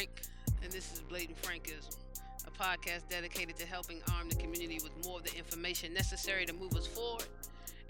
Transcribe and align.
Frank, 0.00 0.22
and 0.62 0.72
this 0.72 0.94
is 0.94 1.00
Blatant 1.00 1.36
Frankism, 1.42 1.94
a 2.46 2.50
podcast 2.50 3.06
dedicated 3.10 3.56
to 3.56 3.66
helping 3.66 4.00
arm 4.16 4.30
the 4.30 4.34
community 4.34 4.78
with 4.82 4.92
more 5.04 5.18
of 5.18 5.24
the 5.24 5.36
information 5.36 5.92
necessary 5.92 6.46
to 6.46 6.54
move 6.54 6.74
us 6.74 6.86
forward 6.86 7.26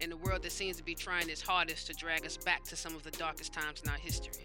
in 0.01 0.10
a 0.10 0.16
world 0.16 0.42
that 0.42 0.51
seems 0.51 0.77
to 0.77 0.82
be 0.82 0.96
trying 0.96 1.30
its 1.30 1.41
hardest 1.41 1.87
to 1.87 1.92
drag 1.95 2.27
us 2.27 2.37
back 2.37 2.65
to 2.65 2.74
some 2.74 2.96
of 2.96 3.04
the 3.04 3.12
darkest 3.12 3.52
times 3.52 3.80
in 3.84 3.88
our 3.88 3.96
history. 3.96 4.45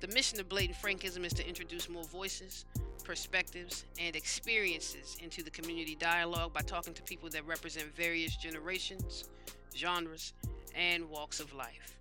The 0.00 0.08
mission 0.08 0.38
of 0.38 0.50
Blatant 0.50 0.76
Frankism 0.76 1.24
is 1.24 1.32
to 1.32 1.48
introduce 1.48 1.88
more 1.88 2.04
voices, 2.04 2.66
perspectives, 3.04 3.86
and 3.98 4.14
experiences 4.14 5.16
into 5.22 5.42
the 5.42 5.50
community 5.50 5.94
dialogue 5.94 6.52
by 6.52 6.60
talking 6.60 6.92
to 6.92 7.02
people 7.04 7.30
that 7.30 7.46
represent 7.46 7.86
various 7.96 8.36
generations, 8.36 9.30
genres, 9.74 10.34
and 10.76 11.08
walks 11.08 11.40
of 11.40 11.54
life. 11.54 11.91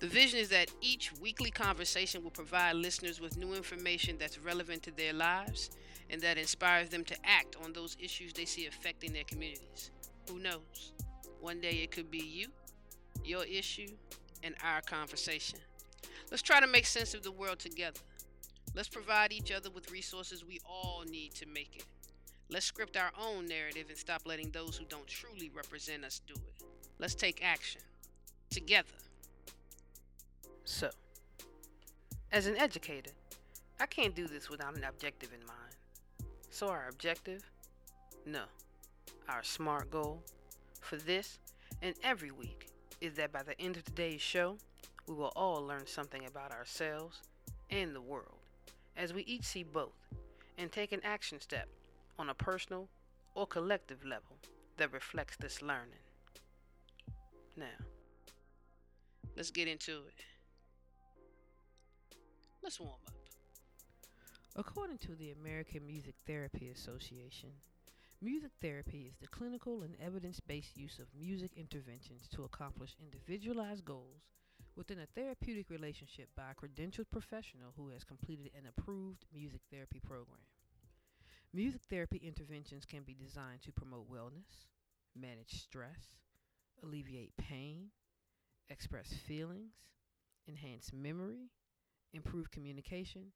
The 0.00 0.06
vision 0.06 0.38
is 0.38 0.48
that 0.50 0.70
each 0.80 1.12
weekly 1.20 1.50
conversation 1.50 2.22
will 2.22 2.30
provide 2.30 2.76
listeners 2.76 3.20
with 3.20 3.36
new 3.36 3.54
information 3.54 4.16
that's 4.16 4.38
relevant 4.38 4.84
to 4.84 4.92
their 4.92 5.12
lives 5.12 5.70
and 6.08 6.20
that 6.20 6.38
inspires 6.38 6.88
them 6.88 7.04
to 7.04 7.16
act 7.24 7.56
on 7.64 7.72
those 7.72 7.96
issues 7.98 8.32
they 8.32 8.44
see 8.44 8.66
affecting 8.66 9.12
their 9.12 9.24
communities. 9.24 9.90
Who 10.30 10.38
knows? 10.38 10.92
One 11.40 11.60
day 11.60 11.80
it 11.82 11.90
could 11.90 12.12
be 12.12 12.18
you, 12.18 12.46
your 13.24 13.44
issue, 13.44 13.88
and 14.44 14.54
our 14.62 14.82
conversation. 14.82 15.58
Let's 16.30 16.42
try 16.42 16.60
to 16.60 16.68
make 16.68 16.86
sense 16.86 17.14
of 17.14 17.24
the 17.24 17.32
world 17.32 17.58
together. 17.58 18.00
Let's 18.76 18.88
provide 18.88 19.32
each 19.32 19.50
other 19.50 19.70
with 19.70 19.90
resources 19.90 20.44
we 20.44 20.60
all 20.64 21.02
need 21.10 21.34
to 21.34 21.46
make 21.46 21.74
it. 21.74 21.84
Let's 22.48 22.66
script 22.66 22.96
our 22.96 23.10
own 23.20 23.46
narrative 23.46 23.86
and 23.88 23.98
stop 23.98 24.22
letting 24.24 24.50
those 24.50 24.76
who 24.76 24.84
don't 24.84 25.08
truly 25.08 25.50
represent 25.52 26.04
us 26.04 26.20
do 26.26 26.34
it. 26.34 26.64
Let's 26.98 27.16
take 27.16 27.44
action 27.44 27.80
together. 28.50 28.86
So, 30.70 30.90
as 32.30 32.46
an 32.46 32.58
educator, 32.58 33.12
I 33.80 33.86
can't 33.86 34.14
do 34.14 34.26
this 34.26 34.50
without 34.50 34.76
an 34.76 34.84
objective 34.84 35.30
in 35.32 35.40
mind. 35.46 36.28
So, 36.50 36.68
our 36.68 36.90
objective? 36.90 37.42
No. 38.26 38.42
Our 39.30 39.42
SMART 39.42 39.90
goal 39.90 40.22
for 40.82 40.96
this 40.96 41.38
and 41.80 41.94
every 42.04 42.30
week 42.32 42.68
is 43.00 43.14
that 43.14 43.32
by 43.32 43.42
the 43.42 43.58
end 43.58 43.78
of 43.78 43.84
today's 43.86 44.20
show, 44.20 44.58
we 45.06 45.14
will 45.14 45.32
all 45.34 45.66
learn 45.66 45.86
something 45.86 46.26
about 46.26 46.52
ourselves 46.52 47.22
and 47.70 47.94
the 47.94 48.02
world 48.02 48.36
as 48.94 49.14
we 49.14 49.22
each 49.22 49.44
see 49.44 49.62
both 49.62 49.96
and 50.58 50.70
take 50.70 50.92
an 50.92 51.00
action 51.02 51.40
step 51.40 51.70
on 52.18 52.28
a 52.28 52.34
personal 52.34 52.90
or 53.34 53.46
collective 53.46 54.04
level 54.04 54.36
that 54.76 54.92
reflects 54.92 55.38
this 55.38 55.62
learning. 55.62 56.04
Now, 57.56 57.86
let's 59.34 59.50
get 59.50 59.66
into 59.66 59.92
it. 59.92 60.24
Let's 62.62 62.80
warm 62.80 63.00
up. 63.06 63.14
According 64.56 64.98
to 64.98 65.14
the 65.14 65.30
American 65.30 65.86
Music 65.86 66.14
Therapy 66.26 66.70
Association, 66.70 67.50
music 68.20 68.50
therapy 68.60 69.06
is 69.08 69.16
the 69.20 69.28
clinical 69.28 69.82
and 69.82 69.94
evidence 70.04 70.40
based 70.40 70.76
use 70.76 70.98
of 70.98 71.06
music 71.18 71.52
interventions 71.56 72.26
to 72.34 72.42
accomplish 72.42 72.96
individualized 73.00 73.84
goals 73.84 74.22
within 74.76 74.98
a 74.98 75.06
therapeutic 75.06 75.70
relationship 75.70 76.28
by 76.36 76.50
a 76.50 76.54
credentialed 76.54 77.10
professional 77.12 77.72
who 77.76 77.90
has 77.90 78.02
completed 78.02 78.50
an 78.56 78.66
approved 78.66 79.24
music 79.32 79.60
therapy 79.70 80.00
program. 80.04 80.42
Music 81.54 81.80
therapy 81.88 82.20
interventions 82.22 82.84
can 82.84 83.02
be 83.04 83.14
designed 83.14 83.62
to 83.62 83.72
promote 83.72 84.10
wellness, 84.10 84.66
manage 85.14 85.62
stress, 85.62 86.18
alleviate 86.82 87.36
pain, 87.36 87.86
express 88.68 89.14
feelings, 89.26 89.72
enhance 90.48 90.92
memory, 90.92 91.50
improve 92.12 92.50
communication, 92.50 93.32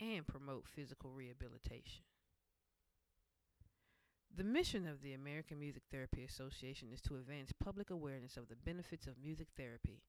and 0.00 0.26
promote 0.26 0.66
physical 0.66 1.10
rehabilitation. 1.10 2.04
The 4.36 4.44
mission 4.44 4.86
of 4.86 5.02
the 5.02 5.14
American 5.14 5.58
Music 5.58 5.82
Therapy 5.90 6.22
Association 6.22 6.88
is 6.92 7.00
to 7.02 7.16
advance 7.16 7.50
public 7.52 7.90
awareness 7.90 8.36
of 8.36 8.48
the 8.48 8.56
benefits 8.56 9.06
of 9.06 9.14
music 9.22 9.48
therapy 9.56 10.02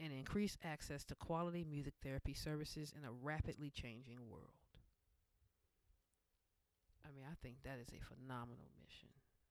and 0.00 0.12
increase 0.12 0.56
access 0.64 1.04
to 1.04 1.14
quality 1.14 1.64
music 1.64 1.94
therapy 2.02 2.32
services 2.32 2.92
in 2.96 3.04
a 3.04 3.12
rapidly 3.12 3.70
changing 3.70 4.18
world. 4.30 4.56
I 7.04 7.08
mean, 7.14 7.24
I 7.30 7.34
think 7.42 7.56
that 7.64 7.78
is 7.80 7.88
a 7.88 8.04
phenomenal 8.04 8.70
mission, 8.80 9.08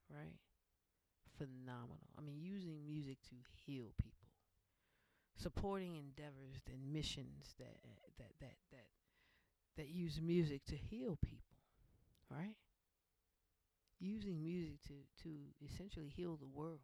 right? 0.09 0.35
Phenomenal. 1.37 2.09
I 2.17 2.22
mean, 2.22 2.39
using 2.39 2.85
music 2.85 3.17
to 3.29 3.35
heal 3.66 3.93
people 4.01 4.15
supporting 5.38 5.96
endeavors 5.96 6.62
and 6.72 6.91
missions 6.94 7.56
that 7.59 7.78
that 8.18 8.31
that 8.40 8.56
that 8.72 8.88
that 9.78 9.90
use 9.90 10.19
music 10.22 10.66
to 10.66 10.75
heal 10.78 11.18
people, 11.22 11.57
right? 12.31 12.56
Using 14.00 14.41
music 14.41 14.81
to 14.88 14.94
to 15.23 15.29
essentially 15.62 16.07
heal 16.07 16.38
the 16.38 16.47
world, 16.47 16.79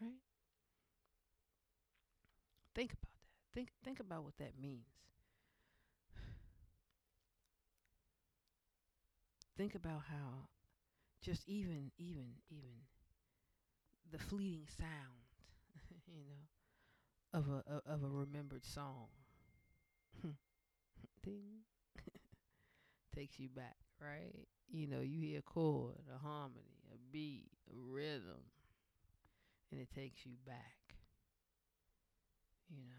right? 0.00 0.20
Think 2.74 2.92
about 2.92 3.02
that. 3.12 3.54
Think 3.54 3.70
think 3.84 4.00
about 4.00 4.24
what 4.24 4.36
that 4.38 4.58
means. 4.58 4.86
Think 9.56 9.74
about 9.74 10.02
how 10.08 10.48
just 11.22 11.48
even 11.48 11.92
even 11.98 12.36
even 12.50 12.82
the 14.10 14.18
fleeting 14.18 14.66
sound, 14.76 15.24
you 16.06 16.24
know, 16.28 16.44
of 17.34 17.48
a 17.48 17.82
of 17.86 18.02
a 18.04 18.08
remembered 18.08 18.64
song. 18.64 19.08
Hmm. 20.22 20.30
Ding. 21.24 21.64
Takes 23.14 23.38
you 23.38 23.48
back, 23.48 23.76
right? 24.00 24.46
You 24.70 24.86
know, 24.86 25.00
you 25.00 25.20
hear 25.20 25.40
a 25.40 25.42
chord, 25.42 25.96
a 26.14 26.18
harmony, 26.18 26.84
a 26.94 26.98
beat, 27.12 27.50
a 27.70 27.76
rhythm, 27.76 28.44
and 29.70 29.80
it 29.80 29.90
takes 29.94 30.24
you 30.26 30.32
back. 30.46 30.94
You 32.70 32.80
know, 32.84 32.96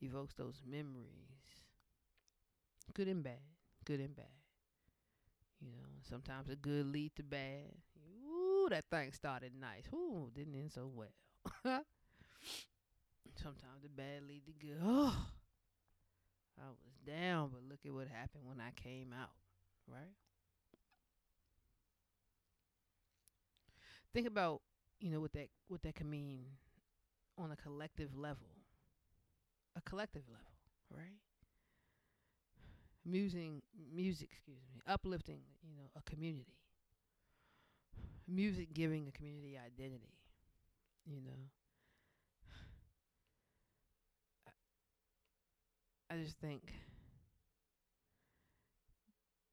evokes 0.00 0.34
those 0.34 0.62
memories, 0.66 1.62
good 2.94 3.08
and 3.08 3.22
bad, 3.22 3.40
good 3.84 4.00
and 4.00 4.14
bad. 4.14 4.26
You 5.60 5.68
know, 5.68 5.88
sometimes 6.08 6.48
a 6.48 6.56
good 6.56 6.86
lead 6.86 7.14
to 7.16 7.22
bad. 7.22 7.72
Ooh, 8.26 8.66
that 8.70 8.84
thing 8.90 9.12
started 9.12 9.52
nice. 9.58 9.84
Ooh, 9.92 10.30
didn't 10.34 10.54
end 10.54 10.72
so 10.72 10.90
well. 10.92 11.82
Sometimes 13.42 13.82
the 13.82 13.88
bad 13.88 14.22
lead 14.28 14.42
to 14.46 14.52
good. 14.52 14.78
Oh, 14.82 15.16
I 16.58 16.68
was 16.68 16.76
down, 17.06 17.50
but 17.52 17.62
look 17.68 17.80
at 17.86 17.92
what 17.92 18.08
happened 18.08 18.44
when 18.46 18.60
I 18.60 18.70
came 18.76 19.14
out, 19.18 19.30
right? 19.86 20.12
Think 24.12 24.26
about, 24.26 24.60
you 25.00 25.10
know, 25.10 25.20
what 25.20 25.32
that 25.32 25.48
what 25.68 25.82
that 25.82 25.94
can 25.94 26.10
mean 26.10 26.44
on 27.38 27.52
a 27.52 27.56
collective 27.56 28.16
level. 28.16 28.48
A 29.76 29.80
collective 29.80 30.24
level, 30.28 30.52
right? 30.90 31.16
Musing 33.04 33.62
music, 33.94 34.28
excuse 34.32 34.58
me, 34.74 34.82
uplifting, 34.86 35.40
you 35.62 35.74
know, 35.76 35.88
a 35.96 36.02
community. 36.10 36.58
Music 38.28 38.74
giving 38.74 39.08
a 39.08 39.12
community 39.12 39.56
identity, 39.56 40.18
you 41.06 41.20
know 41.20 41.48
I 46.10 46.16
just 46.16 46.36
think 46.38 46.72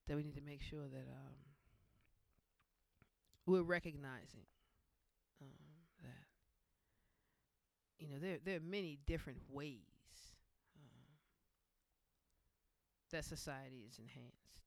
that 0.07 0.15
we 0.15 0.23
need 0.23 0.35
to 0.35 0.41
make 0.41 0.61
sure 0.61 0.87
that 0.87 1.07
um, 1.11 1.33
we're 3.45 3.61
recognizing 3.63 4.45
um, 5.41 5.49
that 6.03 6.25
you 7.99 8.07
know 8.07 8.15
there 8.19 8.37
there 8.43 8.57
are 8.57 8.61
many 8.69 8.97
different 9.05 9.39
ways 9.49 10.35
um, 10.75 10.89
that 13.11 13.25
society 13.25 13.85
is 13.89 13.99
enhanced, 13.99 14.61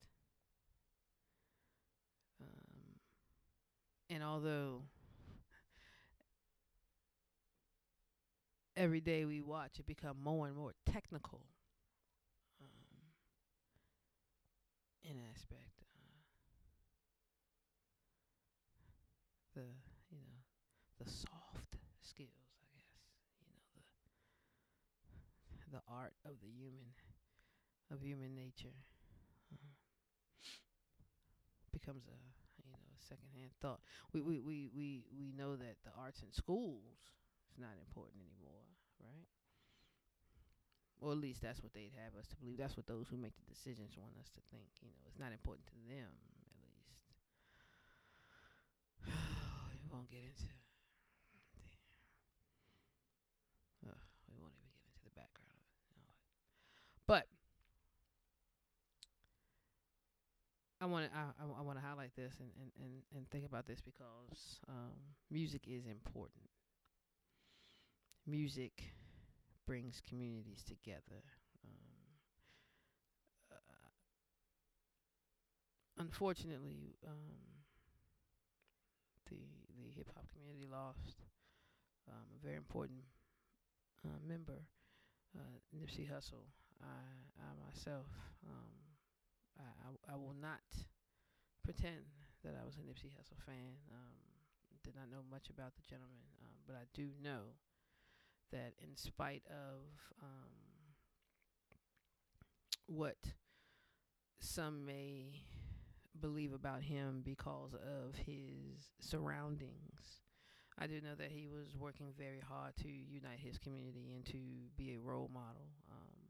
um, 2.41 3.01
and 4.11 4.23
although 4.23 4.83
every 8.77 9.01
day 9.01 9.25
we 9.25 9.41
watch 9.41 9.79
it 9.79 9.87
become 9.87 10.17
more 10.23 10.47
and 10.49 10.57
more 10.57 10.73
technical 10.87 11.43
um, 12.61 12.67
in 15.05 15.17
aspect. 15.31 15.83
Uh, 15.95 16.21
the 19.55 19.63
you 20.11 20.19
know 20.19 20.39
the 20.99 21.09
soft 21.11 21.77
skills, 22.03 22.49
I 22.63 22.67
guess. 22.75 22.97
You 23.41 23.47
know 23.49 23.83
the 25.71 25.77
the 25.79 25.83
art 25.89 26.13
of 26.25 26.41
the 26.43 26.49
human 26.49 26.93
of 27.91 28.03
human 28.03 28.35
nature 28.35 28.75
uh, 29.53 29.57
becomes 31.73 32.05
a 32.07 32.19
you 32.59 32.65
know 32.71 32.79
a 32.79 32.99
secondhand 33.01 33.51
thought. 33.61 33.81
We 34.13 34.21
we 34.21 34.41
we 34.41 34.69
we 34.75 35.05
we 35.17 35.33
know 35.33 35.57
that 35.57 35.77
the 35.85 35.91
arts 35.99 36.23
in 36.23 36.33
schools 36.33 36.99
is 37.51 37.59
not 37.59 37.75
important 37.81 38.23
anymore, 38.23 38.67
right? 39.01 39.27
Or 41.01 41.13
at 41.13 41.19
least 41.19 41.41
that's 41.41 41.63
what 41.63 41.73
they'd 41.73 41.97
have 41.97 42.13
us 42.21 42.29
to 42.29 42.37
believe. 42.37 42.59
That's 42.61 42.77
what 42.77 42.87
those 42.87 43.09
who 43.09 43.17
make 43.17 43.33
the 43.37 43.49
decisions 43.49 43.97
want 43.97 44.13
us 44.21 44.29
to 44.37 44.41
think. 44.53 44.69
You 44.85 44.89
know, 44.93 45.01
it's 45.09 45.19
not 45.19 45.33
important 45.33 45.67
to 45.73 45.79
them, 45.89 46.13
at 46.13 46.33
least. 46.37 47.09
we 49.73 49.81
won't 49.89 50.13
get 50.13 50.21
into. 50.21 50.45
The, 53.81 53.97
uh, 53.97 54.01
we 54.29 54.37
won't 54.37 54.53
even 54.53 54.69
get 54.77 54.85
into 54.93 55.01
the 55.09 55.17
background 55.17 55.57
of 55.57 55.73
it. 55.73 55.97
Know. 55.97 56.13
But 57.09 57.25
I 60.81 60.87
want 60.87 61.09
to 61.09 61.17
I, 61.17 61.33
I 61.45 61.63
want 61.65 61.81
to 61.81 61.85
highlight 61.85 62.13
this 62.17 62.37
and, 62.41 62.53
and, 62.61 62.71
and, 62.81 62.93
and 63.17 63.25
think 63.33 63.45
about 63.49 63.67
this 63.67 63.81
because 63.81 64.61
um, 64.69 64.93
music 65.31 65.65
is 65.65 65.89
important. 65.89 66.45
Music 68.27 68.93
brings 69.71 70.03
communities 70.03 70.67
together. 70.67 71.23
Um, 71.63 72.11
uh, 73.55 73.87
unfortunately, 76.03 76.99
um, 77.07 77.39
the 79.31 79.39
the 79.79 79.95
hip 79.95 80.11
hop 80.11 80.27
community 80.35 80.67
lost 80.67 81.23
um, 82.11 82.27
a 82.35 82.39
very 82.43 82.57
important 82.59 82.99
uh, 84.03 84.19
member, 84.27 84.67
uh, 85.39 85.55
Nipsey 85.71 86.11
Hussle. 86.11 86.51
I, 86.83 86.99
I 87.39 87.55
myself, 87.63 88.11
um, 88.51 88.75
I, 89.55 89.71
I, 89.87 90.15
I 90.15 90.17
will 90.17 90.35
not 90.35 90.67
pretend 91.63 92.11
that 92.43 92.59
I 92.61 92.67
was 92.67 92.75
a 92.75 92.83
Nipsey 92.83 93.15
Hussle 93.15 93.39
fan. 93.47 93.79
Um, 93.95 94.19
did 94.83 94.97
not 94.97 95.07
know 95.13 95.23
much 95.31 95.47
about 95.47 95.77
the 95.79 95.87
gentleman, 95.87 96.27
um, 96.43 96.59
but 96.67 96.75
I 96.75 96.91
do 96.93 97.15
know 97.23 97.55
that 98.53 98.73
in 98.81 98.97
spite 98.97 99.43
of 99.49 99.81
um, 100.23 100.51
what 102.87 103.19
some 104.39 104.85
may 104.85 105.43
believe 106.21 106.53
about 106.53 106.83
him 106.83 107.23
because 107.25 107.75
of 107.75 108.15
his 108.17 108.91
surroundings, 109.01 110.21
I 110.79 110.87
do 110.87 111.01
know 111.01 111.15
that 111.19 111.31
he 111.31 111.47
was 111.47 111.77
working 111.77 112.13
very 112.17 112.41
hard 112.41 112.77
to 112.83 112.89
unite 112.89 113.39
his 113.39 113.59
community 113.59 114.13
and 114.15 114.25
to 114.27 114.39
be 114.77 114.95
a 114.95 115.01
role 115.01 115.31
model. 115.33 115.69
Um, 115.91 116.21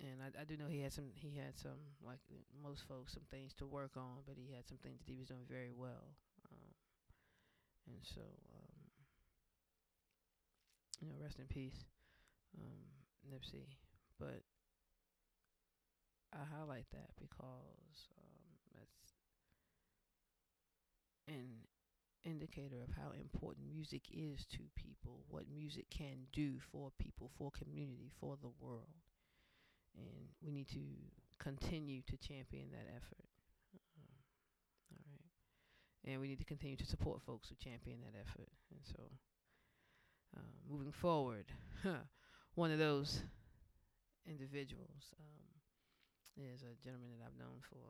and 0.00 0.20
I, 0.22 0.42
I 0.42 0.44
do 0.44 0.56
know 0.56 0.66
he 0.68 0.80
had 0.80 0.92
some 0.92 1.12
he 1.14 1.36
had 1.36 1.56
some 1.56 1.94
like 2.04 2.18
most 2.62 2.82
folks 2.88 3.12
some 3.12 3.22
things 3.30 3.54
to 3.54 3.66
work 3.66 3.92
on, 3.96 4.26
but 4.26 4.36
he 4.36 4.52
had 4.54 4.66
some 4.66 4.78
things 4.78 4.98
that 4.98 5.08
he 5.08 5.16
was 5.16 5.28
doing 5.28 5.46
very 5.48 5.70
well. 5.70 6.16
Um, 6.50 6.72
and 7.86 8.02
so 8.02 8.22
you 11.02 11.08
know, 11.08 11.16
rest 11.20 11.38
in 11.40 11.46
peace, 11.46 11.84
um, 12.58 12.86
Nipsey. 13.28 13.66
But 14.20 14.42
I 16.32 16.44
highlight 16.44 16.86
that 16.92 17.10
because 17.18 18.08
um, 18.18 18.58
that's 18.74 19.14
an 21.28 21.66
indicator 22.24 22.82
of 22.82 22.94
how 22.96 23.12
important 23.12 23.66
music 23.68 24.02
is 24.12 24.46
to 24.46 24.58
people, 24.76 25.24
what 25.28 25.44
music 25.52 25.86
can 25.90 26.26
do 26.32 26.58
for 26.70 26.90
people, 26.98 27.30
for 27.38 27.50
community, 27.50 28.10
for 28.20 28.36
the 28.42 28.50
world. 28.60 28.92
And 29.96 30.28
we 30.42 30.52
need 30.52 30.68
to 30.70 30.84
continue 31.38 32.02
to 32.02 32.16
champion 32.16 32.70
that 32.72 32.88
effort. 32.96 33.26
Um, 33.98 34.14
all 34.92 35.04
right. 35.12 35.30
And 36.12 36.20
we 36.20 36.28
need 36.28 36.38
to 36.38 36.44
continue 36.44 36.76
to 36.76 36.86
support 36.86 37.22
folks 37.22 37.48
who 37.48 37.56
champion 37.56 38.00
that 38.02 38.18
effort. 38.18 38.48
And 38.70 38.80
so 38.84 39.10
uh, 40.36 40.40
moving 40.70 40.92
forward, 40.92 41.46
one 42.54 42.70
of 42.70 42.78
those 42.78 43.22
individuals 44.26 45.14
um, 45.18 46.44
is 46.44 46.62
a 46.62 46.74
gentleman 46.82 47.10
that 47.18 47.24
I've 47.26 47.38
known 47.38 47.60
for 47.60 47.82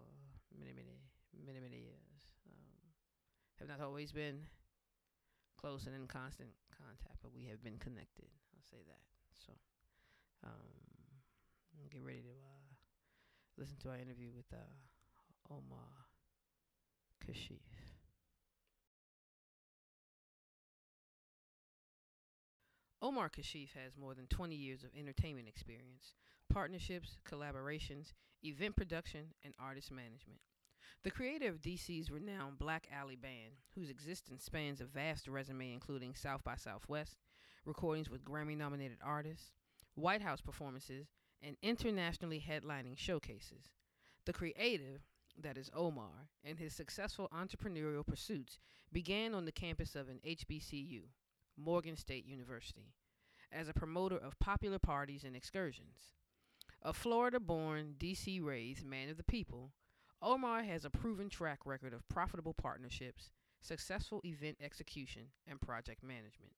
many, 0.58 0.72
many, 0.72 0.98
many, 1.44 1.60
many 1.60 1.78
years. 1.78 2.22
Um, 2.48 2.82
have 3.60 3.68
not 3.68 3.80
always 3.84 4.12
been 4.12 4.46
close 5.60 5.86
and 5.86 5.94
in 5.94 6.06
constant 6.06 6.50
contact, 6.74 7.22
but 7.22 7.32
we 7.34 7.46
have 7.46 7.62
been 7.62 7.78
connected. 7.78 8.26
I'll 8.54 8.66
say 8.66 8.82
that. 8.86 9.02
So, 9.46 9.52
um, 10.44 10.82
get 11.90 12.02
ready 12.02 12.22
to 12.22 12.34
uh, 12.34 12.72
listen 13.58 13.76
to 13.82 13.90
our 13.90 13.96
interview 13.96 14.30
with 14.34 14.46
uh, 14.52 15.52
Omar 15.52 15.92
Kashif. 17.22 17.81
Omar 23.04 23.28
Kashif 23.28 23.70
has 23.72 23.96
more 23.96 24.14
than 24.14 24.28
20 24.28 24.54
years 24.54 24.84
of 24.84 24.90
entertainment 24.96 25.48
experience, 25.48 26.14
partnerships, 26.48 27.16
collaborations, 27.28 28.12
event 28.44 28.76
production, 28.76 29.34
and 29.42 29.54
artist 29.58 29.90
management. 29.90 30.38
The 31.02 31.10
creator 31.10 31.48
of 31.48 31.60
DC's 31.60 32.12
renowned 32.12 32.60
Black 32.60 32.86
Alley 32.92 33.16
Band, 33.16 33.54
whose 33.74 33.90
existence 33.90 34.44
spans 34.44 34.80
a 34.80 34.84
vast 34.84 35.26
resume 35.26 35.72
including 35.72 36.14
South 36.14 36.44
by 36.44 36.54
Southwest, 36.54 37.16
recordings 37.64 38.08
with 38.08 38.24
Grammy 38.24 38.56
nominated 38.56 38.98
artists, 39.04 39.50
White 39.96 40.22
House 40.22 40.40
performances, 40.40 41.08
and 41.42 41.56
internationally 41.60 42.40
headlining 42.48 42.96
showcases. 42.96 43.72
The 44.26 44.32
creative, 44.32 45.00
that 45.36 45.58
is 45.58 45.72
Omar, 45.74 46.28
and 46.44 46.56
his 46.56 46.72
successful 46.72 47.28
entrepreneurial 47.34 48.06
pursuits 48.06 48.60
began 48.92 49.34
on 49.34 49.44
the 49.44 49.50
campus 49.50 49.96
of 49.96 50.08
an 50.08 50.20
HBCU, 50.24 51.02
Morgan 51.56 51.96
State 51.96 52.26
University, 52.26 52.94
as 53.50 53.68
a 53.68 53.74
promoter 53.74 54.16
of 54.16 54.38
popular 54.38 54.78
parties 54.78 55.24
and 55.24 55.36
excursions. 55.36 56.14
A 56.82 56.92
Florida 56.92 57.38
born, 57.38 57.94
D.C. 57.98 58.40
raised 58.40 58.84
man 58.84 59.08
of 59.08 59.16
the 59.16 59.22
people, 59.22 59.72
Omar 60.20 60.62
has 60.62 60.84
a 60.84 60.90
proven 60.90 61.28
track 61.28 61.60
record 61.64 61.92
of 61.92 62.08
profitable 62.08 62.54
partnerships, 62.54 63.30
successful 63.60 64.20
event 64.24 64.56
execution, 64.60 65.26
and 65.46 65.60
project 65.60 66.02
management. 66.02 66.52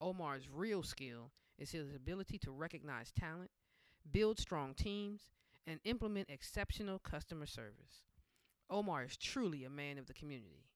Omar's 0.00 0.48
real 0.48 0.82
skill 0.82 1.30
is 1.58 1.72
his 1.72 1.94
ability 1.94 2.38
to 2.38 2.50
recognize 2.50 3.12
talent, 3.12 3.50
build 4.10 4.38
strong 4.38 4.74
teams, 4.74 5.30
and 5.66 5.80
implement 5.84 6.30
exceptional 6.30 6.98
customer 6.98 7.46
service. 7.46 8.02
Omar 8.70 9.04
is 9.04 9.16
truly 9.16 9.64
a 9.64 9.70
man 9.70 9.98
of 9.98 10.06
the 10.06 10.14
community. 10.14 10.66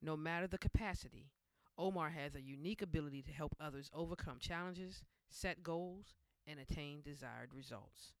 No 0.00 0.16
matter 0.16 0.46
the 0.46 0.58
capacity, 0.58 1.30
Omar 1.78 2.10
has 2.10 2.34
a 2.34 2.40
unique 2.42 2.82
ability 2.82 3.22
to 3.22 3.32
help 3.32 3.54
others 3.60 3.90
overcome 3.94 4.38
challenges, 4.40 5.02
set 5.30 5.62
goals, 5.62 6.14
and 6.46 6.58
attain 6.58 7.02
desired 7.02 7.54
results. 7.54 8.12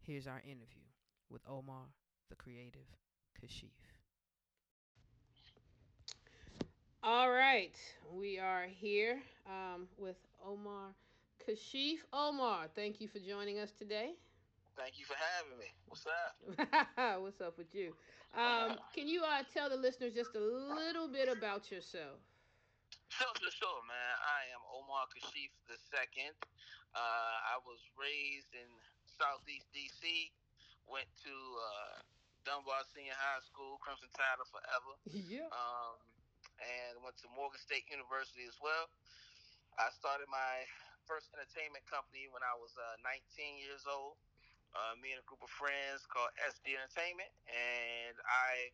Here's 0.00 0.26
our 0.26 0.40
interview 0.44 0.88
with 1.30 1.42
Omar, 1.48 1.88
the 2.30 2.36
creative 2.36 2.86
Kashif. 3.40 3.70
All 7.02 7.30
right, 7.30 7.74
we 8.12 8.38
are 8.38 8.66
here 8.66 9.20
um, 9.46 9.86
with 9.98 10.16
Omar 10.46 10.88
Kashif. 11.46 11.98
Omar, 12.12 12.68
thank 12.74 13.00
you 13.00 13.08
for 13.08 13.18
joining 13.18 13.58
us 13.58 13.72
today. 13.72 14.12
Thank 14.76 14.98
you 14.98 15.04
for 15.04 15.14
having 15.14 15.58
me. 15.58 15.66
What's 15.86 16.06
up? 16.06 17.20
What's 17.22 17.40
up 17.40 17.58
with 17.58 17.74
you? 17.74 17.92
Um, 18.36 18.78
can 18.94 19.08
you 19.08 19.22
uh, 19.22 19.42
tell 19.52 19.68
the 19.68 19.76
listeners 19.76 20.14
just 20.14 20.34
a 20.34 20.40
little 20.40 21.08
bit 21.08 21.28
about 21.28 21.70
yourself? 21.70 22.20
Sure, 23.10 23.34
sure, 23.42 23.50
sure, 23.50 23.82
man. 23.90 24.14
I 24.22 24.54
am 24.54 24.62
Omar 24.70 25.10
Kashif 25.10 25.50
II. 25.66 26.30
Uh, 26.94 27.36
I 27.50 27.58
was 27.66 27.82
raised 27.98 28.54
in 28.54 28.70
Southeast 29.18 29.66
DC. 29.74 30.30
Went 30.86 31.10
to 31.26 31.34
uh, 31.34 32.06
Dunbar 32.46 32.86
Senior 32.94 33.18
High 33.18 33.42
School, 33.42 33.82
Crimson 33.82 34.10
Tide 34.14 34.38
forever. 34.46 34.94
Yeah. 35.26 35.50
Um, 35.50 35.98
and 36.62 37.02
went 37.02 37.18
to 37.24 37.28
Morgan 37.34 37.58
State 37.58 37.88
University 37.90 38.46
as 38.46 38.56
well. 38.62 38.86
I 39.80 39.90
started 39.90 40.30
my 40.30 40.62
first 41.08 41.32
entertainment 41.34 41.82
company 41.90 42.30
when 42.30 42.44
I 42.46 42.54
was 42.62 42.70
uh, 42.78 43.00
19 43.02 43.58
years 43.58 43.90
old. 43.90 44.20
Uh, 44.70 44.94
me 45.02 45.10
and 45.10 45.18
a 45.18 45.26
group 45.26 45.42
of 45.42 45.50
friends 45.50 46.06
called 46.06 46.30
SD 46.46 46.78
Entertainment, 46.78 47.32
and 47.50 48.14
I 48.22 48.70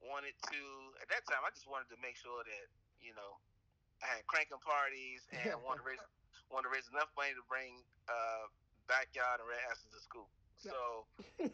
wanted 0.00 0.32
to. 0.48 0.60
At 1.04 1.12
that 1.12 1.28
time, 1.28 1.44
I 1.44 1.52
just 1.52 1.68
wanted 1.68 1.92
to 1.92 1.98
make 2.00 2.16
sure 2.16 2.40
that 2.40 2.66
you 3.04 3.12
know 3.12 3.36
I 4.00 4.06
had 4.18 4.24
cranking 4.26 4.60
parties 4.64 5.24
and 5.32 5.56
wanted 5.66 5.84
to 5.84 5.88
raise 5.96 6.04
wanted 6.50 6.66
to 6.68 6.72
raise 6.74 6.88
enough 6.90 7.12
money 7.14 7.30
to 7.36 7.44
bring 7.46 7.78
uh, 8.10 8.50
backyard 8.90 9.38
and 9.38 9.46
Rare 9.46 9.62
Essence 9.70 9.94
to 9.94 10.02
school. 10.02 10.28
So 10.58 11.06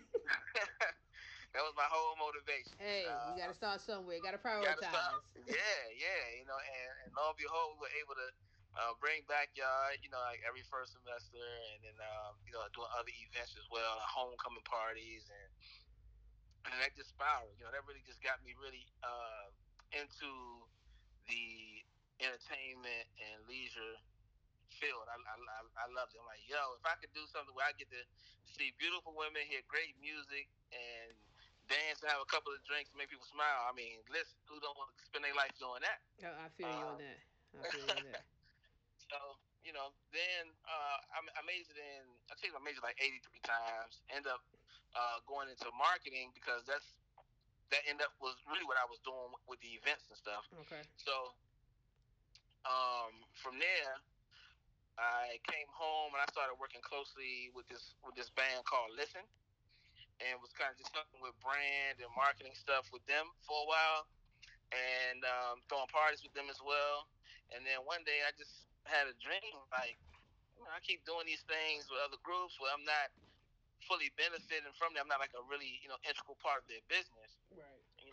that 1.53 1.63
was 1.63 1.75
my 1.79 1.87
whole 1.87 2.19
motivation. 2.19 2.75
Hey, 2.81 3.07
uh, 3.07 3.31
you 3.31 3.39
got 3.39 3.53
to 3.53 3.59
start 3.59 3.79
somewhere. 3.85 4.19
Got 4.19 4.35
to 4.35 4.43
prioritize. 4.43 5.23
Yeah, 5.47 5.83
yeah. 5.95 6.23
You 6.43 6.45
know, 6.51 6.59
and, 6.59 7.07
and 7.07 7.11
lo 7.15 7.31
and 7.31 7.39
behold, 7.39 7.79
we 7.79 7.87
were 7.87 7.97
able 8.03 8.19
to 8.19 8.29
uh, 8.75 8.99
bring 8.99 9.23
backyard. 9.31 10.03
You 10.03 10.11
know, 10.11 10.19
like 10.27 10.43
every 10.43 10.67
first 10.67 10.99
semester, 10.99 11.47
and 11.71 11.87
then 11.87 11.95
um, 12.03 12.35
you 12.43 12.51
know 12.51 12.67
doing 12.75 12.91
other 12.99 13.15
events 13.31 13.55
as 13.55 13.63
well, 13.71 13.95
like 13.95 14.11
homecoming 14.11 14.67
parties, 14.67 15.31
and 15.31 15.49
and 16.67 16.75
that 16.83 16.99
just 16.99 17.15
spiraled. 17.15 17.55
You 17.63 17.71
know, 17.71 17.71
that 17.71 17.87
really 17.87 18.03
just 18.03 18.19
got 18.27 18.43
me 18.43 18.59
really 18.59 18.83
uh, 19.07 19.55
into 19.95 20.67
the 21.31 21.86
entertainment 22.21 23.07
and 23.21 23.37
leisure 23.49 23.97
fulfilled. 24.77 25.09
I, 25.09 25.17
I, 25.17 25.37
I 25.81 25.87
loved 25.97 26.13
it. 26.13 26.21
I'm 26.21 26.29
like, 26.29 26.45
yo, 26.45 26.77
if 26.77 26.85
I 26.85 27.01
could 27.01 27.13
do 27.17 27.25
something 27.33 27.57
where 27.57 27.65
I 27.65 27.73
get 27.81 27.89
to 27.89 28.03
see 28.53 28.77
beautiful 28.77 29.17
women, 29.17 29.41
hear 29.49 29.65
great 29.65 29.97
music, 29.97 30.53
and 30.69 31.17
dance 31.67 32.05
and 32.05 32.13
have 32.13 32.23
a 32.23 32.29
couple 32.31 32.53
of 32.53 32.61
drinks 32.69 32.93
and 32.93 33.01
make 33.01 33.11
people 33.11 33.27
smile. 33.27 33.67
I 33.67 33.73
mean, 33.75 33.99
listen, 34.13 34.37
who 34.47 34.61
don't 34.63 34.77
want 34.77 34.93
to 34.93 35.03
spend 35.03 35.27
their 35.27 35.35
life 35.35 35.51
doing 35.59 35.83
that? 35.83 35.99
Oh, 36.23 36.37
I 36.37 36.49
feel 36.55 36.71
um, 36.71 36.77
you 36.77 36.85
on 36.85 36.95
um, 36.95 37.03
that. 37.03 37.19
I 37.57 37.63
feel 37.73 37.87
you 37.89 37.97
on 37.97 38.07
that. 38.13 38.25
so, 39.11 39.19
you 39.67 39.73
know, 39.75 39.91
then 40.15 40.53
uh, 40.63 40.99
I, 41.11 41.19
I 41.25 41.41
majored 41.43 41.81
in, 41.81 42.05
I 42.31 42.39
think 42.39 42.55
I 42.55 42.63
majored 42.63 42.87
like 42.87 43.01
83 43.03 43.19
times, 43.43 43.99
end 44.15 44.31
up 44.31 44.45
uh, 44.95 45.19
going 45.27 45.51
into 45.51 45.67
marketing 45.75 46.31
because 46.37 46.63
that's, 46.71 46.87
that 47.75 47.83
end 47.91 47.99
up 47.99 48.15
was 48.23 48.39
really 48.47 48.63
what 48.63 48.79
I 48.79 48.87
was 48.87 49.03
doing 49.03 49.35
with 49.51 49.59
the 49.59 49.75
events 49.75 50.07
and 50.07 50.15
stuff. 50.15 50.47
Okay. 50.71 50.87
So, 51.03 51.35
um, 52.67 53.13
from 53.39 53.57
there, 53.63 53.95
I 54.99 55.39
came 55.47 55.69
home 55.71 56.17
and 56.17 56.21
I 56.21 56.29
started 56.33 56.57
working 56.59 56.83
closely 56.83 57.53
with 57.53 57.69
this 57.69 57.95
with 58.03 58.17
this 58.17 58.33
band 58.33 58.65
called 58.65 58.93
Listen 58.97 59.25
and 60.25 60.41
was 60.41 60.53
kind 60.57 60.73
of 60.73 60.77
just 60.81 60.93
fucking 60.97 61.21
with 61.21 61.37
brand 61.45 62.01
and 62.01 62.09
marketing 62.17 62.57
stuff 62.57 62.89
with 62.93 63.05
them 63.05 63.29
for 63.45 63.57
a 63.65 63.67
while, 63.69 64.09
and 64.73 65.21
um, 65.25 65.61
throwing 65.69 65.89
parties 65.93 66.25
with 66.25 66.33
them 66.33 66.49
as 66.49 66.61
well. 66.65 67.09
And 67.53 67.63
then 67.63 67.85
one 67.85 68.03
day 68.09 68.25
I 68.25 68.33
just 68.35 68.67
had 68.89 69.07
a 69.07 69.15
dream 69.21 69.55
like, 69.71 69.99
you 70.57 70.65
know, 70.65 70.73
I 70.73 70.81
keep 70.83 71.05
doing 71.05 71.29
these 71.29 71.45
things 71.47 71.87
with 71.93 72.01
other 72.03 72.19
groups 72.25 72.57
where 72.59 72.73
I'm 72.73 72.83
not 72.89 73.13
fully 73.87 74.11
benefiting 74.19 74.73
from 74.81 74.97
them. 74.97 75.07
I'm 75.07 75.13
not 75.13 75.23
like 75.23 75.37
a 75.37 75.45
really 75.47 75.79
you 75.85 75.89
know 75.93 76.01
integral 76.03 76.41
part 76.41 76.65
of 76.65 76.67
their 76.67 76.83
business. 76.91 77.26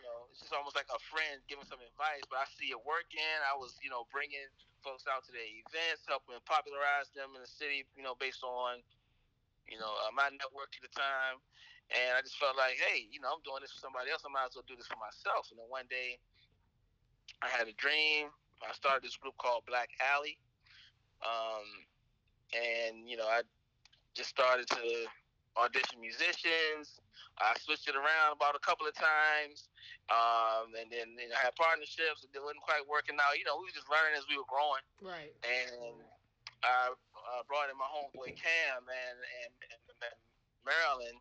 Know, 0.04 0.28
it's 0.28 0.44
just 0.44 0.52
almost 0.52 0.76
like 0.76 0.88
a 0.92 1.00
friend 1.08 1.40
giving 1.48 1.64
some 1.64 1.80
advice, 1.80 2.28
but 2.28 2.44
I 2.44 2.46
see 2.60 2.68
it 2.68 2.80
working. 2.84 3.24
I 3.48 3.56
was 3.56 3.72
you 3.80 3.88
know 3.88 4.04
bringing 4.12 4.44
folks 4.84 5.08
out 5.08 5.24
to 5.24 5.32
their 5.32 5.48
events, 5.48 6.04
helping 6.04 6.36
popularize 6.44 7.08
them 7.16 7.32
in 7.32 7.40
the 7.40 7.48
city. 7.48 7.88
You 7.96 8.04
know, 8.04 8.12
based 8.20 8.44
on 8.44 8.84
you 9.64 9.80
know 9.80 9.88
uh, 10.04 10.12
my 10.12 10.28
network 10.28 10.76
at 10.76 10.84
the 10.84 10.92
time 10.92 11.40
and 11.92 12.16
I 12.16 12.22
just 12.24 12.40
felt 12.40 12.56
like, 12.56 12.80
hey, 12.80 13.04
you 13.12 13.20
know, 13.20 13.28
I'm 13.36 13.44
doing 13.44 13.60
this 13.60 13.72
for 13.72 13.82
somebody 13.82 14.08
else. 14.08 14.24
I 14.24 14.32
might 14.32 14.48
as 14.48 14.56
well 14.56 14.64
do 14.64 14.76
this 14.76 14.88
for 14.88 14.96
myself. 14.96 15.52
And 15.52 15.60
then 15.60 15.68
one 15.68 15.84
day, 15.92 16.16
I 17.42 17.48
had 17.48 17.68
a 17.68 17.76
dream. 17.76 18.32
I 18.64 18.72
started 18.72 19.04
this 19.04 19.16
group 19.16 19.36
called 19.36 19.68
Black 19.68 19.90
Alley, 20.00 20.38
um, 21.20 21.66
and 22.56 23.04
you 23.04 23.16
know, 23.16 23.28
I 23.28 23.42
just 24.14 24.30
started 24.30 24.64
to 24.70 25.04
audition 25.60 26.00
musicians. 26.00 27.03
I 27.38 27.54
switched 27.62 27.90
it 27.90 27.98
around 27.98 28.34
about 28.34 28.54
a 28.54 28.62
couple 28.62 28.86
of 28.86 28.94
times, 28.94 29.68
um, 30.10 30.74
and 30.78 30.86
then 30.90 31.14
you 31.18 31.30
know, 31.30 31.36
I 31.38 31.50
had 31.50 31.54
partnerships. 31.58 32.22
It 32.22 32.30
wasn't 32.38 32.62
quite 32.62 32.86
working 32.86 33.18
out. 33.18 33.34
You 33.38 33.44
know, 33.46 33.58
we 33.58 33.70
were 33.70 33.76
just 33.76 33.90
learning 33.90 34.14
as 34.14 34.26
we 34.30 34.38
were 34.38 34.48
growing. 34.48 34.84
Right. 35.02 35.34
And 35.42 35.98
I 36.62 36.94
uh, 36.94 37.42
brought 37.50 37.68
in 37.68 37.76
my 37.76 37.90
homeboy 37.90 38.38
Cam 38.38 38.82
and, 38.86 39.18
and, 39.18 39.52
and, 39.74 39.82
and 40.00 40.16
Maryland 40.64 41.20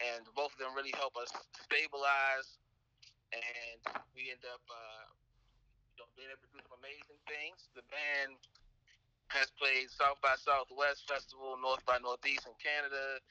and 0.00 0.24
both 0.32 0.52
of 0.56 0.58
them 0.60 0.72
really 0.72 0.92
helped 0.96 1.16
us 1.20 1.32
stabilize. 1.60 2.56
And 3.30 3.78
we 4.16 4.32
end 4.32 4.42
up, 4.48 4.64
uh, 4.66 5.06
you 5.94 6.02
know, 6.02 6.08
being 6.18 6.32
able 6.32 6.42
to 6.42 6.50
do 6.50 6.60
some 6.66 6.74
amazing 6.82 7.20
things. 7.30 7.70
The 7.78 7.86
band 7.86 8.40
has 9.30 9.54
played 9.54 9.86
South 9.92 10.18
by 10.18 10.34
Southwest 10.34 11.06
Festival, 11.06 11.54
North 11.60 11.84
by 11.86 12.02
Northeast 12.02 12.50
in 12.50 12.56
Canada. 12.58 13.22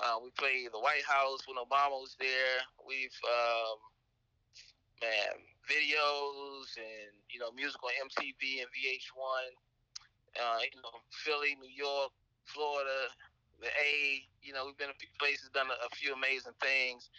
Uh, 0.00 0.16
we 0.22 0.30
played 0.38 0.72
the 0.72 0.80
White 0.80 1.04
House 1.04 1.44
when 1.46 1.60
Obama 1.60 2.00
was 2.00 2.16
there. 2.18 2.64
We've, 2.86 3.12
um, 3.28 3.76
man, 5.04 5.36
videos 5.68 6.72
and 6.78 7.12
you 7.28 7.40
know, 7.40 7.52
musical 7.52 7.88
MTV 8.00 8.64
and 8.64 8.68
VH1. 8.72 9.44
Uh, 10.32 10.60
you 10.64 10.80
know, 10.80 10.96
Philly, 11.12 11.56
New 11.60 11.68
York, 11.68 12.12
Florida, 12.48 13.12
the 13.60 13.68
A. 13.68 14.24
You 14.40 14.56
know, 14.56 14.66
we've 14.66 14.76
been 14.80 14.90
a 14.90 14.96
few 14.96 15.12
places, 15.20 15.52
done 15.52 15.68
a, 15.68 15.76
a 15.86 15.90
few 15.94 16.16
amazing 16.16 16.56
things, 16.58 17.12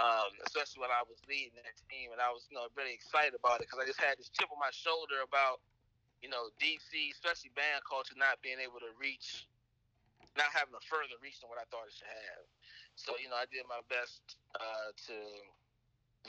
um, 0.00 0.32
especially 0.46 0.80
when 0.80 0.94
I 0.94 1.04
was 1.04 1.20
leading 1.28 1.58
that 1.60 1.76
team, 1.92 2.14
and 2.14 2.22
I 2.22 2.32
was, 2.32 2.48
you 2.48 2.56
know, 2.56 2.70
really 2.72 2.94
excited 2.94 3.36
about 3.36 3.60
it 3.60 3.68
because 3.68 3.82
I 3.82 3.86
just 3.86 4.00
had 4.00 4.16
this 4.16 4.32
chip 4.32 4.48
on 4.48 4.56
my 4.56 4.72
shoulder 4.72 5.20
about, 5.20 5.60
you 6.24 6.32
know, 6.32 6.48
DC, 6.56 6.94
especially 7.12 7.52
band 7.52 7.84
culture, 7.84 8.16
not 8.16 8.40
being 8.40 8.62
able 8.62 8.80
to 8.80 8.90
reach, 8.96 9.50
not 10.38 10.50
having 10.54 10.74
a 10.74 10.84
further 10.86 11.18
reach 11.18 11.40
than 11.42 11.50
what 11.50 11.58
I 11.58 11.66
thought 11.68 11.90
it 11.90 11.94
should 11.94 12.10
have. 12.10 12.44
So, 12.94 13.16
you 13.18 13.30
know, 13.30 13.38
I 13.38 13.48
did 13.50 13.66
my 13.66 13.82
best 13.90 14.38
uh, 14.54 14.90
to 15.10 15.16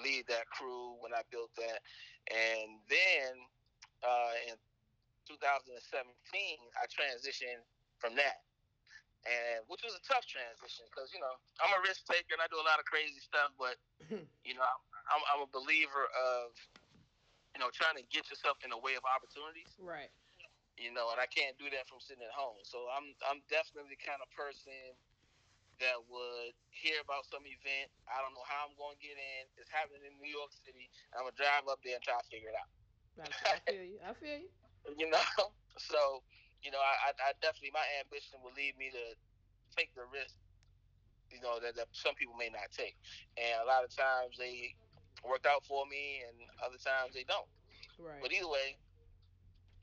lead 0.01 0.25
that 0.31 0.47
crew 0.49 0.95
when 1.03 1.11
I 1.11 1.21
built 1.29 1.51
that, 1.59 1.83
and 2.31 2.79
then 2.87 3.31
uh, 4.01 4.33
in 4.49 4.55
2017, 5.27 5.77
I 5.77 6.83
transitioned 6.87 7.61
from 7.99 8.15
that 8.17 8.41
and 9.25 9.61
which 9.69 9.85
was 9.85 9.93
a 9.93 10.03
tough 10.05 10.25
transition 10.25 10.85
because 10.89 11.13
you 11.13 11.21
know 11.21 11.37
I'm 11.61 11.73
a 11.77 11.81
risk 11.85 12.05
taker 12.09 12.33
and 12.33 12.41
I 12.41 12.49
do 12.49 12.57
a 12.57 12.65
lot 12.65 12.81
of 12.81 12.85
crazy 12.89 13.21
stuff, 13.21 13.53
but 13.57 13.77
you 14.47 14.55
know 14.57 14.65
I'm, 14.65 15.21
I'm 15.29 15.41
a 15.45 15.49
believer 15.53 16.09
of 16.09 16.53
you 17.53 17.61
know 17.61 17.69
trying 17.69 17.97
to 18.01 18.05
get 18.09 18.29
yourself 18.33 18.57
in 18.65 18.73
the 18.73 18.81
way 18.81 18.97
of 18.97 19.05
opportunities. 19.05 19.69
Right. 19.77 20.09
You 20.81 20.89
know, 20.89 21.13
and 21.13 21.21
I 21.21 21.29
can't 21.29 21.53
do 21.61 21.69
that 21.69 21.85
from 21.85 22.01
sitting 22.01 22.25
at 22.25 22.33
home. 22.33 22.57
So 22.65 22.89
I'm 22.89 23.13
I'm 23.29 23.45
definitely 23.53 23.93
the 23.93 24.01
kind 24.01 24.17
of 24.17 24.29
person 24.33 24.97
that 25.77 25.97
would 26.09 26.53
hear 26.73 26.97
about 27.05 27.25
some 27.29 27.45
event. 27.45 27.89
I 28.09 28.21
don't 28.21 28.33
know 28.33 28.45
how 28.49 28.69
I'm 28.69 28.73
going 28.77 28.97
to 28.97 29.01
get 29.01 29.17
in. 29.17 29.41
It's 29.61 29.69
happening 29.69 30.05
in 30.05 30.13
New 30.17 30.29
York 30.29 30.53
City. 30.65 30.89
I'm 31.13 31.25
gonna 31.25 31.37
drive 31.37 31.69
up 31.69 31.81
there 31.85 31.97
and 31.97 32.03
try 32.05 32.17
to 32.17 32.27
figure 32.29 32.49
it 32.49 32.57
out. 32.57 32.69
I 33.21 33.57
feel 33.69 33.85
you. 33.85 33.99
I 34.01 34.13
feel 34.17 34.37
you. 34.41 34.49
you 35.01 35.07
know, 35.13 35.21
so 35.77 36.25
you 36.65 36.69
know, 36.69 36.81
I, 36.81 37.13
I 37.13 37.33
definitely 37.41 37.73
my 37.73 37.85
ambition 38.01 38.37
will 38.41 38.53
lead 38.53 38.77
me 38.77 38.93
to 38.93 39.05
take 39.73 39.89
the 39.97 40.05
risk, 40.13 40.37
you 41.33 41.41
know, 41.41 41.57
that, 41.57 41.73
that 41.73 41.89
some 41.93 42.13
people 42.13 42.37
may 42.37 42.53
not 42.53 42.69
take, 42.69 42.97
and 43.37 43.61
a 43.61 43.67
lot 43.67 43.81
of 43.81 43.89
times 43.89 44.37
they 44.37 44.77
work 45.25 45.45
out 45.49 45.65
for 45.65 45.85
me, 45.89 46.21
and 46.25 46.37
other 46.61 46.77
times 46.77 47.17
they 47.17 47.25
don't. 47.25 47.49
Right. 47.97 48.21
But 48.21 48.33
either 48.33 48.49
way, 48.49 48.77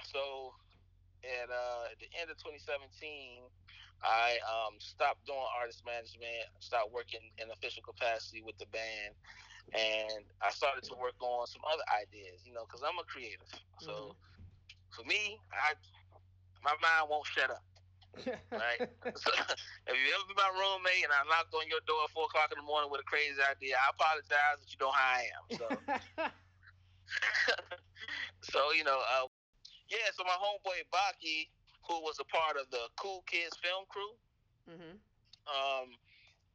so 0.06 0.54
at 1.24 1.48
uh, 1.50 1.90
the 1.98 2.08
end 2.18 2.30
of 2.30 2.38
2017, 2.38 3.42
I 4.02 4.38
um, 4.46 4.78
stopped 4.78 5.26
doing 5.26 5.42
artist 5.58 5.82
management, 5.82 6.46
stopped 6.62 6.94
working 6.94 7.22
in 7.38 7.50
official 7.50 7.82
capacity 7.82 8.42
with 8.42 8.58
the 8.58 8.66
band, 8.70 9.14
and 9.74 10.22
I 10.40 10.50
started 10.54 10.86
to 10.86 10.94
work 10.94 11.18
on 11.18 11.46
some 11.50 11.62
other 11.66 11.84
ideas, 11.98 12.46
you 12.46 12.54
know, 12.54 12.62
because 12.64 12.86
I'm 12.86 12.98
a 12.98 13.06
creative. 13.10 13.50
So 13.82 14.14
mm-hmm. 14.14 14.94
for 14.94 15.04
me, 15.04 15.42
I 15.50 15.74
my 16.62 16.74
mind 16.78 17.10
won't 17.10 17.26
shut 17.26 17.50
up. 17.50 17.64
right? 18.50 18.80
so, 19.14 19.30
if 19.86 19.94
you 19.94 20.08
ever 20.14 20.26
been 20.26 20.38
my 20.38 20.50
roommate 20.54 21.04
and 21.04 21.12
I 21.12 21.22
knocked 21.28 21.54
on 21.54 21.68
your 21.68 21.82
door 21.86 22.06
at 22.06 22.10
four 22.10 22.26
o'clock 22.26 22.50
in 22.50 22.58
the 22.58 22.66
morning 22.66 22.90
with 22.90 23.02
a 23.02 23.08
crazy 23.08 23.38
idea, 23.42 23.76
I 23.78 23.94
apologize 23.94 24.58
that 24.62 24.70
you 24.70 24.78
know 24.80 24.90
how 24.90 25.10
I 25.18 25.22
am. 25.34 25.44
So, 25.58 25.66
so 28.56 28.72
you 28.72 28.82
know, 28.82 28.98
uh, 28.98 29.26
yeah. 29.88 30.08
So 30.14 30.24
my 30.24 30.36
homeboy 30.36 30.86
Baki, 30.92 31.48
who 31.88 32.00
was 32.00 32.20
a 32.20 32.28
part 32.28 32.56
of 32.56 32.70
the 32.70 32.88
Cool 32.96 33.24
Kids 33.26 33.56
film 33.60 33.84
crew, 33.88 34.12
mm-hmm. 34.68 34.94
um, 35.48 35.96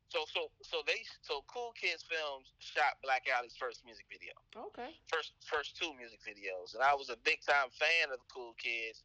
so 0.09 0.25
so 0.29 0.53
so 0.61 0.85
they 0.85 1.01
so 1.21 1.41
Cool 1.49 1.73
Kids 1.73 2.05
Films 2.05 2.53
shot 2.59 3.01
Black 3.01 3.25
Alley's 3.29 3.57
first 3.57 3.81
music 3.85 4.05
video. 4.09 4.33
Okay. 4.53 4.93
First 5.09 5.33
first 5.45 5.77
two 5.77 5.93
music 5.97 6.21
videos, 6.21 6.77
and 6.77 6.81
I 6.83 6.93
was 6.93 7.09
a 7.09 7.17
big 7.25 7.41
time 7.41 7.73
fan 7.73 8.13
of 8.13 8.21
the 8.21 8.29
Cool 8.29 8.53
Kids 8.61 9.01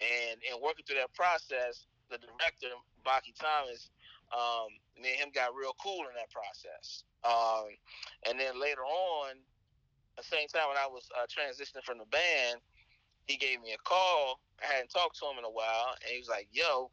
and 0.00 0.38
and 0.46 0.60
working 0.60 0.84
through 0.84 1.00
that 1.00 1.12
process, 1.14 1.86
the 2.10 2.18
director 2.18 2.70
Baki 3.04 3.34
Thomas, 3.34 3.90
um, 4.34 4.74
me 4.98 5.14
and 5.14 5.28
him 5.28 5.30
got 5.34 5.54
real 5.54 5.74
cool 5.82 6.04
in 6.06 6.14
that 6.18 6.30
process. 6.30 7.04
Um, 7.22 7.74
and 8.28 8.38
then 8.38 8.60
later 8.60 8.82
on, 8.82 9.38
the 10.16 10.24
same 10.24 10.48
time 10.48 10.68
when 10.68 10.78
I 10.78 10.86
was 10.86 11.08
uh, 11.14 11.26
transitioning 11.26 11.84
from 11.84 11.98
the 11.98 12.08
band, 12.10 12.60
he 13.26 13.36
gave 13.36 13.60
me 13.60 13.72
a 13.72 13.78
call. 13.78 14.40
I 14.62 14.72
hadn't 14.74 14.90
talked 14.90 15.18
to 15.18 15.26
him 15.26 15.38
in 15.38 15.44
a 15.44 15.50
while, 15.50 15.94
and 16.00 16.10
he 16.10 16.18
was 16.18 16.28
like, 16.28 16.48
"Yo, 16.50 16.90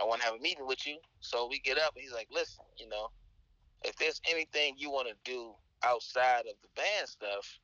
I 0.00 0.04
want 0.04 0.20
to 0.20 0.26
have 0.26 0.36
a 0.36 0.40
meeting 0.40 0.66
with 0.66 0.86
you." 0.86 0.98
So 1.20 1.46
we 1.46 1.60
get 1.60 1.78
up, 1.78 1.94
and 1.94 2.02
he's 2.02 2.12
like, 2.12 2.28
"Listen, 2.30 2.64
you 2.76 2.88
know, 2.88 3.10
if 3.84 3.96
there's 3.96 4.20
anything 4.28 4.74
you 4.76 4.90
want 4.90 5.08
to 5.08 5.14
do 5.24 5.54
outside 5.82 6.46
of 6.46 6.54
the 6.62 6.68
band 6.74 7.08
stuff, 7.08 7.58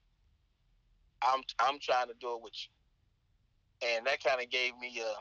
I'm 1.23 1.43
I'm 1.59 1.79
trying 1.81 2.09
to 2.09 2.15
do 2.21 2.35
it 2.37 2.43
with 2.43 2.55
you." 2.55 2.71
and 3.83 4.07
that 4.07 4.23
kind 4.23 4.41
of 4.41 4.51
gave 4.51 4.77
me 4.79 5.01
a, 5.01 5.13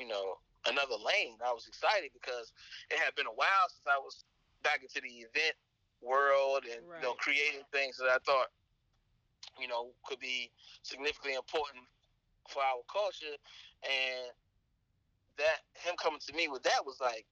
you 0.00 0.06
know, 0.06 0.38
another 0.66 0.96
lane. 0.96 1.36
I 1.44 1.52
was 1.52 1.66
excited 1.68 2.10
because 2.12 2.52
it 2.90 2.98
had 2.98 3.14
been 3.14 3.26
a 3.26 3.36
while 3.36 3.68
since 3.68 3.86
I 3.86 3.98
was 3.98 4.24
back 4.62 4.80
into 4.82 5.00
the 5.00 5.24
event 5.28 5.54
world 6.00 6.62
and 6.62 6.86
right. 6.86 7.02
you 7.02 7.08
know 7.08 7.14
creating 7.14 7.66
things 7.72 7.98
that 7.98 8.06
I 8.06 8.18
thought 8.24 8.54
you 9.60 9.68
know 9.68 9.92
could 10.06 10.20
be 10.20 10.50
significantly 10.82 11.34
important 11.34 11.84
for 12.48 12.62
our 12.62 12.82
culture, 12.90 13.36
and 13.84 14.32
that 15.36 15.62
him 15.74 15.94
coming 16.00 16.20
to 16.26 16.32
me 16.34 16.48
with 16.48 16.62
that 16.64 16.84
was 16.84 16.98
like. 17.00 17.26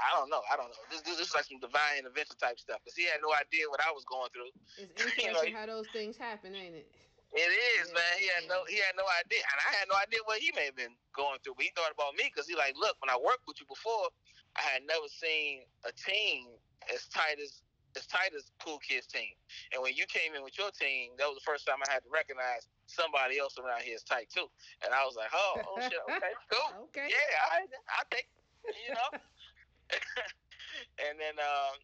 I 0.00 0.18
don't 0.18 0.32
know. 0.32 0.40
I 0.50 0.56
don't 0.56 0.66
know. 0.66 0.82
This, 0.90 1.04
this, 1.04 1.20
is 1.20 1.30
like 1.30 1.46
some 1.46 1.62
divine 1.62 2.00
intervention 2.00 2.34
type 2.40 2.58
stuff 2.58 2.80
because 2.82 2.96
he 2.96 3.06
had 3.06 3.22
no 3.22 3.30
idea 3.38 3.70
what 3.70 3.78
I 3.86 3.92
was 3.94 4.02
going 4.08 4.32
through. 4.34 4.50
It's 4.74 4.98
interesting 4.98 5.30
you 5.30 5.36
know, 5.36 5.46
how 5.54 5.68
those 5.68 5.86
things 5.94 6.16
happen, 6.18 6.56
ain't 6.58 6.74
it? 6.74 6.90
It 7.32 7.48
is, 7.80 7.88
yeah, 7.88 7.96
man. 7.96 8.12
He 8.20 8.28
had 8.28 8.44
no 8.44 8.60
he 8.68 8.76
had 8.76 8.92
no 8.92 9.08
idea, 9.08 9.40
and 9.40 9.58
I 9.64 9.70
had 9.80 9.88
no 9.88 9.96
idea 9.96 10.20
what 10.28 10.36
he 10.44 10.52
may 10.52 10.68
have 10.68 10.76
been 10.76 10.92
going 11.16 11.40
through. 11.40 11.56
But 11.56 11.64
he 11.64 11.72
thought 11.72 11.88
about 11.88 12.12
me 12.12 12.28
because 12.28 12.44
he 12.44 12.52
like, 12.52 12.76
look, 12.76 13.00
when 13.00 13.08
I 13.08 13.16
worked 13.16 13.48
with 13.48 13.56
you 13.56 13.64
before, 13.64 14.12
I 14.52 14.60
had 14.68 14.84
never 14.84 15.08
seen 15.08 15.64
a 15.88 15.92
team 15.96 16.52
as 16.92 17.08
tight 17.08 17.40
as 17.40 17.64
as 17.96 18.06
tight 18.06 18.32
as 18.36 18.50
Cool 18.58 18.78
Kids 18.78 19.06
team. 19.06 19.36
And 19.72 19.82
when 19.82 19.94
you 19.94 20.06
came 20.06 20.34
in 20.34 20.42
with 20.42 20.56
your 20.56 20.70
team, 20.72 21.12
that 21.18 21.28
was 21.28 21.36
the 21.36 21.46
first 21.46 21.66
time 21.66 21.80
I 21.84 21.90
had 21.90 22.04
to 22.04 22.10
recognize 22.12 22.68
somebody 22.86 23.38
else 23.38 23.58
around 23.58 23.82
here 23.82 23.96
is 23.96 24.02
tight 24.02 24.28
too. 24.32 24.48
And 24.84 24.92
I 24.92 25.04
was 25.04 25.16
like, 25.16 25.30
oh, 25.32 25.60
oh 25.60 25.78
shit, 25.80 26.00
okay, 26.08 26.34
cool, 26.52 26.88
okay, 26.88 27.08
yeah, 27.08 27.32
I 27.52 27.68
I 27.90 28.02
think 28.08 28.26
you 28.64 28.92
know. 28.94 29.10
and 31.04 31.20
then 31.20 31.36
um, 31.36 31.76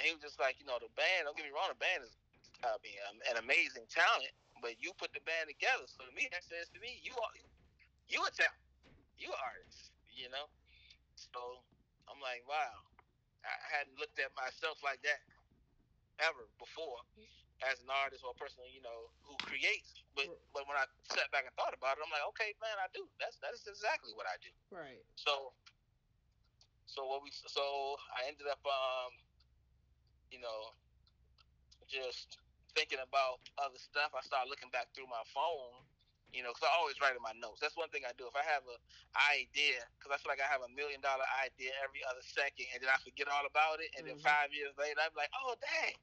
he 0.00 0.14
was 0.16 0.22
just 0.22 0.40
like, 0.40 0.56
you 0.60 0.64
know, 0.64 0.80
the 0.80 0.92
band. 0.96 1.28
Don't 1.28 1.36
get 1.36 1.44
me 1.44 1.52
wrong, 1.52 1.68
the 1.68 1.80
band 1.80 2.04
is 2.06 2.14
I 2.60 2.76
mean, 2.84 2.96
an 3.32 3.40
amazing 3.40 3.88
talent 3.88 4.36
but 4.60 4.76
you 4.78 4.92
put 5.00 5.12
the 5.16 5.24
band 5.24 5.48
together. 5.48 5.88
So 5.88 6.04
to 6.04 6.12
me, 6.12 6.28
that 6.30 6.44
says 6.44 6.68
to 6.76 6.78
me, 6.80 7.00
you 7.00 7.16
are 7.16 7.32
you 8.08 8.20
a 8.20 8.30
talent, 8.30 8.60
you 9.16 9.32
artist, 9.32 9.96
you 10.12 10.28
know. 10.28 10.46
So 11.16 11.64
I'm 12.08 12.20
like, 12.20 12.44
wow, 12.44 12.84
I 13.44 13.56
hadn't 13.72 13.96
looked 13.96 14.20
at 14.20 14.32
myself 14.36 14.80
like 14.84 15.00
that 15.04 15.20
ever 16.24 16.44
before 16.60 17.00
as 17.68 17.76
an 17.84 17.92
artist 17.92 18.24
or 18.24 18.32
a 18.32 18.38
person, 18.40 18.64
you 18.72 18.80
know, 18.80 19.12
who 19.24 19.36
creates. 19.44 20.00
But 20.16 20.32
but 20.56 20.64
when 20.64 20.80
I 20.80 20.88
sat 21.12 21.28
back 21.32 21.44
and 21.44 21.54
thought 21.56 21.76
about 21.76 22.00
it, 22.00 22.04
I'm 22.04 22.12
like, 22.12 22.24
okay, 22.36 22.56
man, 22.60 22.76
I 22.80 22.88
do. 22.96 23.04
That's 23.20 23.36
that 23.44 23.52
is 23.52 23.64
exactly 23.68 24.16
what 24.16 24.24
I 24.24 24.36
do. 24.40 24.52
Right. 24.72 25.04
So 25.16 25.52
so 26.88 27.06
what 27.06 27.20
we 27.22 27.30
so 27.32 27.96
I 28.16 28.26
ended 28.26 28.48
up 28.48 28.62
um 28.64 29.12
you 30.32 30.40
know 30.40 30.74
just 31.90 32.38
thinking 32.72 33.02
about 33.02 33.42
other 33.58 33.78
stuff, 33.78 34.14
I 34.14 34.22
start 34.22 34.46
looking 34.46 34.70
back 34.70 34.94
through 34.94 35.10
my 35.10 35.26
phone, 35.34 35.82
you 36.30 36.46
know, 36.46 36.54
because 36.54 36.70
I 36.70 36.72
always 36.78 36.94
write 37.02 37.18
in 37.18 37.22
my 37.22 37.34
notes. 37.34 37.58
That's 37.58 37.74
one 37.74 37.90
thing 37.90 38.06
I 38.06 38.14
do. 38.14 38.30
If 38.30 38.38
I 38.38 38.46
have 38.46 38.62
a 38.70 38.78
idea, 39.34 39.82
because 39.98 40.14
I 40.14 40.16
feel 40.22 40.30
like 40.30 40.42
I 40.42 40.46
have 40.46 40.62
a 40.62 40.70
million 40.70 41.02
dollar 41.02 41.26
idea 41.42 41.74
every 41.82 42.06
other 42.06 42.22
second, 42.22 42.70
and 42.70 42.78
then 42.78 42.90
I 42.90 42.98
forget 43.02 43.26
all 43.26 43.44
about 43.44 43.82
it, 43.82 43.90
and 43.98 44.06
mm-hmm. 44.06 44.22
then 44.22 44.26
five 44.26 44.54
years 44.54 44.70
later, 44.78 45.02
I'm 45.02 45.14
like, 45.18 45.34
oh, 45.34 45.58
dang. 45.58 45.98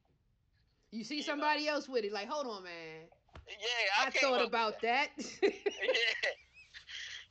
You 0.90 1.04
see 1.04 1.20
you 1.20 1.22
somebody 1.22 1.66
know? 1.66 1.74
else 1.74 1.88
with 1.88 2.04
it, 2.04 2.12
like, 2.12 2.28
hold 2.28 2.46
on, 2.46 2.64
man. 2.64 3.08
Yeah, 3.48 4.04
I, 4.04 4.08
I 4.08 4.10
thought 4.10 4.44
about 4.44 4.80
that. 4.82 5.08
yeah. 5.42 6.32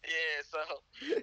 Yeah, 0.07 0.39
so 0.47 0.61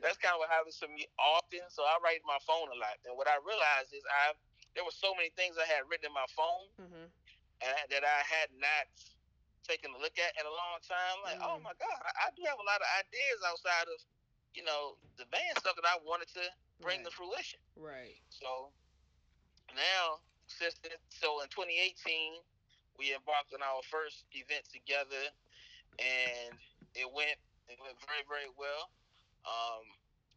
that's 0.04 0.20
kind 0.20 0.36
of 0.36 0.44
what 0.44 0.52
happens 0.52 0.76
to 0.84 0.88
me 0.92 1.08
often. 1.16 1.64
So 1.72 1.88
I 1.88 1.96
write 2.04 2.20
my 2.28 2.36
phone 2.44 2.68
a 2.68 2.76
lot, 2.76 3.00
and 3.08 3.16
what 3.16 3.24
I 3.24 3.40
realized 3.40 3.96
is 3.96 4.04
I 4.04 4.36
there 4.76 4.84
were 4.84 4.92
so 4.92 5.16
many 5.16 5.32
things 5.40 5.56
I 5.56 5.64
had 5.64 5.88
written 5.88 6.12
in 6.12 6.14
my 6.14 6.28
phone 6.36 6.68
mm-hmm 6.76 7.06
and 7.64 7.86
that 7.88 8.04
I 8.04 8.20
had 8.26 8.52
not 8.58 8.84
taken 9.64 9.92
a 9.96 9.98
look 10.00 10.16
at 10.20 10.36
in 10.36 10.44
a 10.44 10.52
long 10.54 10.76
time. 10.84 11.16
Like, 11.24 11.40
oh 11.40 11.56
mm. 11.56 11.60
oh 11.60 11.60
my 11.64 11.74
God, 11.80 11.98
I, 12.04 12.28
I, 12.28 12.34
do 12.36 12.42
have 12.44 12.60
a 12.60 12.66
lot 12.66 12.84
of 12.84 12.88
ideas 13.00 13.40
outside 13.48 13.88
of, 13.88 13.98
you 14.52 14.60
know, 14.66 15.00
the 15.16 15.24
band 15.32 15.56
stuff 15.56 15.78
that 15.80 15.88
I 15.88 15.96
wanted 16.04 16.28
to 16.36 16.44
bring 16.84 17.00
right. 17.00 17.08
to 17.08 17.16
fruition. 17.16 17.60
Right. 17.78 18.20
So 18.28 18.74
now, 19.72 20.20
since 20.46 20.76
so 21.10 21.40
in 21.42 21.48
2018, 21.48 22.40
we 22.98 23.12
embarked 23.14 23.52
on 23.54 23.62
our 23.64 23.82
first 23.90 24.24
event 24.32 24.64
together, 24.70 25.24
and 25.98 26.54
it 26.94 27.08
went 27.08 27.38
it 27.68 27.78
went 27.80 27.96
very 28.04 28.24
very 28.28 28.50
well. 28.54 28.92
Um, 29.44 29.84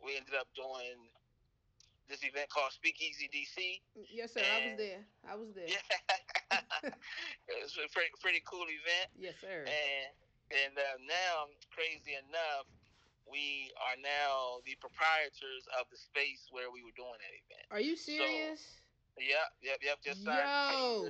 we 0.03 0.15
ended 0.15 0.35
up 0.35 0.47
doing 0.53 1.07
this 2.07 2.23
event 2.23 2.47
called 2.49 2.71
Speakeasy 2.71 3.27
DC. 3.27 3.83
Yes, 4.07 4.33
sir. 4.33 4.43
I 4.43 4.71
was 4.71 4.77
there. 4.79 5.03
I 5.27 5.35
was 5.35 5.49
there. 5.51 5.67
Yeah. 5.67 5.83
it 7.51 7.55
was 7.59 7.75
a 7.75 7.87
pretty, 7.91 8.11
pretty 8.23 8.41
cool 8.47 8.63
event. 8.63 9.11
Yes, 9.19 9.35
sir. 9.39 9.67
And 9.67 10.07
and 10.47 10.73
uh, 10.79 10.95
now, 11.03 11.51
crazy 11.75 12.15
enough, 12.15 12.71
we 13.27 13.67
are 13.83 13.99
now 13.99 14.63
the 14.63 14.79
proprietors 14.79 15.67
of 15.75 15.91
the 15.91 15.99
space 15.99 16.47
where 16.55 16.71
we 16.71 16.79
were 16.79 16.95
doing 16.95 17.19
that 17.19 17.35
event. 17.35 17.67
Are 17.67 17.83
you 17.83 17.99
serious? 17.99 18.63
So, 18.63 18.86
Yep, 19.17 19.49
yep, 19.63 19.77
yep. 19.81 19.97
Just 20.05 20.23
signed 20.23 20.45
Yo, 20.71 21.09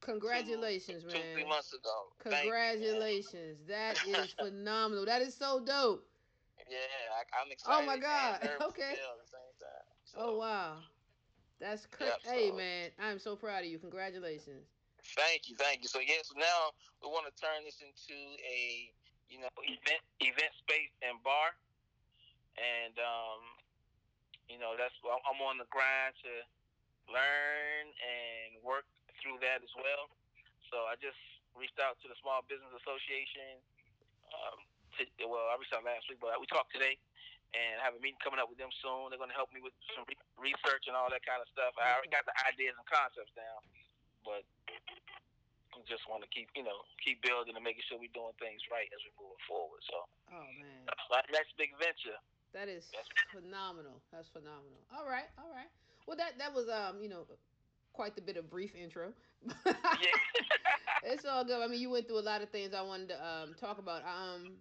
congratulations, 0.00 1.02
two, 1.02 1.08
man. 1.08 1.16
Two, 1.16 1.40
three 1.40 1.48
months 1.48 1.72
ago. 1.72 2.12
Congratulations. 2.20 3.58
You, 3.64 3.72
that 3.72 3.96
is 4.06 4.34
phenomenal. 4.38 5.06
That 5.06 5.22
is 5.22 5.34
so 5.34 5.64
dope. 5.64 6.04
Yeah, 6.68 6.76
I, 7.16 7.40
am 7.40 7.48
excited. 7.50 7.80
Oh 7.80 7.86
my 7.86 7.96
God. 7.96 8.44
Okay. 8.68 8.94
So, 10.04 10.16
oh 10.24 10.36
wow, 10.36 10.80
that's 11.60 11.84
crazy. 11.84 12.12
Yep, 12.24 12.32
hey 12.32 12.50
man, 12.50 12.90
I'm 12.96 13.18
so 13.18 13.36
proud 13.36 13.64
of 13.64 13.68
you. 13.68 13.78
Congratulations. 13.78 14.64
Thank 15.16 15.48
you, 15.48 15.56
thank 15.56 15.82
you. 15.82 15.88
So 15.88 16.00
yeah, 16.00 16.20
so 16.24 16.32
now 16.36 16.72
we 17.04 17.08
want 17.08 17.28
to 17.28 17.34
turn 17.36 17.64
this 17.64 17.80
into 17.84 18.16
a 18.40 18.92
you 19.28 19.40
know 19.40 19.52
event 19.64 20.00
event 20.20 20.52
space 20.64 20.92
and 21.04 21.20
bar, 21.24 21.52
and 22.56 22.96
um, 22.96 23.40
you 24.48 24.56
know 24.56 24.76
that's 24.80 24.96
I'm 25.04 25.40
on 25.44 25.60
the 25.60 25.68
grind 25.68 26.16
to 26.24 26.32
learn 27.08 27.84
and 27.88 28.60
work 28.62 28.86
through 29.20 29.40
that 29.42 29.64
as 29.64 29.72
well. 29.76 30.08
So 30.70 30.84
I 30.88 30.94
just 31.00 31.18
reached 31.56 31.80
out 31.80 31.98
to 32.04 32.06
the 32.06 32.16
Small 32.20 32.44
Business 32.46 32.70
Association. 32.84 33.58
Um, 34.28 34.58
to, 35.00 35.02
well, 35.24 35.48
I 35.48 35.56
reached 35.56 35.72
out 35.72 35.84
last 35.84 36.06
week, 36.12 36.20
but 36.20 36.36
we 36.36 36.46
talked 36.46 36.70
today 36.72 37.00
and 37.56 37.80
I 37.80 37.82
have 37.88 37.96
a 37.96 38.02
meeting 38.02 38.20
coming 38.20 38.36
up 38.36 38.52
with 38.52 38.60
them 38.60 38.72
soon. 38.84 39.08
They're 39.08 39.20
going 39.20 39.32
to 39.32 39.38
help 39.38 39.48
me 39.56 39.64
with 39.64 39.72
some 39.96 40.04
re- 40.04 40.52
research 40.52 40.84
and 40.84 40.92
all 40.92 41.08
that 41.08 41.24
kind 41.24 41.40
of 41.40 41.48
stuff. 41.52 41.72
I 41.80 41.96
already 41.96 42.12
got 42.12 42.28
the 42.28 42.36
ideas 42.44 42.76
and 42.76 42.84
concepts 42.84 43.32
down, 43.32 43.60
but 44.20 44.44
I 45.72 45.80
just 45.88 46.04
want 46.12 46.20
to 46.26 46.28
keep, 46.28 46.52
you 46.52 46.64
know, 46.64 46.84
keep 47.00 47.24
building 47.24 47.56
and 47.56 47.64
making 47.64 47.88
sure 47.88 47.96
we're 47.96 48.12
doing 48.12 48.36
things 48.36 48.60
right 48.68 48.88
as 48.92 49.00
we're 49.08 49.16
moving 49.24 49.44
forward. 49.48 49.80
So, 49.88 50.04
oh 50.34 50.48
man, 50.60 50.84
that's 51.08 51.28
next 51.32 51.56
big 51.56 51.72
venture. 51.80 52.18
That 52.52 52.68
is 52.68 52.88
that's 52.92 53.08
phenomenal. 53.32 54.00
That's 54.12 54.28
phenomenal. 54.32 54.80
All 54.92 55.08
right, 55.08 55.28
all 55.40 55.52
right. 55.52 55.68
Well, 56.08 56.16
that 56.16 56.38
that 56.38 56.54
was 56.54 56.70
um, 56.70 57.02
you 57.02 57.10
know, 57.10 57.26
quite 57.92 58.16
the 58.16 58.22
bit 58.22 58.38
of 58.38 58.48
brief 58.48 58.74
intro. 58.74 59.12
it's 61.04 61.26
all 61.26 61.44
good. 61.44 61.62
I 61.62 61.68
mean, 61.68 61.80
you 61.80 61.90
went 61.90 62.08
through 62.08 62.20
a 62.20 62.20
lot 62.20 62.40
of 62.40 62.48
things 62.48 62.72
I 62.72 62.80
wanted 62.80 63.10
to 63.10 63.26
um 63.26 63.54
talk 63.60 63.78
about. 63.78 64.02
Um 64.04 64.52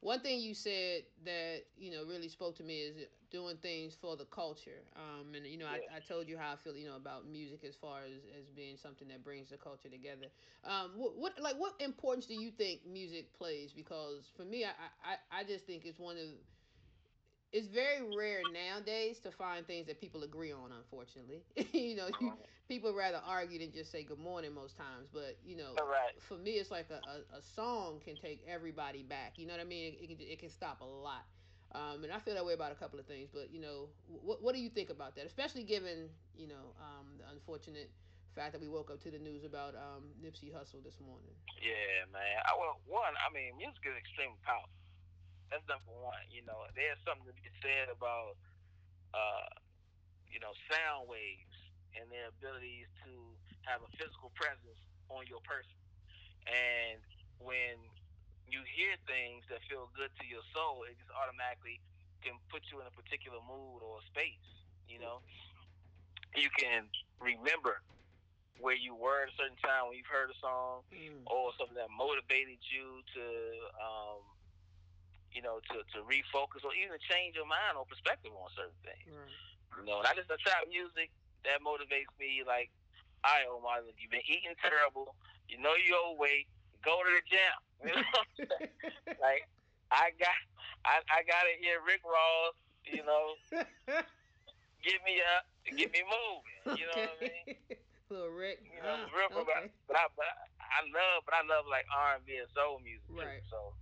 one 0.00 0.20
thing 0.20 0.40
you 0.40 0.54
said 0.54 1.02
that 1.24 1.62
you 1.78 1.90
know 1.90 2.04
really 2.04 2.28
spoke 2.28 2.56
to 2.56 2.62
me 2.62 2.80
is 2.80 2.96
doing 3.30 3.56
things 3.56 3.96
for 4.00 4.16
the 4.16 4.24
culture 4.26 4.82
um, 4.94 5.34
and 5.34 5.46
you 5.46 5.58
know 5.58 5.66
yeah. 5.66 5.78
I, 5.92 5.96
I 5.96 6.00
told 6.00 6.28
you 6.28 6.36
how 6.38 6.52
i 6.52 6.56
feel 6.56 6.76
you 6.76 6.86
know 6.86 6.96
about 6.96 7.26
music 7.28 7.64
as 7.66 7.74
far 7.74 8.00
as, 8.04 8.22
as 8.38 8.46
being 8.54 8.76
something 8.76 9.08
that 9.08 9.24
brings 9.24 9.50
the 9.50 9.56
culture 9.56 9.88
together 9.88 10.26
um, 10.64 10.92
what, 10.96 11.16
what 11.16 11.32
like 11.40 11.56
what 11.56 11.74
importance 11.80 12.26
do 12.26 12.34
you 12.34 12.50
think 12.50 12.86
music 12.86 13.32
plays 13.36 13.72
because 13.72 14.30
for 14.36 14.44
me 14.44 14.64
i 14.64 14.68
i, 15.04 15.40
I 15.40 15.44
just 15.44 15.66
think 15.66 15.84
it's 15.84 15.98
one 15.98 16.16
of 16.16 16.28
it's 17.52 17.68
very 17.68 18.02
rare 18.16 18.42
nowadays 18.52 19.18
to 19.20 19.30
find 19.30 19.66
things 19.66 19.86
that 19.86 20.00
people 20.00 20.22
agree 20.24 20.52
on 20.52 20.70
unfortunately 20.76 21.42
you 21.72 21.96
know 21.96 22.08
you, 22.20 22.32
people 22.68 22.92
rather 22.92 23.20
argue 23.26 23.58
than 23.58 23.72
just 23.72 23.90
say 23.90 24.02
good 24.02 24.18
morning 24.18 24.52
most 24.52 24.76
times 24.76 25.08
but 25.12 25.36
you 25.44 25.56
know 25.56 25.74
right. 25.76 26.20
for 26.20 26.36
me 26.36 26.52
it's 26.52 26.70
like 26.70 26.88
a, 26.90 27.00
a, 27.08 27.38
a, 27.38 27.42
song 27.54 28.00
can 28.04 28.16
take 28.16 28.40
everybody 28.48 29.02
back 29.02 29.34
you 29.36 29.46
know 29.46 29.54
what 29.54 29.60
i 29.60 29.64
mean 29.64 29.94
it, 29.94 30.02
it, 30.02 30.06
can, 30.08 30.16
it 30.20 30.38
can 30.38 30.50
stop 30.50 30.80
a 30.80 30.84
lot 30.84 31.24
um, 31.72 32.04
and 32.04 32.12
i 32.12 32.18
feel 32.18 32.34
that 32.34 32.44
way 32.44 32.54
about 32.54 32.72
a 32.72 32.76
couple 32.76 32.98
of 32.98 33.06
things 33.06 33.28
but 33.32 33.52
you 33.52 33.60
know 33.60 33.88
what, 34.06 34.42
what 34.42 34.54
do 34.54 34.60
you 34.60 34.68
think 34.68 34.90
about 34.90 35.14
that 35.14 35.26
especially 35.26 35.62
given 35.62 36.08
you 36.36 36.48
know 36.48 36.74
um, 36.80 37.06
the 37.18 37.24
unfortunate 37.32 37.90
fact 38.36 38.52
that 38.52 38.60
we 38.60 38.68
woke 38.68 38.92
up 38.92 39.00
to 39.00 39.10
the 39.10 39.18
news 39.18 39.48
about 39.48 39.72
um, 39.74 40.12
Nipsey 40.20 40.52
Hussle 40.52 40.84
this 40.84 41.00
morning. 41.00 41.32
Yeah, 41.56 42.04
man. 42.12 42.36
I, 42.44 42.52
well, 42.60 42.76
one, 42.84 43.16
I 43.16 43.32
mean, 43.32 43.56
music 43.56 43.80
is 43.88 43.96
extremely 43.96 44.36
powerful. 44.44 44.68
That's 45.50 45.64
number 45.70 45.94
one. 46.02 46.22
You 46.30 46.42
know, 46.46 46.66
there's 46.74 46.98
something 47.06 47.26
to 47.26 47.36
be 47.38 47.48
said 47.62 47.90
about, 47.90 48.34
uh, 49.14 49.50
you 50.30 50.42
know, 50.42 50.52
sound 50.66 51.06
waves 51.06 51.54
and 51.94 52.10
their 52.10 52.28
abilities 52.34 52.90
to 53.06 53.12
have 53.64 53.80
a 53.82 53.90
physical 53.96 54.30
presence 54.34 54.78
on 55.08 55.24
your 55.30 55.40
person. 55.46 55.78
And 56.46 57.00
when 57.40 57.78
you 58.46 58.62
hear 58.66 58.94
things 59.06 59.42
that 59.50 59.62
feel 59.66 59.90
good 59.94 60.10
to 60.22 60.24
your 60.26 60.42
soul, 60.54 60.86
it 60.86 60.94
just 60.98 61.10
automatically 61.14 61.82
can 62.22 62.38
put 62.50 62.62
you 62.70 62.78
in 62.82 62.86
a 62.86 62.94
particular 62.94 63.38
mood 63.46 63.82
or 63.82 63.98
space. 64.10 64.42
You 64.86 65.02
know, 65.02 65.18
you 66.38 66.50
can 66.54 66.86
remember 67.18 67.82
where 68.62 68.78
you 68.78 68.94
were 68.94 69.26
at 69.26 69.32
a 69.32 69.36
certain 69.36 69.58
time 69.60 69.90
when 69.90 69.98
you've 69.98 70.08
heard 70.08 70.30
a 70.30 70.38
song, 70.38 70.86
mm. 70.88 71.20
or 71.26 71.52
something 71.58 71.76
that 71.76 71.90
motivated 71.92 72.56
you 72.70 73.02
to 73.12 73.24
um, 73.76 74.22
you 75.36 75.44
know, 75.44 75.60
to, 75.68 75.84
to 75.92 75.98
refocus 76.08 76.64
or 76.64 76.72
even 76.72 76.96
change 77.04 77.36
your 77.36 77.44
mind 77.44 77.76
or 77.76 77.84
perspective 77.84 78.32
on 78.32 78.48
certain 78.56 78.80
things. 78.80 79.12
Right. 79.12 79.36
You 79.76 79.84
know, 79.84 80.00
and 80.00 80.08
I 80.08 80.16
just 80.16 80.32
the 80.32 80.40
trap 80.40 80.64
music 80.72 81.12
that 81.44 81.60
motivates 81.60 82.08
me. 82.16 82.40
Like, 82.40 82.72
I 83.20 83.44
all 83.44 83.60
right, 83.60 83.84
Omar, 83.84 83.84
you've 84.00 84.08
been 84.08 84.24
eating 84.24 84.56
terrible. 84.64 85.12
You 85.52 85.60
know 85.60 85.76
you're 85.76 86.00
overweight. 86.00 86.48
Go 86.80 86.96
to 87.04 87.10
the 87.12 87.24
gym. 87.28 87.56
You 87.84 87.92
know, 87.92 88.00
like 89.20 89.44
I 89.92 90.08
got, 90.16 90.32
I, 90.88 91.04
I 91.12 91.20
got 91.28 91.44
to 91.44 91.54
hear 91.60 91.84
Rick 91.84 92.00
Ross. 92.08 92.56
You 92.88 93.04
know, 93.04 93.36
get 94.80 94.98
me 95.04 95.20
up, 95.20 95.44
get 95.76 95.92
me 95.92 96.00
moving. 96.08 96.80
You 96.80 96.88
know 96.88 96.96
what 97.04 97.20
I 97.20 97.20
mean? 97.20 97.46
Little 98.10 98.32
Rick. 98.32 98.64
You 98.64 98.80
know, 98.80 99.04
uh, 99.04 99.12
real, 99.12 99.28
okay. 99.44 99.68
but, 99.84 100.00
I, 100.00 100.08
but 100.16 100.24
I, 100.24 100.32
I 100.32 100.66
I 100.66 100.80
love, 100.88 101.20
but 101.28 101.34
I 101.36 101.42
love 101.44 101.68
like 101.68 101.84
R 101.92 102.16
and 102.16 102.24
B 102.24 102.40
and 102.40 102.48
soul 102.56 102.80
music 102.80 103.06
Right. 103.12 103.44
too. 103.44 103.52
So, 103.52 103.76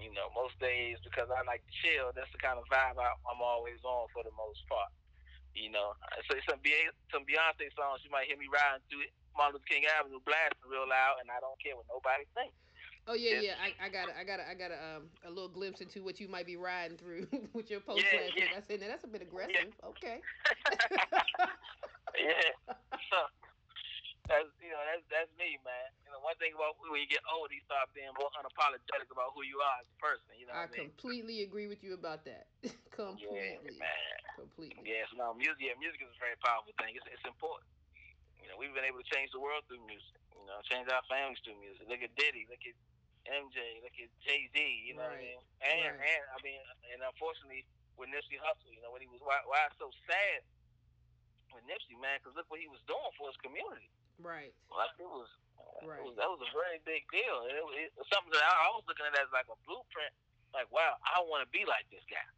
you 0.00 0.10
know, 0.14 0.28
most 0.36 0.56
days 0.60 0.96
because 1.04 1.28
I 1.32 1.42
like 1.44 1.60
to 1.64 1.72
chill. 1.84 2.12
That's 2.16 2.30
the 2.32 2.40
kind 2.40 2.56
of 2.60 2.64
vibe 2.72 2.96
I, 3.00 3.12
I'm 3.28 3.40
always 3.42 3.80
on 3.84 4.08
for 4.12 4.22
the 4.24 4.32
most 4.36 4.60
part. 4.68 4.90
You 5.52 5.68
know, 5.68 5.92
so 6.30 6.36
some 6.48 6.60
Be- 6.64 6.96
some 7.12 7.28
Beyonce 7.28 7.68
songs, 7.76 8.00
you 8.04 8.08
might 8.08 8.24
hear 8.24 8.40
me 8.40 8.48
riding 8.48 8.80
through 8.88 9.04
it, 9.04 9.12
Martin 9.36 9.60
Luther 9.60 9.68
King 9.68 9.84
Avenue, 9.84 10.16
blasting 10.24 10.64
real 10.64 10.88
loud, 10.88 11.20
and 11.20 11.28
I 11.28 11.44
don't 11.44 11.60
care 11.60 11.76
what 11.76 11.84
nobody 11.92 12.24
thinks. 12.32 12.56
Oh 13.04 13.12
yeah, 13.12 13.36
Yeah. 13.42 13.52
yeah. 13.52 13.56
I, 13.60 13.68
I 13.84 13.88
got 13.92 14.08
a, 14.08 14.14
I 14.16 14.24
got 14.24 14.38
a, 14.40 14.44
I 14.48 14.54
got 14.56 14.70
a, 14.72 14.78
um, 14.80 15.02
a 15.26 15.30
little 15.30 15.52
glimpse 15.52 15.82
into 15.84 16.00
what 16.00 16.16
you 16.22 16.28
might 16.30 16.46
be 16.48 16.56
riding 16.56 16.96
through 16.96 17.28
with 17.52 17.68
your 17.68 17.84
post 17.84 18.00
Yeah, 18.00 18.16
last 18.24 18.32
week. 18.32 18.48
yeah. 18.48 18.56
I 18.56 18.62
said, 18.64 18.80
now 18.80 18.88
that's 18.88 19.04
a 19.04 19.10
bit 19.12 19.20
aggressive. 19.20 19.76
Okay. 19.84 20.22
yeah. 22.16 22.48
So, 23.12 23.18
that's 24.30 24.48
you 24.62 24.70
know 24.72 24.82
that's 24.88 25.04
that's 25.12 25.32
me, 25.36 25.58
man. 25.66 25.88
You 26.12 26.20
know, 26.20 26.28
one 26.28 26.36
thing 26.36 26.52
about 26.52 26.76
when 26.76 27.00
you 27.00 27.08
get 27.08 27.24
older, 27.24 27.56
you 27.56 27.64
start 27.64 27.88
being 27.96 28.12
more 28.20 28.28
unapologetic 28.36 29.08
about 29.08 29.32
who 29.32 29.48
you 29.48 29.64
are 29.64 29.80
as 29.80 29.88
a 29.88 29.96
person. 29.96 30.28
You 30.36 30.44
know 30.44 30.52
I 30.52 30.68
what 30.68 30.76
I 30.76 30.84
mean? 30.84 30.92
completely 30.92 31.40
agree 31.40 31.72
with 31.72 31.80
you 31.80 31.96
about 31.96 32.28
that. 32.28 32.52
Yeah, 32.92 33.56
completely. 33.56 33.80
man. 33.80 34.20
Completely. 34.36 34.84
Yes, 34.84 35.08
no, 35.16 35.32
music. 35.32 35.64
Yeah, 35.64 35.72
music 35.80 36.04
is 36.04 36.12
a 36.12 36.20
very 36.20 36.36
powerful 36.44 36.76
thing. 36.76 36.92
It's, 36.92 37.08
it's 37.08 37.24
important. 37.24 37.64
You 38.36 38.52
know, 38.52 38.60
we've 38.60 38.76
been 38.76 38.84
able 38.84 39.00
to 39.00 39.08
change 39.08 39.32
the 39.32 39.40
world 39.40 39.64
through 39.64 39.80
music. 39.88 40.20
You 40.36 40.44
know, 40.44 40.60
change 40.68 40.92
our 40.92 41.00
families 41.08 41.40
through 41.40 41.56
music. 41.56 41.88
Look 41.88 42.04
at 42.04 42.12
Diddy. 42.20 42.44
Look 42.52 42.60
at 42.60 42.76
MJ. 43.24 43.80
Look 43.80 43.96
at 43.96 44.12
Jay 44.20 44.52
Z. 44.52 44.60
You 44.60 45.00
know 45.00 45.08
what 45.08 45.16
I 45.16 45.24
mean? 45.24 45.40
And 45.64 45.96
right. 45.96 46.12
and 46.12 46.22
I 46.28 46.38
mean, 46.44 46.60
and 46.92 47.00
unfortunately 47.00 47.64
with 47.96 48.12
Nipsey 48.12 48.36
Hussle, 48.36 48.68
you 48.68 48.84
know, 48.84 48.92
when 48.92 49.00
he 49.00 49.08
was 49.08 49.24
why 49.24 49.40
why 49.48 49.64
it's 49.64 49.80
so 49.80 49.88
sad 50.04 50.44
with 51.56 51.64
Nipsey, 51.64 51.96
man, 51.96 52.20
because 52.20 52.36
look 52.36 52.52
what 52.52 52.60
he 52.60 52.68
was 52.68 52.84
doing 52.84 53.12
for 53.16 53.32
his 53.32 53.40
community. 53.40 53.88
Right. 54.20 54.52
Like 54.68 54.94
it 55.00 55.08
was, 55.08 55.28
Right. 55.80 56.04
was 56.04 56.14
that 56.20 56.28
was 56.28 56.42
a 56.44 56.50
very 56.52 56.78
big 56.84 57.08
deal. 57.08 57.36
It, 57.48 57.64
was 57.96 58.06
something 58.12 58.30
that 58.36 58.44
I, 58.44 58.68
I 58.68 58.70
was 58.76 58.84
looking 58.84 59.08
at 59.08 59.16
as 59.16 59.32
like 59.32 59.48
a 59.48 59.56
blueprint. 59.64 60.12
Like, 60.52 60.68
wow, 60.68 61.00
I 61.00 61.24
want 61.24 61.40
to 61.40 61.48
be 61.48 61.64
like 61.64 61.88
this 61.88 62.04
guy. 62.06 62.28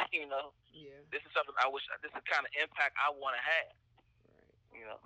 you 0.16 0.24
know, 0.24 0.56
Yeah. 0.72 0.96
this 1.12 1.20
is 1.20 1.30
something 1.36 1.52
I 1.60 1.68
wish. 1.68 1.84
This 2.00 2.08
is 2.08 2.16
the 2.16 2.24
kind 2.24 2.48
of 2.48 2.52
impact 2.56 2.96
I 2.96 3.12
want 3.12 3.36
to 3.36 3.42
have. 3.44 3.72
Right. 4.24 4.56
You 4.72 4.84
know, 4.88 4.98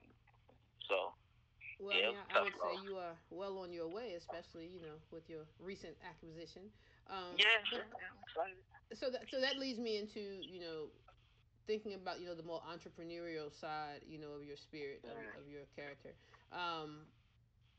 so 0.87 1.11
Well, 1.83 1.91
Yeah, 1.91 2.15
I, 2.31 2.39
mean, 2.39 2.39
I, 2.39 2.39
would 2.47 2.55
say 2.55 2.75
you 2.87 2.95
are 3.03 3.19
well 3.35 3.59
on 3.59 3.75
your 3.75 3.91
way, 3.91 4.15
especially 4.15 4.71
you 4.71 4.79
know 4.79 5.03
with 5.11 5.27
your 5.27 5.45
recent 5.59 5.99
acquisition. 6.07 6.71
Um, 7.11 7.35
yeah. 7.35 7.83
but- 8.35 8.55
so 8.95 9.11
that 9.11 9.27
so 9.31 9.41
that 9.41 9.59
leads 9.59 9.79
me 9.79 9.99
into 9.99 10.21
you 10.21 10.61
know 10.61 10.87
thinking 11.67 11.95
about 11.95 12.21
you 12.21 12.27
know 12.27 12.35
the 12.35 12.43
more 12.47 12.63
entrepreneurial 12.71 13.51
side 13.51 14.01
you 14.07 14.19
know 14.19 14.31
of 14.39 14.45
your 14.47 14.57
spirit 14.57 15.03
of, 15.05 15.19
of 15.43 15.51
your 15.51 15.67
character 15.75 16.15
um 16.53 17.03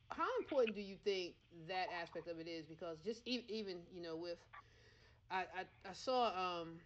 how 0.10 0.28
important 0.40 0.76
do 0.76 0.82
you 0.82 0.98
think 1.04 1.36
that 1.68 1.88
aspect 1.92 2.28
of 2.28 2.40
it 2.40 2.48
is 2.48 2.66
because 2.66 3.00
just 3.04 3.22
e- 3.26 3.46
even 3.50 3.80
you 3.92 4.02
know 4.02 4.16
with 4.16 4.40
i 5.32 5.42
i, 5.42 5.90
I 5.90 5.94
saw 5.94 6.28
um 6.62 6.82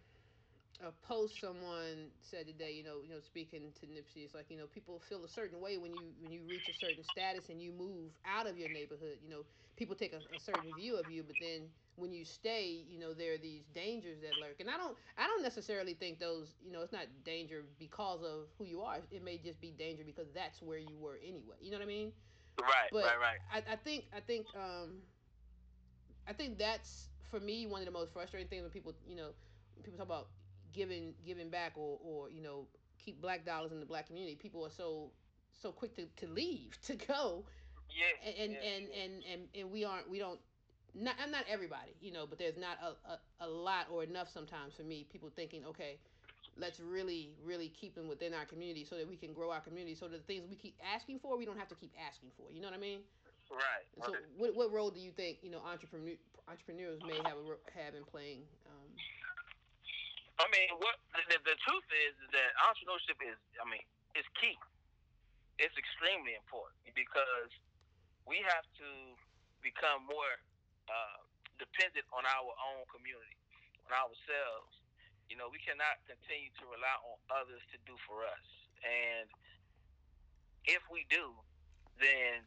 a 0.81 0.91
post 1.07 1.39
someone 1.39 2.09
said 2.21 2.47
today, 2.47 2.71
you 2.73 2.83
know, 2.83 3.01
you 3.03 3.09
know, 3.09 3.19
speaking 3.19 3.71
to 3.79 3.85
Nipsey, 3.85 4.25
it's 4.25 4.33
like 4.33 4.49
you 4.49 4.57
know, 4.57 4.65
people 4.67 4.99
feel 4.99 5.23
a 5.25 5.29
certain 5.29 5.61
way 5.61 5.77
when 5.77 5.93
you 5.93 6.11
when 6.19 6.31
you 6.31 6.43
reach 6.43 6.69
a 6.69 6.73
certain 6.73 7.03
status 7.03 7.49
and 7.49 7.61
you 7.61 7.71
move 7.71 8.11
out 8.25 8.47
of 8.47 8.57
your 8.57 8.69
neighborhood. 8.69 9.19
You 9.23 9.29
know, 9.29 9.45
people 9.77 9.95
take 9.95 10.13
a, 10.13 10.21
a 10.35 10.39
certain 10.39 10.73
view 10.73 10.97
of 10.97 11.07
you, 11.09 11.23
but 11.23 11.39
then 11.39 11.69
when 11.95 12.11
you 12.11 12.25
stay, 12.25 12.83
you 12.89 12.99
know, 12.99 13.13
there 13.13 13.33
are 13.35 13.37
these 13.37 13.65
dangers 13.67 14.21
that 14.21 14.39
lurk. 14.39 14.59
And 14.59 14.69
I 14.69 14.77
don't, 14.77 14.97
I 15.17 15.27
don't 15.27 15.43
necessarily 15.43 15.93
think 15.93 16.19
those, 16.19 16.55
you 16.61 16.71
know, 16.71 16.81
it's 16.81 16.91
not 16.93 17.07
danger 17.23 17.63
because 17.77 18.23
of 18.23 18.47
who 18.57 18.65
you 18.65 18.81
are. 18.81 18.99
It 19.11 19.23
may 19.23 19.37
just 19.37 19.61
be 19.61 19.71
danger 19.71 20.03
because 20.03 20.31
that's 20.33 20.61
where 20.61 20.79
you 20.79 20.97
were 20.97 21.19
anyway. 21.23 21.57
You 21.61 21.71
know 21.71 21.77
what 21.77 21.83
I 21.83 21.87
mean? 21.87 22.13
Right, 22.59 22.91
But 22.91 23.03
right, 23.03 23.19
right. 23.19 23.39
I, 23.51 23.59
I 23.73 23.75
think 23.75 24.05
I 24.15 24.19
think 24.19 24.47
um 24.55 25.01
I 26.27 26.33
think 26.33 26.57
that's 26.57 27.09
for 27.23 27.39
me 27.39 27.65
one 27.65 27.81
of 27.81 27.85
the 27.85 27.91
most 27.91 28.11
frustrating 28.13 28.47
things 28.47 28.61
when 28.63 28.71
people 28.71 28.93
you 29.07 29.15
know 29.15 29.29
people 29.83 29.97
talk 29.97 30.05
about 30.05 30.29
giving 30.73 31.13
giving 31.25 31.49
back 31.49 31.73
or 31.75 31.99
or 32.03 32.29
you 32.29 32.41
know 32.41 32.67
keep 32.97 33.21
black 33.21 33.45
dollars 33.45 33.71
in 33.71 33.79
the 33.79 33.85
black 33.85 34.07
community 34.07 34.35
people 34.35 34.65
are 34.65 34.69
so 34.69 35.11
so 35.51 35.71
quick 35.71 35.95
to, 35.95 36.05
to 36.15 36.27
leave 36.27 36.77
to 36.83 36.95
go 36.95 37.45
Yeah. 37.89 38.15
and 38.25 38.35
and, 38.35 38.51
yeah, 38.51 38.59
and, 38.61 38.89
and 38.91 39.23
and 39.31 39.41
and 39.55 39.71
we 39.71 39.83
aren't 39.83 40.09
we 40.09 40.19
don't 40.19 40.39
not 40.93 41.15
I'm 41.21 41.31
not 41.31 41.45
everybody 41.49 41.93
you 42.01 42.11
know 42.11 42.25
but 42.27 42.37
there's 42.39 42.57
not 42.57 42.77
a, 42.81 43.09
a, 43.09 43.19
a 43.41 43.47
lot 43.49 43.87
or 43.91 44.03
enough 44.03 44.29
sometimes 44.29 44.73
for 44.75 44.83
me 44.83 45.05
people 45.09 45.29
thinking 45.35 45.65
okay 45.65 45.99
let's 46.57 46.79
really 46.79 47.31
really 47.45 47.69
keep 47.69 47.95
them 47.95 48.07
within 48.07 48.33
our 48.33 48.45
community 48.45 48.83
so 48.83 48.95
that 48.97 49.07
we 49.07 49.15
can 49.15 49.33
grow 49.33 49.51
our 49.51 49.61
community 49.61 49.95
so 49.95 50.07
that 50.07 50.17
the 50.17 50.33
things 50.33 50.43
we 50.49 50.55
keep 50.55 50.75
asking 50.93 51.19
for 51.19 51.37
we 51.37 51.45
don't 51.45 51.57
have 51.57 51.69
to 51.69 51.75
keep 51.75 51.93
asking 51.95 52.29
for 52.35 52.51
you 52.51 52.61
know 52.61 52.67
what 52.67 52.75
I 52.75 52.81
mean 52.81 52.99
Right. 53.51 53.83
and 53.99 54.03
so, 54.07 54.11
what, 54.39 54.55
what 54.55 54.71
role 54.71 54.87
do 54.87 55.03
you 55.03 55.11
think 55.11 55.43
you 55.43 55.51
know 55.51 55.59
entrepreneur 55.59 56.15
entrepreneurs 56.47 57.03
may 57.03 57.19
have 57.27 57.35
a, 57.35 57.45
have 57.75 57.93
in 57.99 58.07
playing? 58.07 58.47
Um, 58.63 58.87
I 60.39 60.47
mean, 60.49 60.71
what 60.79 60.97
the, 61.13 61.21
the, 61.35 61.37
the 61.53 61.57
truth 61.67 61.85
is 62.07 62.15
is 62.23 62.29
that 62.33 62.49
entrepreneurship 62.63 63.19
is, 63.21 63.37
I 63.61 63.67
mean, 63.67 63.83
it's 64.15 64.27
key. 64.39 64.57
It's 65.59 65.75
extremely 65.77 66.33
important 66.33 66.81
because 66.97 67.51
we 68.25 68.41
have 68.41 68.65
to 68.81 68.89
become 69.61 70.07
more 70.09 70.33
uh, 70.89 71.21
dependent 71.61 72.07
on 72.09 72.25
our 72.25 72.51
own 72.73 72.87
community, 72.89 73.37
on 73.85 73.93
ourselves. 73.93 74.80
You 75.31 75.39
know, 75.39 75.47
we 75.47 75.63
cannot 75.63 75.95
continue 76.03 76.51
to 76.59 76.67
rely 76.67 76.91
on 77.07 77.15
others 77.31 77.63
to 77.71 77.79
do 77.87 77.95
for 78.03 78.27
us. 78.27 78.47
And 78.83 79.31
if 80.67 80.83
we 80.91 81.07
do, 81.07 81.31
then 82.03 82.43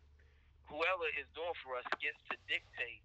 whoever 0.69 1.09
is 1.17 1.25
doing 1.33 1.57
for 1.65 1.81
us 1.81 1.89
gets 1.97 2.21
to 2.29 2.37
dictate 2.45 3.01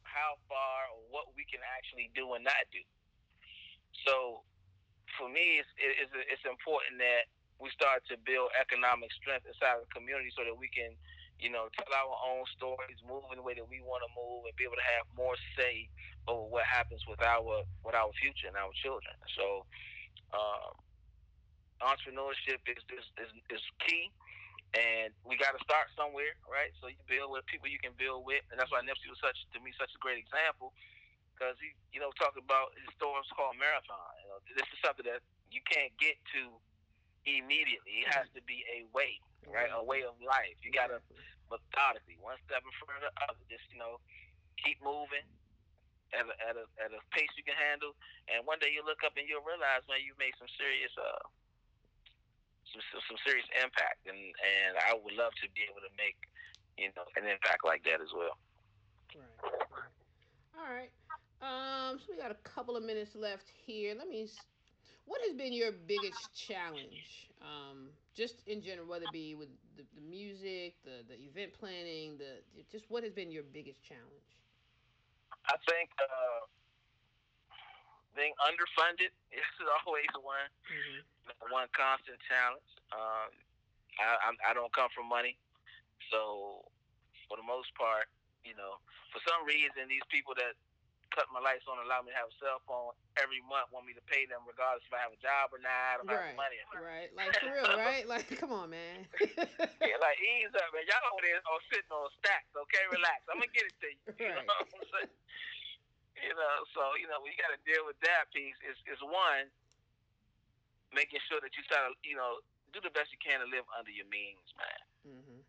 how 0.00 0.40
far 0.48 0.88
or 0.96 1.04
what 1.12 1.28
we 1.36 1.44
can 1.44 1.60
actually 1.76 2.08
do 2.16 2.32
and 2.32 2.40
not 2.40 2.56
do. 2.72 2.80
So 4.08 4.48
for 5.20 5.28
me, 5.28 5.60
it's, 5.60 5.68
it's, 5.76 6.16
it's 6.32 6.46
important 6.48 6.96
that 6.96 7.28
we 7.60 7.68
start 7.76 8.08
to 8.08 8.16
build 8.24 8.48
economic 8.56 9.12
strength 9.12 9.44
inside 9.44 9.76
the 9.84 9.92
community 9.92 10.32
so 10.32 10.40
that 10.48 10.56
we 10.56 10.72
can, 10.72 10.96
you 11.36 11.52
know, 11.52 11.68
tell 11.76 11.92
our 11.92 12.16
own 12.32 12.48
stories, 12.56 12.96
move 13.04 13.28
in 13.28 13.36
the 13.36 13.44
way 13.44 13.52
that 13.60 13.68
we 13.68 13.84
want 13.84 14.00
to 14.08 14.10
move, 14.16 14.48
and 14.48 14.56
be 14.56 14.64
able 14.64 14.80
to 14.80 14.88
have 14.96 15.04
more 15.12 15.36
say 15.52 15.92
over 16.28 16.46
what 16.50 16.64
happens 16.66 17.02
with 17.08 17.22
our 17.22 17.64
with 17.82 17.94
our 17.94 18.10
future 18.20 18.48
and 18.50 18.58
our 18.58 18.70
children. 18.82 19.14
So, 19.38 19.66
um, 20.34 20.74
entrepreneurship 21.82 22.62
is, 22.68 22.82
is 22.92 23.06
is 23.18 23.30
is 23.50 23.64
key, 23.82 24.10
and 24.76 25.12
we 25.26 25.36
got 25.36 25.54
to 25.56 25.62
start 25.66 25.90
somewhere, 25.98 26.34
right? 26.46 26.70
So 26.80 26.88
you 26.88 27.00
build 27.10 27.34
with 27.34 27.46
people 27.50 27.68
you 27.68 27.82
can 27.82 27.94
build 27.98 28.24
with, 28.24 28.42
and 28.52 28.56
that's 28.60 28.70
why 28.70 28.80
Nipsey 28.84 29.10
was 29.10 29.20
such 29.22 29.38
to 29.54 29.58
me 29.60 29.74
such 29.78 29.92
a 29.94 30.00
great 30.00 30.20
example 30.22 30.72
because 31.34 31.56
he, 31.58 31.74
you 31.90 32.00
know, 32.00 32.14
talking 32.20 32.44
about 32.44 32.70
his 32.78 32.88
stores 32.94 33.26
called 33.34 33.58
Marathon. 33.58 34.12
You 34.22 34.28
know, 34.30 34.38
this 34.54 34.68
is 34.70 34.78
something 34.84 35.06
that 35.10 35.24
you 35.50 35.60
can't 35.66 35.92
get 35.98 36.16
to 36.38 36.54
immediately. 37.26 38.06
It 38.06 38.10
has 38.14 38.30
to 38.38 38.42
be 38.46 38.62
a 38.70 38.86
way, 38.94 39.18
right? 39.50 39.70
A 39.74 39.82
way 39.82 40.06
of 40.06 40.14
life. 40.22 40.56
You 40.62 40.70
got 40.72 40.94
to 40.94 41.02
methodically, 41.50 42.16
one 42.22 42.38
step 42.46 42.62
in 42.62 42.72
front 42.78 43.02
of 43.02 43.10
the 43.10 43.14
other. 43.26 43.42
Just 43.50 43.66
you 43.74 43.78
know, 43.82 43.98
keep 44.62 44.78
moving 44.84 45.26
at 46.12 46.28
a, 46.28 46.34
at 46.44 46.54
a 46.56 46.64
at 46.80 46.90
a 46.92 47.00
pace 47.12 47.30
you 47.36 47.44
can 47.44 47.56
handle, 47.56 47.96
and 48.28 48.44
one 48.44 48.60
day 48.60 48.70
you 48.72 48.84
look 48.84 49.00
up 49.04 49.16
and 49.16 49.24
you'll 49.26 49.44
realize, 49.44 49.84
man, 49.88 50.04
you've 50.04 50.20
made 50.20 50.36
some 50.36 50.48
serious 50.56 50.92
uh 50.96 51.24
some 52.72 52.82
some, 53.08 53.18
serious 53.24 53.46
impact, 53.60 54.04
and 54.08 54.16
and 54.16 54.72
I 54.80 54.96
would 54.96 55.14
love 55.14 55.32
to 55.44 55.46
be 55.52 55.64
able 55.68 55.84
to 55.84 55.92
make 55.96 56.16
you 56.78 56.88
know 56.96 57.04
an 57.16 57.28
impact 57.28 57.64
like 57.64 57.84
that 57.84 58.00
as 58.00 58.12
well. 58.12 58.36
right. 59.16 59.40
All 60.56 60.70
right. 60.72 60.92
Um, 61.42 61.98
so 61.98 62.12
we 62.12 62.16
got 62.16 62.30
a 62.30 62.40
couple 62.46 62.76
of 62.76 62.84
minutes 62.84 63.14
left 63.14 63.50
here. 63.66 63.94
Let 63.96 64.08
me. 64.08 64.28
What 65.04 65.20
has 65.26 65.34
been 65.34 65.52
your 65.52 65.72
biggest 65.72 66.30
challenge? 66.34 67.28
Um, 67.42 67.90
just 68.14 68.46
in 68.46 68.62
general, 68.62 68.86
whether 68.86 69.04
it 69.04 69.12
be 69.12 69.34
with 69.34 69.48
the, 69.76 69.82
the 69.94 70.00
music, 70.00 70.76
the 70.84 71.02
the 71.08 71.18
event 71.26 71.52
planning, 71.58 72.16
the 72.16 72.40
just 72.70 72.86
what 72.88 73.02
has 73.02 73.12
been 73.12 73.30
your 73.30 73.42
biggest 73.42 73.82
challenge? 73.82 74.38
I 75.48 75.56
think 75.68 75.90
uh, 75.98 76.46
being 78.14 78.34
underfunded 78.44 79.10
is 79.34 79.48
always 79.84 80.10
one 80.20 80.48
Mm-hmm. 80.70 81.52
one 81.54 81.68
constant 81.76 82.18
challenge. 82.26 82.66
Um, 82.90 83.30
I, 84.00 84.16
I'm, 84.26 84.36
I 84.42 84.50
don't 84.56 84.72
come 84.74 84.88
from 84.96 85.06
money, 85.06 85.36
so 86.10 86.64
for 87.28 87.36
the 87.38 87.46
most 87.46 87.70
part, 87.78 88.08
you 88.42 88.56
know, 88.58 88.80
for 89.14 89.20
some 89.28 89.44
reason, 89.46 89.86
these 89.86 90.04
people 90.10 90.34
that 90.36 90.56
cut 91.12 91.28
my 91.30 91.40
lights 91.40 91.64
on 91.68 91.76
and 91.80 91.84
allow 91.86 92.00
me 92.04 92.10
to 92.12 92.18
have 92.18 92.28
a 92.32 92.36
cell 92.40 92.58
phone 92.64 92.96
every 93.20 93.40
month 93.44 93.68
want 93.72 93.84
me 93.84 93.92
to 93.92 94.04
pay 94.08 94.24
them 94.28 94.40
regardless 94.48 94.84
if 94.88 94.92
I 94.96 95.00
have 95.04 95.12
a 95.12 95.20
job 95.20 95.52
or 95.52 95.60
not, 95.60 96.00
if 96.00 96.08
I 96.08 96.16
Right, 96.16 96.32
have 96.32 96.40
money 96.40 96.56
or 96.60 96.66
not. 96.72 96.80
right. 96.82 97.10
Like 97.12 97.32
for 97.36 97.52
real, 97.52 97.68
right? 97.76 98.04
Like, 98.08 98.26
come 98.40 98.52
on, 98.52 98.72
man. 98.72 99.04
Yeah, 99.82 99.98
like 100.00 100.16
ease 100.22 100.52
up, 100.56 100.68
man. 100.72 100.86
Y'all 100.88 101.04
over 101.12 101.20
there 101.26 101.42
are 101.42 101.62
sitting 101.68 101.90
on 101.92 102.06
stacks. 102.22 102.48
Okay, 102.54 102.82
relax. 102.88 103.26
I'm 103.28 103.42
gonna 103.42 103.50
get 103.52 103.66
it 103.68 103.76
to 103.82 103.88
you. 103.92 104.00
You 104.22 104.30
Right. 104.32 104.46
know 104.46 104.56
what 104.56 104.72
I'm 104.72 104.86
saying? 104.94 105.12
You 106.22 106.32
know, 106.38 106.56
so 106.72 106.94
you 107.02 107.10
know 107.10 107.18
we 107.20 107.34
got 107.34 107.50
to 107.50 107.58
deal 107.66 107.82
with 107.82 107.98
that 108.06 108.30
piece. 108.30 108.54
Is 108.62 108.78
is 108.86 109.00
one 109.02 109.50
making 110.94 111.18
sure 111.26 111.40
that 111.42 111.50
you 111.58 111.62
try 111.66 111.82
to 111.82 111.92
you 112.06 112.14
know 112.14 112.38
do 112.70 112.78
the 112.80 112.92
best 112.94 113.10
you 113.12 113.18
can 113.20 113.42
to 113.42 113.48
live 113.50 113.66
under 113.76 113.90
your 113.92 114.06
means, 114.08 114.48
man. 114.56 114.80
mm-hmm. 115.04 115.40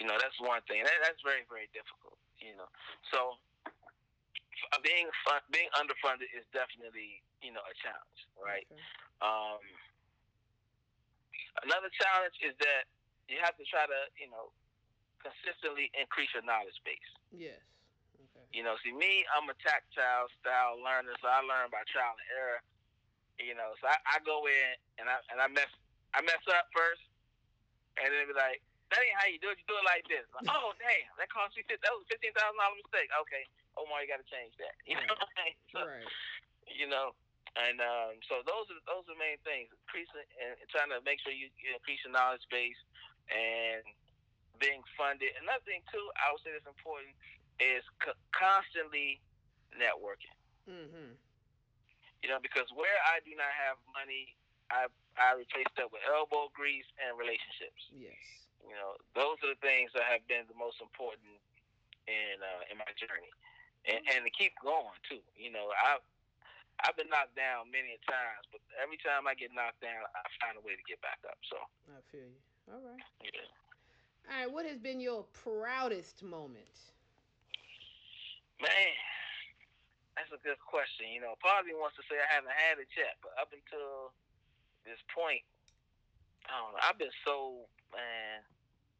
You 0.00 0.04
know, 0.10 0.18
that's 0.18 0.34
one 0.42 0.58
thing. 0.66 0.82
That, 0.82 0.98
that's 1.06 1.22
very, 1.22 1.46
very 1.46 1.70
difficult. 1.70 2.18
You 2.42 2.58
know, 2.58 2.66
so 3.14 3.38
being 4.82 5.08
fun, 5.24 5.40
being 5.50 5.70
underfunded 5.76 6.28
is 6.32 6.44
definitely 6.52 7.22
you 7.40 7.52
know 7.52 7.64
a 7.64 7.74
challenge, 7.80 8.20
right? 8.36 8.66
Okay. 8.68 8.80
Um, 9.22 9.60
another 11.64 11.90
challenge 11.96 12.36
is 12.44 12.54
that 12.60 12.88
you 13.28 13.40
have 13.40 13.56
to 13.56 13.64
try 13.68 13.84
to 13.88 14.00
you 14.20 14.28
know 14.28 14.52
consistently 15.24 15.88
increase 15.96 16.28
your 16.36 16.44
knowledge 16.44 16.76
base. 16.84 17.12
Yes. 17.32 17.60
Okay. 18.20 18.44
You 18.52 18.62
know, 18.62 18.76
see 18.84 18.92
me, 18.92 19.24
I'm 19.32 19.48
a 19.48 19.56
tactile 19.64 20.28
style 20.38 20.76
learner, 20.78 21.16
so 21.18 21.26
I 21.26 21.40
learn 21.40 21.72
by 21.72 21.80
trial 21.88 22.12
and 22.12 22.30
error. 22.36 22.60
You 23.40 23.56
know, 23.58 23.74
so 23.82 23.90
I, 23.90 23.98
I 24.06 24.16
go 24.22 24.46
in 24.46 24.70
and 25.00 25.10
I 25.10 25.18
and 25.32 25.42
I 25.42 25.50
mess 25.50 25.72
I 26.14 26.22
mess 26.22 26.44
up 26.54 26.70
first, 26.70 27.02
and 27.98 28.06
then 28.06 28.30
be 28.30 28.36
like, 28.36 28.62
"That 28.94 29.02
ain't 29.02 29.18
how 29.18 29.26
you 29.26 29.42
do 29.42 29.50
it. 29.50 29.58
You 29.58 29.66
do 29.66 29.74
it 29.74 29.82
like 29.82 30.06
this." 30.06 30.22
Like, 30.30 30.46
oh 30.54 30.70
damn, 30.78 31.10
that 31.18 31.26
cost 31.34 31.58
me 31.58 31.66
that 31.66 31.82
was 31.82 32.06
fifteen 32.06 32.30
thousand 32.30 32.54
dollar 32.54 32.78
mistake. 32.78 33.10
Okay, 33.26 33.42
Omar, 33.76 34.02
you 34.02 34.08
got 34.10 34.22
to 34.22 34.30
change 34.30 34.54
that. 34.62 34.74
You 34.88 34.96
know, 35.00 35.16
so, 35.74 35.80
Right. 35.86 36.06
you 36.70 36.86
know, 36.86 37.12
and 37.54 37.78
um, 37.78 38.18
so 38.26 38.42
those 38.46 38.66
are 38.70 38.80
those 38.86 39.06
are 39.06 39.14
the 39.14 39.20
main 39.20 39.38
things: 39.46 39.70
increasing 39.86 40.22
and 40.42 40.58
trying 40.70 40.90
to 40.90 40.98
make 41.06 41.22
sure 41.22 41.30
you, 41.34 41.50
you 41.58 41.74
increase 41.74 42.02
your 42.02 42.10
knowledge 42.14 42.42
base 42.50 42.78
and 43.30 43.82
being 44.58 44.82
funded. 44.98 45.30
Another 45.38 45.62
thing 45.66 45.82
too, 45.90 46.06
I 46.18 46.30
would 46.34 46.42
say 46.42 46.50
that's 46.54 46.66
important 46.66 47.14
is 47.62 47.82
co- 48.02 48.18
constantly 48.34 49.22
networking. 49.74 50.34
Mm-hmm. 50.66 51.14
You 52.22 52.28
know, 52.32 52.40
because 52.42 52.66
where 52.74 52.98
I 53.10 53.20
do 53.22 53.34
not 53.38 53.50
have 53.54 53.78
money, 53.94 54.34
I 54.70 54.90
I 55.14 55.38
replace 55.38 55.70
that 55.78 55.90
with 55.94 56.02
elbow 56.10 56.50
grease 56.54 56.86
and 56.98 57.14
relationships. 57.14 57.86
Yes. 57.94 58.18
You 58.64 58.74
know, 58.74 58.96
those 59.14 59.36
are 59.44 59.52
the 59.54 59.60
things 59.62 59.92
that 59.94 60.08
have 60.08 60.24
been 60.26 60.48
the 60.50 60.56
most 60.58 60.80
important 60.82 61.38
in 62.10 62.36
uh, 62.42 62.62
in 62.72 62.80
my 62.82 62.90
journey, 62.98 63.30
and 63.88 64.00
and 64.14 64.20
to 64.24 64.32
keep 64.32 64.56
going 64.60 64.96
too. 65.08 65.22
You 65.36 65.52
know, 65.52 65.70
I. 65.72 65.98
I've 66.82 66.98
been 66.98 67.06
knocked 67.06 67.38
down 67.38 67.70
many 67.70 68.02
times, 68.02 68.50
but 68.50 68.58
every 68.82 68.98
time 68.98 69.30
I 69.30 69.38
get 69.38 69.54
knocked 69.54 69.78
down, 69.78 69.94
I 70.10 70.26
find 70.42 70.58
a 70.58 70.62
way 70.66 70.74
to 70.74 70.82
get 70.90 70.98
back 71.06 71.22
up. 71.22 71.38
So, 71.46 71.54
I 71.86 72.02
feel 72.10 72.26
you. 72.26 72.42
All 72.66 72.82
right. 72.82 72.98
yeah. 73.22 73.46
All 74.26 74.34
right. 74.34 74.50
What 74.50 74.66
has 74.66 74.82
been 74.82 74.98
your 74.98 75.22
proudest 75.30 76.26
moment? 76.26 76.90
Man, 78.58 78.94
that's 80.18 80.34
a 80.34 80.40
good 80.42 80.58
question. 80.62 81.10
You 81.14 81.22
know, 81.22 81.38
part 81.38 81.62
of 81.62 81.70
me 81.70 81.78
wants 81.78 81.94
to 81.98 82.04
say 82.10 82.18
I 82.18 82.26
haven't 82.26 82.54
had 82.54 82.82
it 82.82 82.90
yet, 82.98 83.18
but 83.22 83.34
up 83.38 83.54
until 83.54 84.10
this 84.82 84.98
point, 85.14 85.42
I 86.50 86.58
don't 86.58 86.74
know. 86.74 86.82
I've 86.82 86.98
been 86.98 87.14
so 87.26 87.66
man, 87.94 88.42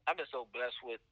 I've 0.07 0.19
been 0.19 0.31
so 0.31 0.47
blessed 0.55 0.79
with 0.83 1.03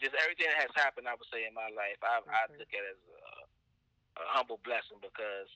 just 0.00 0.14
everything 0.20 0.48
that 0.50 0.62
has 0.68 0.74
happened. 0.76 1.06
I 1.08 1.14
would 1.16 1.28
say 1.32 1.44
in 1.48 1.54
my 1.56 1.68
life, 1.72 1.98
I 2.02 2.20
I 2.24 2.46
Okay. 2.48 2.60
took 2.62 2.70
it 2.72 2.84
as 2.84 3.00
a, 3.06 3.22
a 4.20 4.24
humble 4.32 4.60
blessing 4.64 5.00
because, 5.00 5.48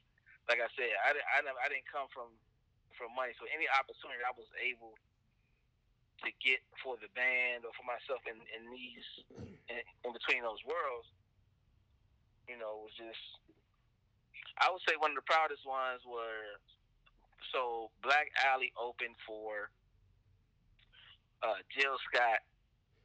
like 0.48 0.61
I 0.61 0.68
said, 0.76 0.92
I 1.07 1.12
didn't 1.14 1.29
I 1.31 1.38
never 1.44 1.61
I 1.61 1.68
didn't 1.70 1.88
come 1.90 2.09
from 2.12 2.33
from 2.98 3.14
money, 3.16 3.33
so 3.40 3.46
any 3.53 3.64
opportunity 3.70 4.20
I 4.24 4.35
was 4.37 4.48
able 4.61 4.92
to 6.20 6.29
get 6.44 6.61
for 6.85 7.00
the 7.00 7.09
band 7.16 7.64
or 7.64 7.72
for 7.76 7.85
myself 7.88 8.20
in 8.29 8.37
in 8.53 8.68
these 8.68 9.07
in, 9.72 9.81
in 10.05 10.11
between 10.12 10.44
those 10.44 10.61
worlds, 10.68 11.09
you 12.48 12.57
know, 12.61 12.85
was 12.85 12.94
just. 12.96 13.24
I 14.61 14.68
would 14.68 14.83
say 14.85 14.92
one 15.00 15.16
of 15.16 15.16
the 15.16 15.24
proudest 15.24 15.64
ones 15.64 16.05
were 16.05 16.61
so 17.53 17.88
Black 18.05 18.29
Alley 18.44 18.72
opened 18.76 19.16
for 19.24 19.72
uh, 21.40 21.57
Jill 21.72 21.96
Scott 22.12 22.44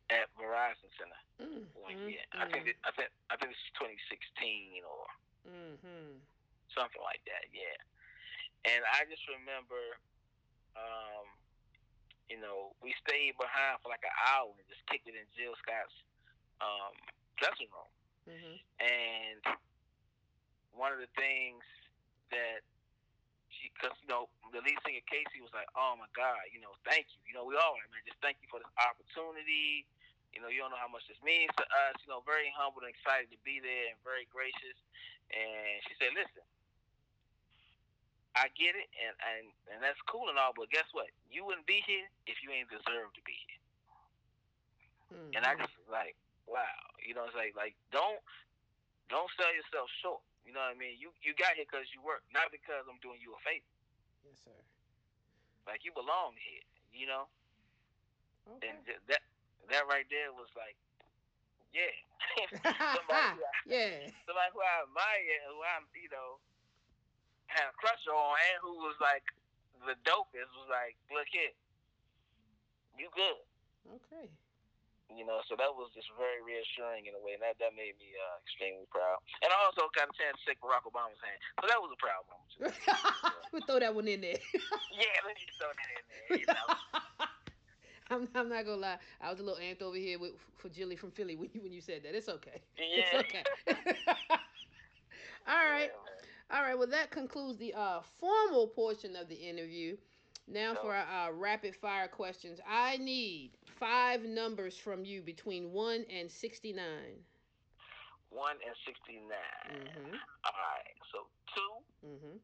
at 0.09 0.29
Verizon 0.37 0.89
Center 0.97 1.21
Mm, 1.41 1.67
one 1.75 1.97
mm, 1.97 2.07
year. 2.09 2.23
I 2.39 2.47
think 2.47 2.63
mm, 2.65 2.71
it, 2.71 2.77
I 2.87 2.91
think 2.95 3.09
I 3.27 3.35
think 3.35 3.51
it's 3.51 3.67
2016 3.75 4.81
or 4.87 5.03
mhm. 5.43 6.21
something 6.71 7.03
like 7.03 7.21
that. 7.27 7.49
Yeah, 7.51 7.75
and 8.71 8.81
I 8.87 9.03
just 9.09 9.25
remember, 9.27 9.79
um, 10.77 11.27
you 12.29 12.39
know, 12.39 12.73
we 12.81 12.95
stayed 13.03 13.35
behind 13.37 13.81
for 13.83 13.89
like 13.89 14.03
an 14.07 14.15
hour 14.31 14.53
and 14.55 14.67
just 14.69 14.85
kicked 14.87 15.07
it 15.07 15.15
in 15.17 15.27
Jill 15.35 15.55
Scott's 15.59 15.95
um, 16.61 16.93
dressing 17.37 17.67
room. 17.73 17.91
Mhm. 18.27 18.55
And 18.79 19.41
one 20.73 20.91
of 20.91 20.99
the 20.99 21.11
things 21.15 21.63
that 22.31 22.61
she, 23.49 23.71
because 23.75 23.95
you 24.03 24.09
know, 24.09 24.27
the 24.51 24.59
lead 24.63 24.77
singer 24.83 25.03
Casey 25.07 25.39
was 25.39 25.53
like, 25.55 25.67
"Oh 25.75 25.95
my 25.95 26.09
God, 26.15 26.39
you 26.51 26.59
know, 26.59 26.75
thank 26.83 27.07
you. 27.15 27.19
You 27.27 27.33
know, 27.35 27.45
we 27.47 27.55
all, 27.55 27.75
man, 27.91 28.03
just 28.07 28.19
thank 28.19 28.37
you 28.41 28.47
for 28.51 28.59
this 28.59 28.71
opportunity. 28.79 29.87
You 30.35 30.43
know, 30.43 30.51
you 30.51 30.59
don't 30.59 30.69
know 30.75 30.79
how 30.81 30.91
much 30.91 31.07
this 31.07 31.17
means 31.23 31.49
to 31.57 31.65
us. 31.87 31.95
You 32.03 32.11
know, 32.11 32.21
very 32.27 32.51
humbled 32.53 32.83
and 32.83 32.91
excited 32.91 33.31
to 33.31 33.39
be 33.47 33.63
there, 33.63 33.95
and 33.95 33.97
very 34.03 34.27
gracious." 34.29 34.77
And 35.31 35.81
she 35.87 35.95
said, 35.97 36.11
"Listen." 36.13 36.43
I 38.35 38.51
get 38.51 38.75
it, 38.75 38.91
and, 38.99 39.15
and 39.23 39.43
and 39.71 39.79
that's 39.79 39.99
cool 40.11 40.27
and 40.27 40.35
all, 40.35 40.51
but 40.51 40.67
guess 40.67 40.83
what? 40.91 41.07
You 41.31 41.47
wouldn't 41.47 41.63
be 41.71 41.79
here 41.87 42.03
if 42.27 42.43
you 42.43 42.51
ain't 42.51 42.67
deserved 42.67 43.15
to 43.15 43.23
be 43.23 43.31
here. 43.31 43.61
Mhm. 45.15 45.31
And 45.39 45.41
I 45.47 45.55
just 45.55 45.71
was 45.79 45.87
like, 45.87 46.15
wow, 46.43 46.79
you 46.99 47.15
know, 47.15 47.23
it's 47.23 47.35
like 47.35 47.55
like 47.55 47.75
don't 47.95 48.19
don't 49.07 49.31
sell 49.39 49.53
yourself 49.55 49.87
short. 50.03 50.19
You 50.43 50.51
know 50.51 50.59
what 50.59 50.75
I 50.75 50.77
mean? 50.77 50.99
You 50.99 51.15
you 51.23 51.31
got 51.39 51.55
here 51.55 51.63
because 51.63 51.87
you 51.95 52.03
work, 52.03 52.27
not 52.35 52.51
because 52.51 52.83
I'm 52.91 52.99
doing 52.99 53.23
you 53.23 53.31
a 53.33 53.39
favor. 53.39 53.71
Yes, 54.27 54.35
sir. 54.43 54.59
Like 55.63 55.87
you 55.87 55.95
belong 55.95 56.35
here, 56.35 56.65
you 56.91 57.07
know. 57.07 57.31
Okay. 58.51 58.67
And 58.69 58.83
th- 58.85 59.01
that 59.07 59.23
that 59.69 59.85
right 59.89 60.05
there 60.09 60.31
was 60.33 60.49
like, 60.55 60.77
yeah, 61.73 61.91
somebody, 62.95 63.35
who 63.35 63.43
I, 63.43 63.59
yeah. 63.67 64.09
somebody 64.23 64.49
who 64.55 64.61
I 64.63 64.87
admire, 64.87 65.39
who 65.51 65.59
I'm, 65.63 65.85
you 65.91 66.07
know, 66.11 66.39
had 67.51 67.67
a 67.67 67.75
crush 67.75 68.03
on, 68.07 68.35
and 68.35 68.57
who 68.63 68.79
was 68.85 68.95
like 69.03 69.25
the 69.83 69.99
dopest, 70.07 70.49
was 70.55 70.71
like, 70.71 70.95
look 71.11 71.27
here, 71.29 71.51
you 72.95 73.11
good. 73.11 73.39
Okay. 73.85 74.25
you 75.13 75.21
know, 75.21 75.45
so 75.45 75.53
that 75.53 75.69
was 75.69 75.93
just 75.93 76.09
very 76.17 76.41
reassuring 76.41 77.05
in 77.05 77.13
a 77.13 77.21
way, 77.21 77.37
and 77.37 77.43
that, 77.45 77.59
that 77.61 77.77
made 77.77 77.93
me 78.01 78.15
uh, 78.17 78.41
extremely 78.41 78.89
proud. 78.89 79.21
And 79.45 79.53
I 79.53 79.57
also 79.67 79.85
got 79.93 80.09
a 80.09 80.15
chance 80.17 80.39
to 80.41 80.43
shake 80.49 80.59
Barack 80.63 80.89
Obama's 80.89 81.21
hand, 81.21 81.37
so 81.61 81.69
that 81.69 81.77
was 81.77 81.93
a 81.93 81.99
proud 82.01 82.25
moment. 82.25 82.49
Too. 82.55 82.71
we'll 83.53 83.67
throw 83.67 83.77
that 83.83 83.93
one 83.93 84.09
in 84.09 84.25
there. 84.25 84.41
yeah, 84.95 85.15
let 85.21 85.37
me 85.37 85.45
throw 85.59 85.69
that 85.69 85.89
in 85.91 86.03
there. 86.07 86.29
You 86.39 86.47
know? 86.49 86.65
I'm, 88.11 88.27
I'm 88.35 88.49
not 88.49 88.65
gonna 88.65 88.77
lie. 88.77 88.97
I 89.21 89.29
was 89.31 89.39
a 89.39 89.43
little 89.43 89.59
amped 89.59 89.81
over 89.81 89.97
here 89.97 90.19
with, 90.19 90.31
for 90.57 90.69
Jilly 90.69 90.95
from 90.95 91.11
Philly 91.11 91.35
when 91.35 91.49
you 91.53 91.61
when 91.61 91.73
you 91.73 91.81
said 91.81 92.03
that. 92.03 92.15
It's 92.15 92.29
okay. 92.29 92.61
Yeah. 92.77 93.03
It's 93.13 93.13
okay. 93.13 93.43
All 95.47 95.55
right. 95.71 95.89
All 96.51 96.61
right. 96.61 96.77
Well, 96.77 96.87
that 96.87 97.11
concludes 97.11 97.57
the 97.57 97.73
uh, 97.73 98.01
formal 98.19 98.67
portion 98.67 99.15
of 99.15 99.27
the 99.29 99.35
interview. 99.35 99.97
Now 100.47 100.75
for 100.75 100.93
our 100.93 101.29
uh, 101.29 101.31
rapid 101.33 101.75
fire 101.75 102.07
questions. 102.07 102.59
I 102.69 102.97
need 102.97 103.51
five 103.79 104.23
numbers 104.23 104.77
from 104.77 105.03
you 105.03 105.21
between 105.23 105.71
one 105.71 106.05
and 106.15 106.29
sixty 106.29 106.71
nine. 106.71 107.17
One 108.29 108.57
and 108.65 108.75
sixty 108.85 109.19
nine. 109.27 109.81
Mhm. 109.81 110.11
All 110.45 110.53
right, 110.53 110.95
so 111.11 111.25
two, 111.55 112.07
Mhm. 112.07 112.39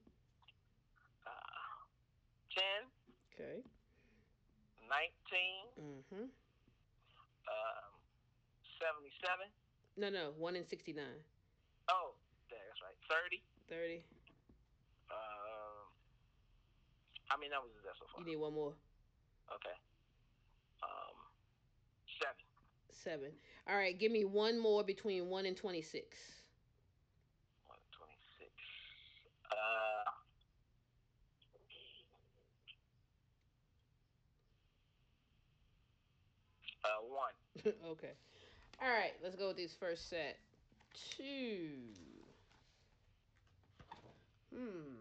uh, 1.28 1.30
ten, 2.56 2.88
Okay. 3.36 3.62
Nineteen, 4.92 5.72
mm-hmm. 5.80 6.28
um, 6.28 7.90
seventy-seven. 8.78 9.48
No, 9.96 10.12
no. 10.12 10.36
One 10.38 10.56
in 10.60 10.68
sixty 10.68 10.92
nine. 10.92 11.24
Oh, 11.90 12.14
that's 12.52 12.82
right. 12.84 12.96
Thirty. 13.08 13.42
Thirty. 13.72 14.04
Um, 15.12 15.88
how 17.28 17.38
many 17.38 17.50
numbers 17.50 17.72
is 17.76 17.84
that 17.84 17.96
so 18.00 18.06
far? 18.12 18.20
You 18.20 18.28
need 18.28 18.40
one 18.40 18.54
more. 18.54 18.76
Okay. 19.52 19.76
Um, 20.84 21.16
seven. 22.20 22.44
Seven. 22.92 23.32
All 23.68 23.76
right. 23.76 23.98
Give 23.98 24.12
me 24.12 24.24
one 24.24 24.60
more 24.60 24.84
between 24.84 25.28
one 25.28 25.46
and 25.46 25.58
twenty 25.58 25.82
six. 25.82 26.18
One 27.68 27.80
twenty-six. 27.92 28.52
Uh, 29.52 30.08
uh, 36.88 37.02
one. 37.08 37.36
Okay. 37.66 38.14
All 38.82 38.90
right, 38.90 39.14
let's 39.24 39.36
go 39.36 39.50
with 39.50 39.58
this 39.58 39.74
first 39.80 40.10
set. 40.10 40.38
Two. 41.18 41.70
Hmm. 44.54 45.00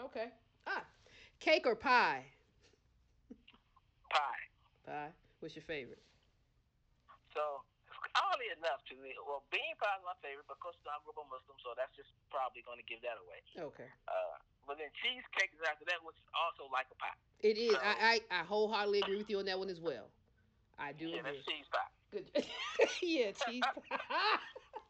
Okay. 0.00 0.26
Ah, 0.66 0.82
cake 1.38 1.66
or 1.66 1.76
pie? 1.76 2.24
Pie. 4.10 4.42
Pie. 4.86 5.12
What's 5.40 5.54
your 5.54 5.62
favorite? 5.68 6.02
So, 7.30 7.62
oddly 8.16 8.50
enough, 8.58 8.82
to 8.90 8.94
me, 8.98 9.14
well, 9.22 9.42
bean 9.54 9.74
pie 9.78 9.94
is 9.98 10.04
my 10.06 10.16
favorite 10.22 10.46
because 10.50 10.74
I'm 10.88 11.02
a 11.06 11.12
Muslim, 11.30 11.58
so 11.62 11.74
that's 11.78 11.94
just 11.94 12.10
probably 12.30 12.62
going 12.66 12.80
to 12.82 12.86
give 12.90 13.02
that 13.06 13.18
away. 13.22 13.38
Okay. 13.70 13.90
Uh, 14.08 14.34
but 14.66 14.78
then 14.82 14.90
cheesecake 14.98 15.52
is 15.54 15.62
after 15.68 15.84
that, 15.86 16.00
which 16.02 16.16
is 16.18 16.26
also 16.34 16.66
like 16.72 16.88
a 16.90 16.98
pie. 16.98 17.18
It 17.44 17.54
is. 17.60 17.74
So- 17.76 17.82
I, 17.84 18.18
I 18.32 18.40
I 18.40 18.42
wholeheartedly 18.42 19.04
agree 19.06 19.18
with 19.20 19.30
you 19.30 19.38
on 19.38 19.46
that 19.46 19.58
one 19.58 19.70
as 19.70 19.78
well. 19.78 20.10
I 20.78 20.92
do 20.92 21.14
Yeah, 21.14 21.18
agree. 21.18 21.44
that's 21.44 21.44
cheese 21.44 21.66
pie. 21.72 21.90
Good. 22.10 22.30
yeah, 23.02 23.32
cheese 23.32 23.66
pie. 23.74 23.82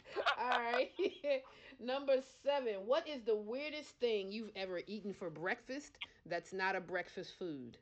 All 0.39 0.59
right. 0.59 0.91
Number 1.81 2.17
seven. 2.43 2.87
What 2.87 3.07
is 3.09 3.23
the 3.23 3.37
weirdest 3.37 3.91
thing 3.99 4.31
you've 4.33 4.51
ever 4.57 4.81
eaten 4.87 5.13
for 5.13 5.31
breakfast 5.31 5.99
that's 6.27 6.53
not 6.53 6.77
a 6.77 6.81
breakfast 6.81 7.35
food? 7.39 7.79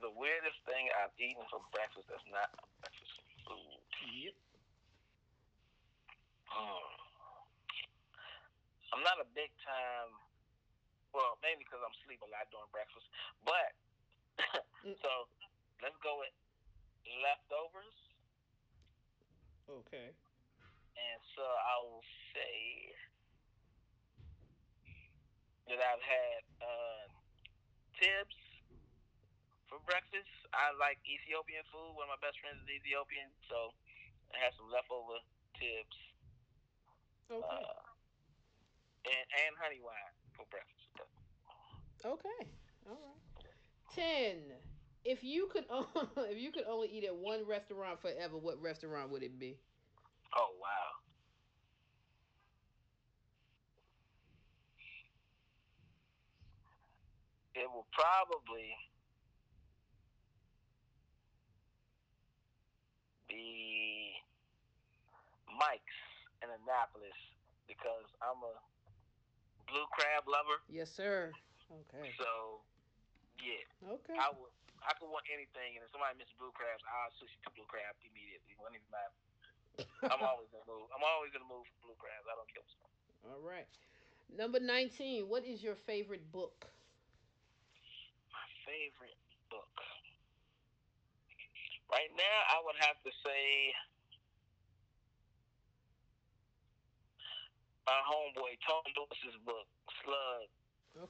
The 0.00 0.10
weirdest 0.10 0.58
thing 0.66 0.88
I've 1.02 1.14
eaten 1.18 1.44
for 1.50 1.60
breakfast 1.72 2.08
that's 2.08 2.26
not 2.30 2.50
a 2.58 2.66
breakfast 2.80 3.12
food. 3.46 3.80
Yep. 4.02 4.34
Hmm. 6.46 6.90
I'm 8.92 9.02
not 9.02 9.20
a 9.20 9.26
big 9.34 9.50
time. 9.62 10.10
Well, 11.12 11.38
mainly 11.42 11.64
because 11.64 11.80
I'm 11.84 11.94
sleep 12.04 12.20
a 12.22 12.30
lot 12.30 12.48
during 12.50 12.70
breakfast. 12.72 13.06
But 13.44 13.72
Mm. 14.84 14.94
so 15.02 15.10
let's 15.82 15.96
go 16.04 16.16
with 16.20 16.34
leftovers, 17.24 17.96
Okay. 19.68 20.12
and 20.12 21.20
so 21.36 21.42
I 21.44 21.74
will 21.86 22.04
say 22.34 22.92
that 25.70 25.78
I've 25.80 26.02
had 26.02 26.40
uh, 26.60 27.02
tibs 27.98 28.38
for 29.70 29.78
breakfast. 29.86 30.30
I 30.52 30.74
like 30.82 30.98
Ethiopian 31.06 31.62
food. 31.70 31.94
One 31.94 32.10
of 32.10 32.18
my 32.18 32.22
best 32.22 32.36
friends 32.42 32.58
is 32.66 32.70
Ethiopian, 32.82 33.30
so 33.46 33.70
I 34.34 34.42
had 34.42 34.52
some 34.58 34.66
leftover 34.70 35.22
tibs. 35.54 35.98
Okay. 37.30 37.46
Uh, 37.46 37.86
and, 39.06 39.26
and 39.46 39.52
honey 39.62 39.78
wine 39.80 40.14
for 40.34 40.44
breakfast. 40.50 40.90
Okay. 42.02 42.42
All 42.90 42.98
right. 42.98 43.22
Ten. 43.94 44.58
If 45.04 45.24
you 45.24 45.48
could 45.52 45.64
on- 45.70 45.86
if 46.28 46.38
you 46.38 46.52
could 46.52 46.64
only 46.68 46.88
eat 46.88 47.04
at 47.04 47.14
one 47.14 47.46
restaurant 47.46 48.00
forever, 48.00 48.36
what 48.36 48.60
restaurant 48.60 49.10
would 49.10 49.22
it 49.22 49.38
be? 49.38 49.56
Oh 50.36 50.50
wow. 50.60 50.90
It 57.54 57.66
will 57.68 57.86
probably 57.92 58.70
be 63.28 64.12
Mike's 65.58 66.00
in 66.42 66.48
Annapolis 66.48 67.18
because 67.66 68.06
I'm 68.22 68.38
a 68.42 68.54
blue 69.66 69.86
crab 69.92 70.24
lover. 70.30 70.62
Yes, 70.68 70.90
sir. 70.90 71.32
Okay. 71.70 72.10
So 72.18 72.62
yeah, 73.42 73.94
Okay. 73.98 74.14
I 74.18 74.30
would 74.30 74.54
I 74.84 74.96
could 74.96 75.12
want 75.12 75.26
anything 75.28 75.76
and 75.76 75.84
if 75.84 75.90
somebody 75.92 76.16
misses 76.16 76.34
blue 76.40 76.52
crabs, 76.56 76.82
I'll 76.88 77.12
sushi 77.20 77.36
to 77.44 77.50
blue 77.52 77.68
crab 77.68 77.96
immediately. 78.04 78.56
Even. 78.56 78.80
I'm 80.04 80.20
always 80.24 80.48
gonna 80.52 80.68
move. 80.68 80.88
I'm 80.92 81.04
always 81.04 81.32
gonna 81.32 81.48
move 81.48 81.64
for 81.64 81.78
blue 81.88 81.98
crabs. 82.00 82.26
I 82.28 82.34
don't 82.36 82.48
care 82.52 82.64
what's 82.64 82.76
going 82.76 82.92
on. 82.92 83.40
All 83.40 83.44
right. 83.44 83.68
Number 84.28 84.60
19. 84.60 85.28
What 85.28 85.44
is 85.44 85.62
your 85.62 85.74
favorite 85.74 86.30
book? 86.32 86.68
My 88.32 88.46
favorite 88.64 89.18
book. 89.48 89.74
Right 91.90 92.12
now, 92.14 92.36
I 92.54 92.62
would 92.62 92.78
have 92.78 92.98
to 93.02 93.12
say 93.24 93.74
my 97.86 97.98
homeboy 98.06 98.54
Tom 98.62 98.86
Lewis's 98.94 99.38
book, 99.42 99.66
Slug. 100.04 100.46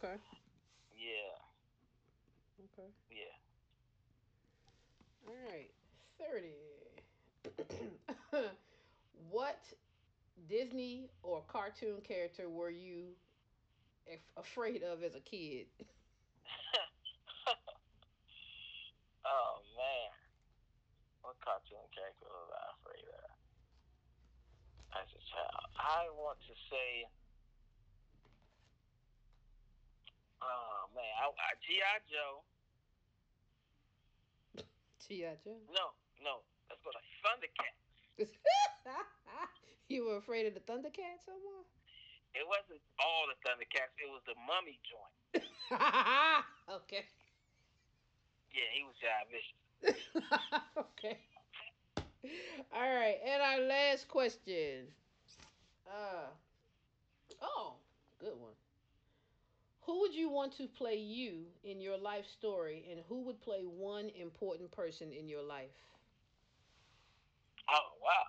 Okay. 0.01 0.17
Yeah, 0.97 1.37
Okay. 2.61 2.93
All 5.31 5.37
right. 5.49 5.71
30. 6.19 6.55
what 9.31 9.61
Disney 10.49 11.11
or 11.23 11.43
cartoon 11.49 12.01
character 12.03 12.49
were 12.49 12.71
you 12.71 13.15
af- 14.13 14.21
afraid 14.37 14.83
of 14.83 15.03
as 15.03 15.15
a 15.15 15.21
kid? 15.21 15.67
oh 19.25 19.63
man, 19.77 20.11
what 21.23 21.37
cartoon 21.41 21.87
character 21.97 22.29
was 22.29 22.51
I 22.53 22.65
afraid 22.77 23.09
of 23.09 23.31
as 25.03 25.09
a 25.15 25.23
child? 25.31 25.65
I 25.79 26.07
want 26.15 26.39
to 26.47 26.55
say, 26.71 27.07
oh 30.43 30.89
man, 30.95 31.13
I, 31.21 31.27
I, 31.33 31.51
GI 31.65 31.95
Joe. 32.11 32.45
G.I. 35.11 35.43
Joe. 35.43 35.59
No, 35.75 35.91
no, 36.23 36.47
let's 36.71 36.79
go 36.87 36.95
to 36.95 37.03
Thundercat. 37.19 37.75
you 39.89 40.07
were 40.07 40.23
afraid 40.23 40.47
of 40.47 40.55
the 40.55 40.61
Thundercats 40.61 41.27
someone? 41.27 41.67
It 42.31 42.47
wasn't 42.47 42.79
all 43.03 43.27
the 43.27 43.35
Thundercats. 43.43 43.91
It 43.99 44.07
was 44.07 44.23
the 44.31 44.39
Mummy 44.47 44.79
joint. 44.87 45.43
okay. 46.87 47.03
Yeah, 48.55 48.71
he 48.71 48.87
was 48.87 48.95
Vicious. 49.83 49.99
okay. 50.79 51.19
All 52.73 52.95
right, 52.95 53.19
and 53.27 53.43
our 53.43 53.67
last 53.67 54.07
question. 54.07 54.87
Uh 55.91 56.31
oh, 57.43 57.75
good 58.21 58.39
one. 58.39 58.60
Who 59.91 59.99
would 60.03 60.15
you 60.15 60.29
want 60.31 60.53
to 60.59 60.69
play 60.69 60.99
you 60.99 61.47
in 61.65 61.81
your 61.81 61.99
life 61.99 62.25
story, 62.25 62.87
and 62.93 63.01
who 63.09 63.23
would 63.25 63.41
play 63.41 63.63
one 63.65 64.09
important 64.11 64.71
person 64.71 65.13
in 65.13 65.29
your 65.29 65.43
life? 65.43 65.75
Oh 67.69 67.89
wow! 68.03 68.27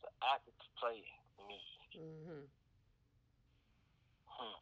So 0.00 0.08
I 0.22 0.36
could 0.44 0.54
play 0.78 1.02
me. 1.48 1.60
Mm-hmm. 1.96 2.44
Hmm. 4.26 4.56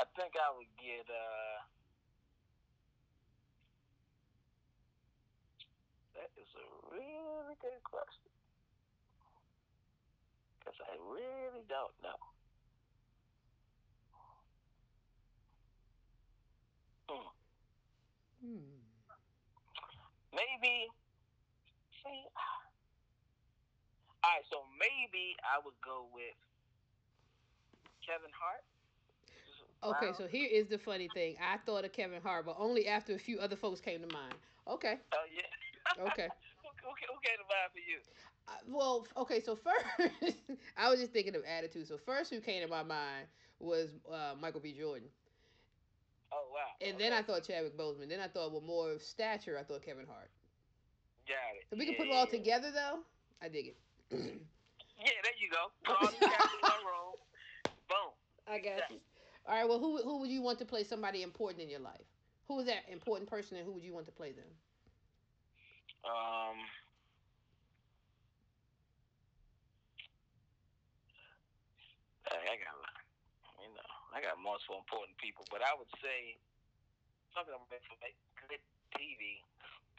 I 0.00 0.04
think 0.16 0.34
I 0.34 0.50
would 0.56 0.72
get 0.78 1.06
uh. 1.08 1.62
That 6.14 6.30
is 6.38 6.46
a 6.54 6.94
really 6.94 7.56
good 7.60 7.82
question. 7.82 8.30
Because 10.58 10.78
I 10.88 10.96
really 10.96 11.64
don't 11.68 11.92
know. 12.02 12.16
Hmm. 17.08 17.26
Hmm. 18.40 18.80
Maybe. 20.32 20.92
See. 22.02 22.24
All 24.24 24.30
right, 24.30 24.44
so 24.50 24.64
maybe 24.78 25.36
I 25.44 25.58
would 25.64 25.76
go 25.84 26.08
with 26.12 26.34
Kevin 28.04 28.30
Hart. 28.34 28.64
Okay, 29.82 30.06
Wow. 30.06 30.12
so 30.12 30.26
here 30.26 30.48
is 30.50 30.68
the 30.68 30.78
funny 30.78 31.08
thing. 31.08 31.36
I 31.40 31.56
thought 31.58 31.84
of 31.84 31.92
Kevin 31.92 32.20
Hart, 32.22 32.44
but 32.46 32.56
only 32.58 32.86
after 32.86 33.14
a 33.14 33.18
few 33.18 33.38
other 33.38 33.56
folks 33.56 33.80
came 33.80 34.00
to 34.02 34.06
mind. 34.06 34.34
Okay, 34.68 34.98
Oh 35.12 35.24
yeah. 35.32 35.48
okay. 36.08 36.28
who, 36.62 36.68
who, 36.84 36.90
who 36.92 37.16
came 37.24 37.38
to 37.38 37.46
mind 37.48 37.70
for 37.72 37.80
you? 37.80 38.00
Uh, 38.48 38.52
well, 38.68 39.06
okay, 39.16 39.40
so 39.40 39.56
first, 39.56 40.34
I 40.76 40.90
was 40.90 41.00
just 41.00 41.12
thinking 41.12 41.34
of 41.34 41.42
attitude. 41.44 41.86
So 41.88 41.96
first, 41.98 42.30
who 42.30 42.40
came 42.40 42.62
to 42.62 42.68
my 42.68 42.82
mind 42.82 43.26
was 43.58 43.88
uh, 44.10 44.34
Michael 44.40 44.60
B. 44.60 44.72
Jordan, 44.72 45.08
Oh 46.32 46.48
wow. 46.52 46.74
and 46.80 46.98
then 46.98 47.12
I 47.12 47.22
thought 47.22 47.44
Chadwick 47.44 47.76
Boseman. 47.76 48.08
Then 48.08 48.20
I 48.20 48.28
thought, 48.28 48.52
well, 48.52 48.60
more 48.60 48.90
of 48.92 49.02
stature, 49.02 49.58
I 49.58 49.62
thought 49.64 49.82
Kevin 49.82 50.06
Hart. 50.06 50.30
Got 51.26 51.56
it. 51.56 51.66
So 51.70 51.76
we 51.76 51.86
can 51.86 51.94
Yeah, 51.94 51.96
put 51.96 52.06
it 52.06 52.12
all 52.12 52.26
yeah. 52.26 52.30
together, 52.30 52.70
though. 52.72 53.00
I 53.42 53.48
dig 53.48 53.68
it. 53.68 53.76
Yeah, 54.98 55.20
there 55.22 55.32
you 55.38 55.50
go. 55.50 55.72
Put 55.84 55.96
all 55.96 56.10
the 56.12 56.20
cats 56.20 56.52
in 56.52 56.60
one 56.60 56.84
room. 56.84 57.16
Boom. 57.88 58.12
I 58.46 58.58
got 58.58 58.90
you. 58.90 59.00
All 59.46 59.54
right. 59.54 59.68
Well, 59.68 59.78
who 59.78 59.98
who 60.02 60.18
would 60.20 60.30
you 60.30 60.42
want 60.42 60.58
to 60.60 60.64
play 60.64 60.84
somebody 60.84 61.22
important 61.22 61.62
in 61.62 61.70
your 61.70 61.80
life? 61.80 62.06
Who 62.48 62.58
is 62.60 62.66
that 62.66 62.88
important 62.88 63.28
person, 63.30 63.56
and 63.56 63.66
who 63.66 63.72
would 63.72 63.84
you 63.84 63.94
want 63.94 64.06
to 64.06 64.12
play 64.12 64.32
them? 64.32 64.48
Um. 66.04 66.70
I 72.26 72.36
I 72.36 72.56
got, 72.56 72.79
I 74.14 74.18
got 74.22 74.36
multiple 74.42 74.78
important 74.82 75.14
people, 75.18 75.46
but 75.50 75.62
I 75.62 75.72
would 75.78 75.90
say 76.02 76.36
something 77.34 77.54
I'm 77.54 77.62
for 77.66 77.98
good 78.48 78.62
TV 78.96 79.42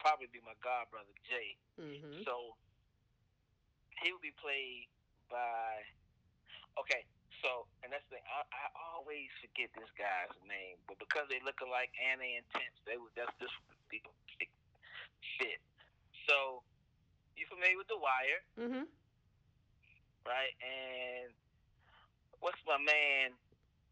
probably 0.01 0.27
be 0.33 0.41
my 0.41 0.57
god 0.65 0.89
brother 0.89 1.13
Jay. 1.29 1.55
Mm-hmm. 1.77 2.25
So 2.25 2.57
he 4.01 4.09
would 4.11 4.23
be 4.25 4.33
played 4.41 4.89
by. 5.29 5.85
Okay, 6.79 7.05
so 7.45 7.69
and 7.85 7.91
that's 7.93 8.03
the 8.09 8.17
thing. 8.17 8.25
I, 8.31 8.41
I 8.49 8.65
always 8.95 9.29
forget 9.43 9.69
this 9.77 9.91
guy's 9.99 10.33
name, 10.47 10.81
but 10.89 10.97
because 10.97 11.29
they 11.29 11.37
look 11.45 11.59
alike 11.61 11.91
and 12.01 12.17
they 12.19 12.39
intense, 12.39 12.75
they 12.89 12.97
would 12.97 13.13
that's 13.13 13.31
this 13.37 13.51
would 13.69 13.77
be 13.93 14.01
fit. 15.37 15.61
So 16.25 16.65
you 17.37 17.45
familiar 17.47 17.77
with 17.77 17.87
The 17.91 17.99
Wire, 18.01 18.41
Mm-hmm. 18.57 18.85
right? 20.25 20.53
And 20.63 21.29
what's 22.41 22.59
my 22.65 22.79
man 22.81 23.37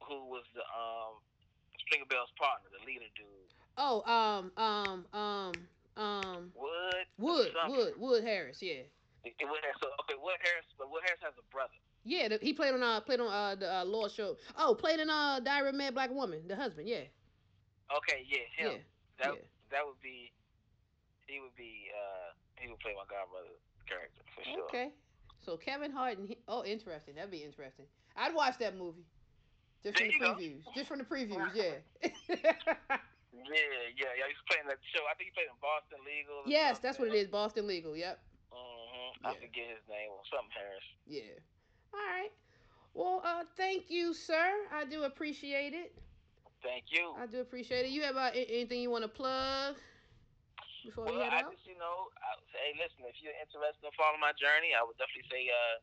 who 0.07 0.25
was 0.29 0.43
the 0.53 0.61
um 0.61 1.19
Stringer 1.85 2.05
Bell's 2.05 2.31
partner, 2.37 2.69
the 2.71 2.85
leader 2.85 3.09
dude? 3.15 3.25
Oh, 3.77 4.03
um, 4.03 4.51
um, 4.57 5.05
um, 5.13 5.53
um, 5.95 6.51
Wood. 6.55 7.05
Wood. 7.17 7.51
Wood, 7.69 7.93
Wood 7.97 8.23
Harris. 8.23 8.61
Yeah, 8.61 8.83
It- 9.23 9.35
it 9.39 9.45
Wood 9.45 9.59
Harris. 9.63 9.77
So 9.81 9.87
okay, 10.03 10.15
Wood 10.21 10.35
Harris. 10.43 10.65
But 10.77 10.91
Wood 10.91 11.01
Harris 11.05 11.19
has 11.23 11.33
a 11.39 11.45
brother. 11.51 11.73
yeah. 12.03 12.27
The, 12.27 12.39
he 12.41 12.53
played 12.53 12.73
on 12.73 12.83
uh 12.83 12.99
played 13.01 13.19
on 13.19 13.27
uh 13.31 13.55
the 13.55 13.73
uh, 13.73 13.85
Law 13.85 14.07
show. 14.09 14.37
Oh, 14.57 14.75
played 14.75 14.99
in 14.99 15.09
uh 15.09 15.39
Diary 15.39 15.69
of 15.69 15.75
a 15.75 15.77
Mad 15.77 15.93
Black 15.93 16.11
Woman, 16.11 16.47
the 16.47 16.55
husband. 16.55 16.87
Yeah, 16.87 17.07
Okay, 17.95 18.25
yeah, 18.27 18.45
him. 18.55 18.71
yeah, 18.71 18.77
That 19.23 19.33
yeah. 19.35 19.41
that 19.71 19.85
would 19.85 19.99
be. 20.01 20.31
He 21.27 21.39
would 21.39 21.55
be. 21.55 21.89
uh 21.93 22.33
He 22.61 22.67
would 22.69 22.79
play 22.79 22.93
my 22.95 23.03
godbrother 23.05 23.55
character 23.87 24.21
for 24.35 24.43
sure. 24.43 24.63
Okay. 24.65 24.89
So 25.45 25.55
Kevin 25.57 25.91
Hart 25.91 26.17
and 26.17 26.27
he, 26.27 26.37
oh, 26.47 26.65
interesting. 26.65 27.15
That'd 27.15 27.31
be 27.31 27.43
interesting. 27.43 27.85
I'd 28.17 28.33
watch 28.35 28.57
that 28.59 28.75
movie. 28.75 29.05
Just 29.83 29.97
from 29.97 30.07
the 30.07 30.13
you 30.13 30.19
go. 30.19 30.33
previews. 30.35 30.63
Just 30.75 30.87
from 30.87 30.97
the 30.99 31.05
previews, 31.05 31.49
yeah. 31.55 31.79
Yeah, 33.31 34.11
yeah, 34.17 34.27
was 34.27 34.43
playing 34.49 34.67
that 34.67 34.77
show. 34.93 35.01
I 35.09 35.15
think 35.15 35.31
he 35.31 35.33
played 35.33 35.47
in 35.49 35.57
Boston 35.61 35.99
Legal. 36.05 36.43
yes, 36.45 36.79
that's 36.79 36.99
what 36.99 37.07
it 37.09 37.15
is. 37.15 37.27
Boston 37.27 37.67
Legal. 37.67 37.95
Yep. 37.95 38.19
Mhm. 38.51 39.11
I 39.23 39.31
Yeah. 39.31 39.39
forget 39.39 39.67
his 39.69 39.87
name. 39.87 40.09
Or 40.11 40.21
something 40.29 40.51
Harris. 40.51 40.83
Yeah. 41.07 41.39
All 41.93 41.99
right. 41.99 42.31
Well, 42.93 43.21
uh, 43.23 43.45
thank 43.55 43.89
you, 43.89 44.13
sir. 44.13 44.67
I 44.71 44.83
do 44.85 45.03
appreciate 45.03 45.73
it. 45.73 45.95
Thank 46.61 46.91
you. 46.91 47.13
I 47.17 47.25
do 47.27 47.39
appreciate 47.39 47.85
it. 47.85 47.91
You 47.91 48.03
have 48.03 48.17
uh, 48.17 48.31
anything 48.33 48.81
you 48.81 48.89
want 48.91 49.03
to 49.03 49.09
plug 49.09 49.77
before 50.83 51.05
we 51.05 51.11
Well, 51.15 51.23
head 51.23 51.33
I 51.33 51.41
out? 51.47 51.51
just, 51.53 51.65
you 51.65 51.77
know, 51.77 52.09
I, 52.19 52.35
hey, 52.51 52.73
listen, 52.75 53.05
if 53.07 53.15
you're 53.23 53.33
interested 53.39 53.85
in 53.85 53.91
following 53.95 54.19
my 54.19 54.33
journey, 54.35 54.75
I 54.75 54.83
would 54.83 54.97
definitely 54.97 55.29
say 55.31 55.47
uh, 55.47 55.79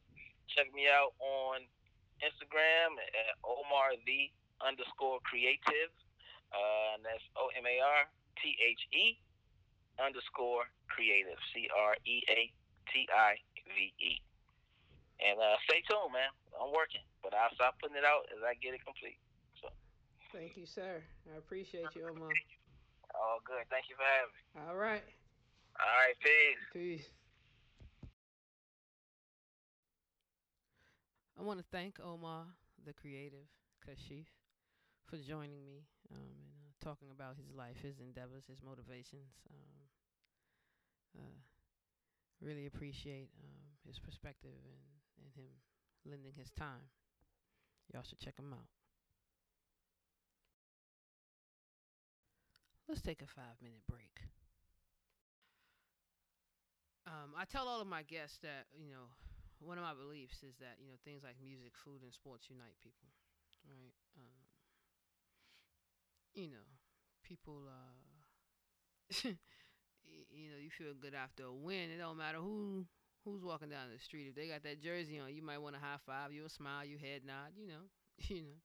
check 0.53 0.69
me 0.75 0.87
out 0.89 1.15
on 1.21 1.65
Instagram 2.23 2.97
at 3.01 3.35
Omar 3.45 3.97
the 4.05 4.31
underscore 4.63 5.21
creative. 5.25 5.93
Uh, 6.55 6.97
and 6.97 7.03
that's 7.05 7.25
O 7.37 7.51
M 7.59 7.67
A 7.67 7.77
R 7.83 8.07
T 8.39 8.55
H 8.57 8.83
E 8.95 9.19
underscore 9.99 10.71
creative. 10.89 11.39
C 11.53 11.69
R 11.73 11.97
E 12.07 12.23
A 12.31 12.41
T 12.93 13.09
I 13.11 13.37
V 13.67 13.93
E. 14.01 14.13
And 15.21 15.41
uh, 15.41 15.57
stay 15.65 15.81
tuned, 15.89 16.13
man. 16.13 16.29
I'm 16.61 16.73
working, 16.73 17.05
but 17.25 17.33
I'll 17.33 17.53
stop 17.57 17.81
putting 17.81 17.97
it 17.97 18.05
out 18.05 18.29
as 18.33 18.45
I 18.45 18.53
get 18.61 18.77
it 18.77 18.85
complete. 18.85 19.17
So. 19.61 19.73
Thank 20.33 20.57
you, 20.57 20.69
sir. 20.69 21.01
I 21.33 21.39
appreciate 21.41 21.89
you, 21.97 22.09
Omar. 22.09 22.33
All 23.17 23.41
good. 23.45 23.65
Thank 23.73 23.89
you 23.89 23.97
for 23.97 24.05
having 24.05 24.37
me. 24.37 24.43
All 24.69 24.77
right. 24.77 25.05
All 25.81 25.97
right, 26.05 26.17
peace. 26.21 26.63
Peace. 26.73 27.09
I 31.39 31.43
want 31.43 31.59
to 31.59 31.65
thank 31.71 31.99
Omar, 32.01 32.47
the 32.85 32.93
creative 32.93 33.47
Kashif, 33.85 34.27
for 35.05 35.19
joining 35.19 35.65
me 35.65 35.85
um, 36.11 36.17
and 36.17 36.33
uh, 36.65 36.85
talking 36.85 37.09
about 37.11 37.37
his 37.37 37.51
life, 37.55 37.77
his 37.83 38.01
endeavors, 38.01 38.45
his 38.49 38.63
motivations. 38.63 39.33
Um, 39.51 41.21
uh, 41.21 41.39
really 42.41 42.67
appreciate 42.67 43.29
um, 43.45 43.77
his 43.87 43.99
perspective 43.99 44.57
and, 44.65 44.83
and 45.25 45.33
him 45.35 45.51
lending 46.05 46.33
his 46.37 46.51
time. 46.51 46.89
Y'all 47.93 48.03
should 48.03 48.19
check 48.19 48.39
him 48.39 48.53
out. 48.53 48.67
Let's 52.89 53.03
take 53.03 53.21
a 53.23 53.27
five 53.27 53.61
minute 53.63 53.83
break. 53.89 54.23
Um, 57.07 57.35
I 57.37 57.45
tell 57.45 57.69
all 57.69 57.81
of 57.81 57.87
my 57.87 58.03
guests 58.03 58.39
that, 58.43 58.67
you 58.77 58.91
know, 58.91 59.07
one 59.61 59.79
of 59.79 59.85
my 59.85 59.95
beliefs 59.95 60.43
is 60.43 60.57
that, 60.61 60.77
you 60.81 60.89
know, 60.89 60.99
things 61.05 61.23
like 61.25 61.37
music, 61.43 61.73
food, 61.75 62.03
and 62.03 62.13
sports 62.13 62.49
unite 62.51 62.77
people, 62.83 63.09
right? 63.69 63.95
Um, 64.19 64.37
you 66.35 66.49
know, 66.49 66.67
people, 67.23 67.63
uh, 67.69 67.95
you 70.33 70.51
know, 70.51 70.59
you 70.63 70.71
feel 70.71 70.95
good 71.01 71.15
after 71.15 71.45
a 71.45 71.53
win. 71.55 71.91
It 71.91 71.99
don't 71.99 72.17
matter 72.19 72.39
who 72.39 72.87
who's 73.25 73.43
walking 73.45 73.71
down 73.71 73.91
the 73.93 73.99
street. 73.99 74.29
If 74.29 74.35
they 74.37 74.49
got 74.49 74.63
that 74.65 74.83
jersey 74.83 75.19
on, 75.19 75.35
you 75.35 75.43
might 75.43 75.59
want 75.59 75.75
to 75.75 75.81
high 75.81 75.99
five, 76.07 76.33
you'll 76.33 76.49
smile, 76.49 76.85
you 76.85 76.99
head 76.99 77.23
nod, 77.27 77.53
you 77.57 77.67
know, 77.69 77.85
you 78.29 78.43
know. 78.43 78.59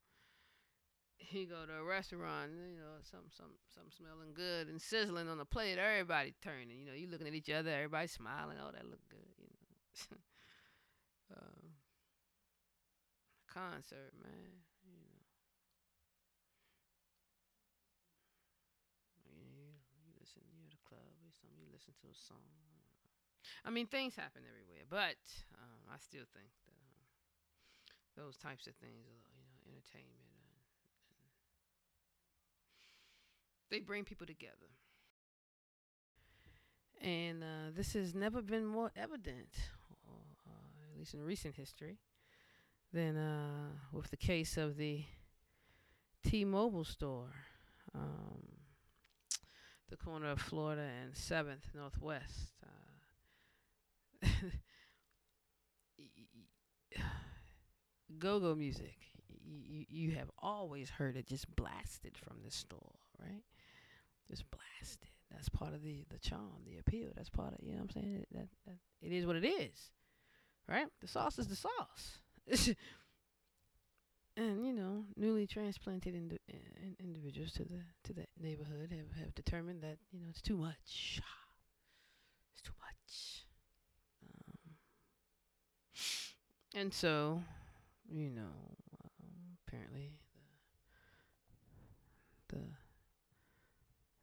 You 1.32 1.46
go 1.46 1.66
to 1.66 1.74
a 1.74 1.84
restaurant, 1.84 2.52
you 2.52 2.78
know, 2.78 2.98
something, 3.04 3.30
something, 3.32 3.56
something 3.74 3.92
smelling 3.96 4.34
good 4.34 4.68
and 4.68 4.82
sizzling 4.82 5.30
on 5.30 5.38
the 5.38 5.46
plate. 5.46 5.78
Everybody 5.78 6.34
turning, 6.44 6.80
you 6.80 6.86
know, 6.86 6.94
you 6.94 7.08
looking 7.08 7.28
at 7.28 7.34
each 7.34 7.50
other, 7.50 7.70
everybody 7.70 8.08
smiling. 8.08 8.58
Oh, 8.60 8.72
that 8.72 8.86
look 8.86 9.00
good, 9.10 9.30
you 9.38 9.46
know. 9.48 10.18
um, 11.36 11.76
concert, 13.48 14.14
man, 14.24 14.64
you 14.84 14.96
know. 15.00 15.20
You, 19.28 19.76
you, 20.06 20.12
listen, 20.20 20.42
you 20.52 20.68
at 20.68 20.74
a 20.74 20.84
club 20.88 21.16
or 21.24 21.32
something, 21.32 21.58
you 21.60 21.68
listen 21.72 21.94
to 22.02 22.08
a 22.08 22.16
song. 22.16 22.62
I 23.64 23.70
mean, 23.70 23.86
things 23.86 24.16
happen 24.16 24.42
everywhere, 24.48 24.86
but 24.90 25.22
um, 25.54 25.82
I 25.94 25.98
still 26.00 26.26
think 26.34 26.50
that 26.66 26.82
um, 26.82 28.26
those 28.26 28.38
types 28.38 28.66
of 28.68 28.74
things, 28.76 29.30
you 29.30 29.38
know, 29.38 29.54
entertainment, 29.70 30.34
and, 30.34 30.58
and 31.14 31.30
they 33.70 33.80
bring 33.80 34.04
people 34.04 34.26
together. 34.26 34.72
And 37.02 37.44
uh, 37.44 37.70
this 37.76 37.94
has 37.94 38.14
never 38.14 38.42
been 38.42 38.66
more 38.66 38.92
evident, 38.96 39.50
uh, 39.56 39.81
least 41.02 41.14
in 41.16 41.24
recent 41.24 41.56
history, 41.56 41.98
than 42.94 43.18
uh, 43.18 43.72
with 43.92 44.12
the 44.12 44.18
case 44.18 44.56
of 44.56 44.78
the 44.78 45.04
T-Mobile 46.24 46.84
store, 46.84 47.34
um, 47.96 48.44
the 49.90 49.98
corner 49.98 50.30
of 50.30 50.40
Florida 50.40 50.88
and 51.02 51.18
Seventh 51.18 51.68
Northwest. 51.74 52.54
Uh, 54.24 54.28
go-go 58.20 58.54
music. 58.54 58.98
You, 59.44 59.86
you 59.90 60.12
have 60.12 60.30
always 60.38 60.92
heard 60.92 61.18
it 61.18 61.26
just 61.26 61.54
blasted 61.56 62.16
from 62.16 62.38
the 62.46 62.52
store, 62.52 63.00
right? 63.20 63.42
Just 64.30 64.44
blasted. 64.52 65.10
That's 65.32 65.50
part 65.50 65.74
of 65.74 65.82
the 65.82 66.06
the 66.12 66.20
charm, 66.20 66.62
the 66.66 66.78
appeal. 66.78 67.10
That's 67.16 67.30
part 67.30 67.54
of 67.54 67.60
you 67.64 67.72
know 67.72 67.80
what 67.80 67.96
I'm 67.96 68.02
saying. 68.02 68.26
That, 68.34 68.48
that 68.68 68.76
it 69.02 69.12
is 69.12 69.26
what 69.26 69.36
it 69.38 69.46
is, 69.46 69.90
right? 70.68 70.88
The 71.02 71.08
sauce 71.08 71.40
is 71.40 71.48
the 71.48 71.56
sauce. 71.56 72.20
and 74.38 74.66
you 74.66 74.74
know, 74.74 75.06
newly 75.16 75.48
transplanted 75.48 76.16
indi- 76.16 76.40
in, 76.48 76.96
individuals 77.00 77.52
to 77.54 77.64
the 77.64 77.82
to 78.04 78.14
that 78.14 78.30
neighborhood 78.40 78.92
have 78.92 79.20
have 79.24 79.36
determined 79.36 79.82
that 79.84 79.98
you 80.12 80.20
know 80.20 80.28
it's 80.30 80.42
too 80.42 80.58
much. 80.58 81.22
It's 82.54 82.62
too 82.62 82.74
much. 82.80 83.46
Um, 84.24 84.76
and 86.74 86.94
so, 86.94 87.42
you 88.10 88.30
know, 88.30 88.42
um, 88.42 89.58
apparently 89.68 90.12
the 92.50 92.58
the 92.58 92.64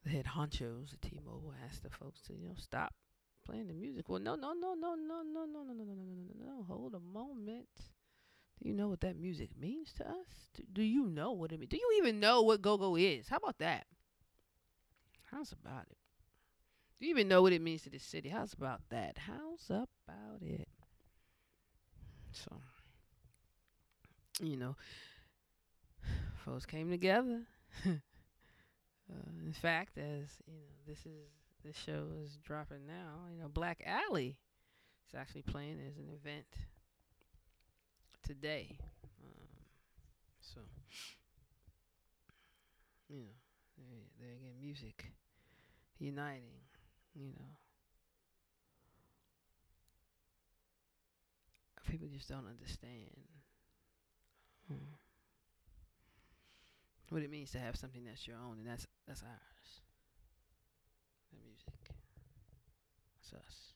the 0.04 0.10
head 0.10 0.26
honchos 0.26 0.92
at 0.92 1.02
T-Mobile 1.02 1.54
asked 1.64 1.82
the 1.82 1.90
folks 1.90 2.20
to 2.22 2.32
you 2.34 2.48
know 2.48 2.54
stop 2.56 2.94
playing 3.48 3.68
the 3.68 3.74
music. 3.74 4.08
Well, 4.08 4.20
no, 4.20 4.34
no, 4.34 4.52
no, 4.52 4.74
no, 4.74 4.94
no, 4.94 5.22
no, 5.22 5.44
no, 5.44 5.44
no, 5.46 5.62
no, 5.62 5.72
no, 5.72 5.84
no, 5.84 5.84
no, 5.84 5.94
no, 5.94 6.46
no. 6.46 6.64
Hold 6.68 6.94
a 6.94 7.00
moment. 7.00 7.68
Do 8.62 8.68
you 8.68 8.74
know 8.74 8.88
what 8.88 9.00
that 9.00 9.16
music 9.16 9.50
means 9.58 9.92
to 9.94 10.08
us? 10.08 10.50
Do, 10.54 10.62
do 10.72 10.82
you 10.82 11.06
know 11.06 11.32
what 11.32 11.52
it 11.52 11.60
means? 11.60 11.70
Do 11.70 11.76
you 11.76 11.98
even 11.98 12.20
know 12.20 12.42
what 12.42 12.60
go-go 12.60 12.96
is? 12.96 13.28
How 13.28 13.36
about 13.36 13.58
that? 13.58 13.86
How's 15.30 15.52
about 15.52 15.86
it? 15.90 15.96
Do 16.98 17.06
you 17.06 17.10
even 17.10 17.28
know 17.28 17.42
what 17.42 17.52
it 17.52 17.62
means 17.62 17.82
to 17.82 17.90
this 17.90 18.02
city? 18.02 18.28
How's 18.28 18.52
about 18.52 18.80
that? 18.90 19.16
How's 19.18 19.70
about 19.70 20.42
it? 20.42 20.68
So, 22.32 22.60
you 24.40 24.56
know, 24.56 24.76
folks 26.44 26.66
came 26.66 26.90
together. 26.90 27.42
uh, 27.86 27.90
in 29.44 29.52
fact, 29.52 29.96
as 29.96 30.28
you 30.46 30.54
know, 30.54 30.76
this 30.86 30.98
is 31.06 31.37
this 31.64 31.76
show 31.76 32.08
is 32.24 32.36
dropping 32.44 32.86
now. 32.86 33.26
You 33.32 33.40
know, 33.42 33.48
Black 33.48 33.82
Alley 33.84 34.36
is 35.08 35.14
actually 35.18 35.42
playing 35.42 35.78
as 35.88 35.96
an 35.98 36.08
event 36.14 36.46
today. 38.22 38.78
Um, 39.22 39.48
so, 40.40 40.60
you 43.08 43.16
know, 43.16 43.32
there, 43.76 44.04
there 44.20 44.34
again, 44.36 44.54
music 44.60 45.12
uniting. 45.98 46.62
You 47.14 47.28
know, 47.28 47.46
people 51.88 52.08
just 52.08 52.28
don't 52.28 52.46
understand 52.46 53.10
um, 54.70 54.78
what 57.10 57.22
it 57.22 57.30
means 57.30 57.50
to 57.52 57.58
have 57.58 57.76
something 57.76 58.04
that's 58.04 58.26
your 58.26 58.36
own, 58.36 58.58
and 58.58 58.66
that's 58.66 58.86
that's 59.06 59.22
ours 59.22 59.47
the 61.30 61.38
music. 61.44 61.94
That's 63.14 63.32
us. 63.44 63.74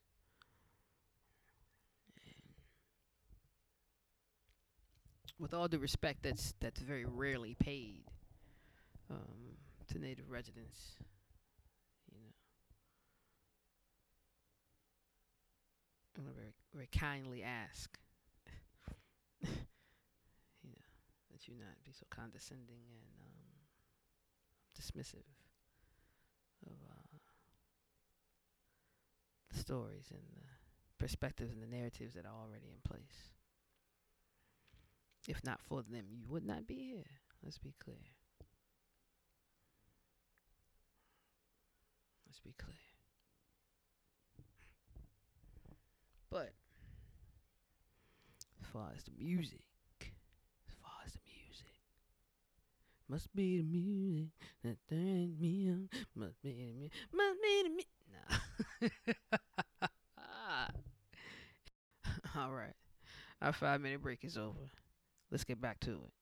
And 2.25 2.55
with 5.39 5.55
all 5.55 5.69
due 5.69 5.79
respect, 5.79 6.23
that's 6.23 6.55
that's 6.61 6.81
very 6.81 7.05
rarely 7.05 7.55
paid 7.55 8.05
um, 9.11 9.57
to 9.89 9.99
native 9.99 10.31
residents. 10.31 10.97
You 12.11 12.19
know, 12.21 12.33
I'm 16.17 16.25
gonna 16.25 16.35
very 16.35 16.53
very 16.75 16.89
kindly 16.93 17.43
ask. 17.43 17.99
you 19.43 19.49
know 20.71 20.87
that 21.31 21.49
you 21.49 21.55
not 21.59 21.83
be 21.85 21.93
so 21.93 22.07
condescending 22.11 22.85
and 22.91 23.05
um, 23.21 23.63
dismissive 24.79 25.27
of 26.67 26.73
uh, 26.89 26.91
stories 29.55 30.11
and 30.11 30.23
the 30.35 30.43
perspectives 30.99 31.53
and 31.53 31.63
the 31.63 31.67
narratives 31.67 32.15
that 32.15 32.25
are 32.25 32.43
already 32.45 32.69
in 32.69 32.81
place. 32.85 33.33
If 35.29 35.45
not 35.45 35.61
for 35.63 35.83
them, 35.83 36.07
you 36.11 36.27
would 36.29 36.45
not 36.45 36.67
be 36.67 36.75
here. 36.75 37.05
Let's 37.43 37.59
be 37.59 37.75
clear. 37.83 37.97
Let's 42.27 42.41
be 42.41 42.55
clear. 42.59 42.75
But 46.31 46.55
as 48.61 48.67
far 48.73 48.91
as 48.97 49.05
the 49.05 49.13
music, 49.19 49.67
as 50.01 50.75
far 50.83 50.93
as 51.05 51.13
the 51.13 51.21
music, 51.27 51.75
must 53.09 53.35
be 53.37 53.59
the 53.59 53.65
music 53.65 54.31
that 54.65 54.79
turns 54.89 55.39
me 55.39 55.69
on. 55.69 55.89
Must 56.17 56.41
be 56.43 56.53
the 56.53 56.73
music. 56.73 56.93
Must 57.13 57.43
be 57.43 57.63
the 57.65 57.69
music. 57.69 58.02
All 62.37 62.53
right. 62.53 62.74
Our 63.41 63.53
five 63.53 63.80
minute 63.80 64.03
break 64.03 64.24
is 64.24 64.37
over. 64.37 64.70
Let's 65.30 65.45
get 65.45 65.61
back 65.61 65.80
to 65.80 65.93
it. 65.93 66.12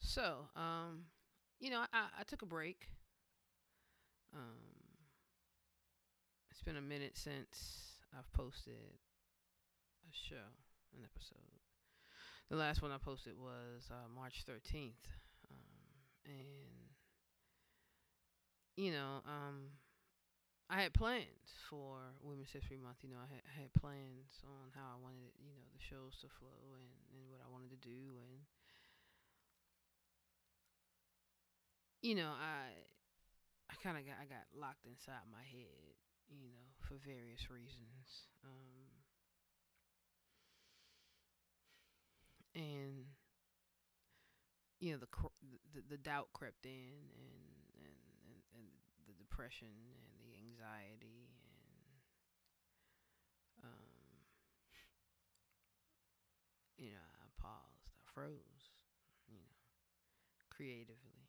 So, 0.00 0.48
um, 0.56 1.04
you 1.60 1.70
know, 1.70 1.84
I, 1.92 2.06
I 2.20 2.22
took 2.26 2.42
a 2.42 2.46
break. 2.46 2.88
Um, 4.34 4.56
it's 6.50 6.62
been 6.62 6.76
a 6.76 6.80
minute 6.82 7.16
since 7.16 7.96
I've 8.16 8.30
posted 8.32 8.74
a 8.74 10.12
show, 10.12 10.36
an 10.96 11.04
episode. 11.04 11.38
The 12.50 12.56
last 12.56 12.82
one 12.82 12.90
I 12.90 12.98
posted 12.98 13.34
was 13.38 13.88
uh, 13.90 14.08
March 14.12 14.44
13th. 14.48 15.06
Um, 15.48 15.56
and, 16.24 16.89
you 18.76 18.92
know, 18.92 19.22
um, 19.26 19.70
I 20.70 20.82
had 20.82 20.94
plans 20.94 21.50
for 21.68 22.14
Women's 22.22 22.52
History 22.52 22.78
Month. 22.78 22.98
You 23.02 23.10
know, 23.10 23.20
I 23.20 23.28
had, 23.28 23.42
I 23.44 23.54
had 23.62 23.74
plans 23.74 24.40
on 24.44 24.72
how 24.74 24.96
I 24.96 24.98
wanted, 25.02 25.32
you 25.38 25.52
know, 25.52 25.66
the 25.74 25.82
shows 25.82 26.16
to 26.22 26.28
flow 26.40 26.76
and, 26.78 26.88
and 27.12 27.28
what 27.30 27.40
I 27.44 27.50
wanted 27.52 27.70
to 27.70 27.80
do. 27.82 28.16
And, 28.16 28.46
you 32.02 32.14
know, 32.14 32.30
I 32.32 32.72
I 33.70 33.74
kind 33.82 33.96
of 33.98 34.04
got 34.06 34.16
I 34.20 34.26
got 34.26 34.46
locked 34.54 34.86
inside 34.86 35.24
my 35.32 35.44
head, 35.44 35.96
you 36.28 36.40
know, 36.50 36.66
for 36.88 36.96
various 37.04 37.50
reasons. 37.50 38.28
Um, 38.44 38.88
and 42.54 43.06
you 44.80 44.92
know 44.92 44.98
the, 44.98 45.08
the 45.74 45.82
the 45.90 45.96
doubt 45.98 46.28
crept 46.32 46.64
in 46.64 46.96
and 47.18 47.29
depression 49.40 49.72
and 49.72 50.20
the 50.20 50.36
anxiety 50.36 51.24
and 51.32 51.96
um 53.64 53.88
you 56.76 56.92
know 56.92 57.08
I 57.24 57.26
paused 57.40 57.88
I 57.88 58.04
froze 58.12 58.68
you 59.32 59.40
know 59.40 59.56
creatively. 60.52 61.24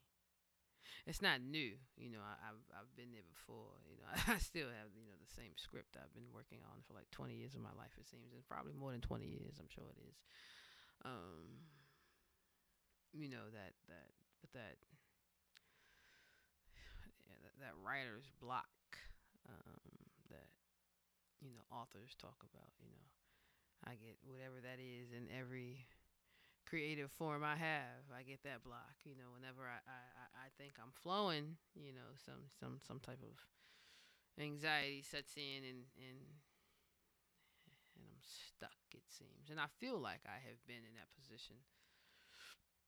It's 1.07 1.23
not 1.23 1.39
new 1.39 1.79
you 1.95 2.11
know 2.11 2.19
I, 2.19 2.51
I've 2.51 2.63
I've 2.75 2.91
been 2.99 3.15
there 3.15 3.23
before 3.31 3.79
you 3.87 3.95
know 3.95 4.11
I 4.35 4.43
still 4.43 4.67
have 4.67 4.91
you 4.91 5.07
know 5.07 5.15
the 5.15 5.31
same 5.31 5.55
script 5.55 5.95
I've 5.95 6.11
been 6.11 6.35
working 6.35 6.59
on 6.67 6.83
for 6.83 6.91
like 6.91 7.07
20 7.15 7.31
years 7.39 7.55
of 7.55 7.63
my 7.63 7.71
life 7.79 7.95
it 7.95 8.11
seems 8.11 8.35
and 8.35 8.43
probably 8.43 8.75
more 8.75 8.91
than 8.91 8.99
20 8.99 9.23
years 9.23 9.55
I'm 9.55 9.71
sure 9.71 9.87
it 9.87 10.03
is. 10.03 10.19
Um 11.07 11.63
you 13.15 13.31
know 13.31 13.47
that 13.55 13.71
that 13.87 14.11
but 14.43 14.51
that 14.51 14.75
that, 17.61 17.77
writer's 17.79 18.29
block 18.41 18.69
um, 19.47 19.81
that 20.29 20.49
you 21.41 21.49
know 21.53 21.65
authors 21.71 22.13
talk 22.17 22.37
about 22.41 22.69
you 22.81 22.89
know 22.89 23.07
I 23.85 23.97
get 23.97 24.17
whatever 24.25 24.61
that 24.61 24.77
is 24.77 25.13
in 25.13 25.29
every 25.33 25.87
creative 26.65 27.11
form 27.11 27.43
I 27.43 27.57
have 27.57 28.05
I 28.13 28.23
get 28.23 28.43
that 28.43 28.63
block 28.63 29.01
you 29.03 29.17
know 29.17 29.33
whenever 29.33 29.65
I, 29.65 29.81
I, 29.85 30.45
I 30.45 30.47
think 30.57 30.77
I'm 30.77 30.93
flowing 30.93 31.57
you 31.75 31.93
know 31.93 32.13
some 32.17 32.49
some 32.59 32.79
some 32.85 32.99
type 32.99 33.21
of 33.25 33.35
anxiety 34.39 35.03
sets 35.03 35.35
in 35.35 35.65
and 35.65 35.83
and 35.97 36.21
and 37.97 38.05
I'm 38.07 38.21
stuck 38.21 38.81
it 38.93 39.05
seems 39.09 39.49
and 39.49 39.59
I 39.59 39.67
feel 39.81 39.99
like 39.99 40.21
I 40.25 40.39
have 40.45 40.61
been 40.65 40.85
in 40.85 40.95
that 40.95 41.11
position 41.17 41.61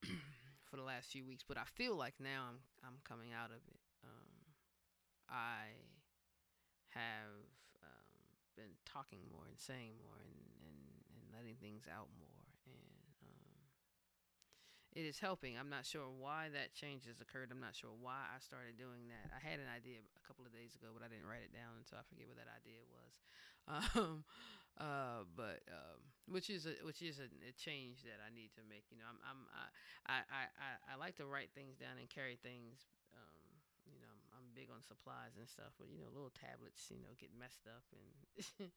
for 0.74 0.78
the 0.78 0.84
last 0.84 1.12
few 1.12 1.26
weeks, 1.26 1.44
but 1.48 1.58
I 1.58 1.66
feel 1.76 1.96
like 1.96 2.16
now 2.20 2.50
I'm 2.50 2.60
I'm 2.84 2.98
coming 3.08 3.32
out 3.32 3.52
of 3.52 3.62
it. 3.68 3.80
Um, 4.04 4.33
I 5.34 5.74
have 6.94 7.34
um, 7.82 8.14
been 8.54 8.78
talking 8.86 9.26
more 9.34 9.50
and 9.50 9.58
saying 9.58 9.98
more 9.98 10.22
and, 10.22 10.38
and, 10.62 10.78
and 11.10 11.24
letting 11.34 11.58
things 11.58 11.90
out 11.90 12.14
more, 12.22 12.46
and 12.70 12.86
um, 13.26 13.66
it 14.94 15.10
is 15.10 15.18
helping. 15.18 15.58
I'm 15.58 15.74
not 15.74 15.90
sure 15.90 16.06
why 16.06 16.54
that 16.54 16.78
change 16.78 17.10
has 17.10 17.18
occurred. 17.18 17.50
I'm 17.50 17.64
not 17.64 17.74
sure 17.74 17.90
why 17.98 18.30
I 18.30 18.38
started 18.38 18.78
doing 18.78 19.10
that. 19.10 19.34
I 19.34 19.42
had 19.42 19.58
an 19.58 19.66
idea 19.74 20.06
a 20.06 20.24
couple 20.24 20.46
of 20.46 20.54
days 20.54 20.78
ago, 20.78 20.94
but 20.94 21.02
I 21.02 21.10
didn't 21.10 21.26
write 21.26 21.42
it 21.42 21.50
down 21.50 21.82
until 21.82 21.98
I 21.98 22.06
forget 22.06 22.30
what 22.30 22.38
that 22.38 22.54
idea 22.54 22.86
was. 22.94 23.14
Um, 23.64 24.28
uh, 24.76 25.24
but 25.40 25.64
um, 25.72 26.04
which 26.28 26.50
is 26.50 26.68
a 26.68 26.76
which 26.84 27.00
is 27.00 27.24
a, 27.24 27.32
a, 27.48 27.56
change 27.56 28.04
that 28.04 28.20
I 28.20 28.28
need 28.28 28.52
to 28.60 28.64
make. 28.68 28.84
You 28.92 29.00
know, 29.00 29.08
I'm, 29.08 29.22
I'm 29.24 29.40
I, 30.04 30.26
I, 30.28 30.42
I, 30.60 30.70
I 30.92 30.94
like 31.00 31.16
to 31.22 31.26
write 31.30 31.56
things 31.56 31.80
down 31.80 31.96
and 31.96 32.12
carry 32.12 32.36
things. 32.36 32.84
Um, 33.16 33.40
you 33.88 34.04
know, 34.04 34.12
I'm, 34.12 34.43
I'm 34.43 34.43
big 34.54 34.70
on 34.70 34.86
supplies 34.86 35.36
and 35.36 35.50
stuff, 35.50 35.74
but 35.76 35.90
you 35.90 36.00
know, 36.00 36.14
little 36.14 36.34
tablets, 36.34 36.88
you 36.94 37.02
know, 37.02 37.14
get 37.18 37.34
messed 37.34 37.66
up 37.68 37.84
and. 37.92 38.08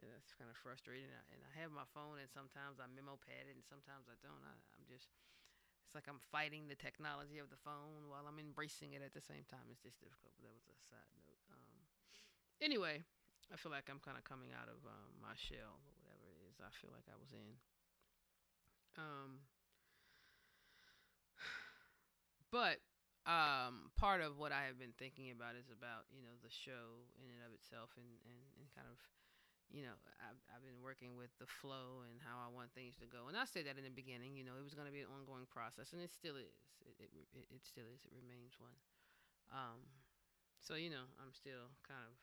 and 0.00 0.08
that's 0.08 0.32
kind 0.32 0.48
of 0.48 0.56
frustrating. 0.56 1.08
And 1.08 1.16
I, 1.16 1.24
and 1.36 1.42
I 1.44 1.52
have 1.60 1.72
my 1.72 1.84
phone, 1.92 2.16
and 2.22 2.30
sometimes 2.32 2.80
I 2.80 2.88
memo 2.88 3.20
pad 3.20 3.50
it, 3.50 3.56
and 3.56 3.66
sometimes 3.66 4.08
I 4.08 4.16
don't. 4.24 4.40
I, 4.40 4.56
I'm 4.80 4.88
just, 4.88 5.12
it's 5.84 5.92
like 5.92 6.08
I'm 6.08 6.22
fighting 6.32 6.66
the 6.66 6.78
technology 6.78 7.36
of 7.36 7.52
the 7.52 7.60
phone 7.60 8.08
while 8.08 8.24
I'm 8.24 8.40
embracing 8.40 8.96
it 8.96 9.04
at 9.04 9.12
the 9.12 9.24
same 9.24 9.44
time. 9.50 9.68
It's 9.68 9.84
just 9.84 10.00
difficult. 10.00 10.32
But 10.40 10.48
that 10.48 10.56
was 10.56 10.66
a 10.72 10.76
side 10.88 11.12
note. 11.20 11.40
Um, 11.52 11.84
anyway, 12.64 13.04
I 13.52 13.60
feel 13.60 13.74
like 13.74 13.92
I'm 13.92 14.00
kind 14.00 14.16
of 14.16 14.24
coming 14.24 14.56
out 14.56 14.72
of 14.72 14.80
um, 14.88 15.12
my 15.20 15.36
shell 15.36 15.84
or 15.84 15.94
whatever 16.00 16.32
it 16.32 16.40
is 16.48 16.62
I 16.62 16.72
feel 16.80 16.94
like 16.94 17.08
I 17.10 17.18
was 17.20 17.36
in. 17.36 17.52
Um, 18.96 19.44
but 22.54 22.80
um, 23.28 23.92
part 24.00 24.24
of 24.24 24.40
what 24.40 24.50
I 24.50 24.64
have 24.64 24.80
been 24.80 24.96
thinking 24.96 25.28
about 25.32 25.56
is 25.56 25.68
about 25.68 26.08
you 26.08 26.24
know 26.24 26.32
the 26.40 26.52
show 26.52 27.04
in 27.20 27.28
and 27.28 27.42
of 27.44 27.52
itself 27.52 27.92
and, 28.00 28.08
and, 28.24 28.38
and 28.56 28.66
kind 28.72 28.88
of 28.88 28.96
you 29.68 29.84
know 29.84 29.94
I've, 30.24 30.40
I've 30.50 30.64
been 30.64 30.80
working 30.80 31.20
with 31.20 31.30
the 31.36 31.46
flow 31.46 32.02
and 32.08 32.16
how 32.24 32.40
I 32.40 32.48
want 32.48 32.72
things 32.72 32.96
to 33.04 33.06
go 33.06 33.28
and 33.28 33.36
I 33.36 33.44
said 33.44 33.68
that 33.68 33.76
in 33.76 33.84
the 33.84 33.92
beginning 33.92 34.34
you 34.34 34.42
know 34.42 34.56
it 34.56 34.64
was 34.64 34.72
going 34.72 34.88
to 34.88 34.94
be 34.94 35.04
an 35.04 35.12
ongoing 35.12 35.44
process 35.46 35.92
and 35.92 36.00
it 36.00 36.10
still 36.10 36.40
is 36.40 36.50
it, 36.82 37.12
it, 37.12 37.46
it, 37.52 37.62
still 37.62 37.86
is 37.92 38.08
it 38.08 38.12
remains 38.16 38.56
one 38.56 38.74
um, 39.52 39.84
so 40.58 40.74
you 40.80 40.88
know 40.88 41.04
I'm 41.20 41.36
still 41.36 41.70
kind 41.84 42.02
of 42.08 42.16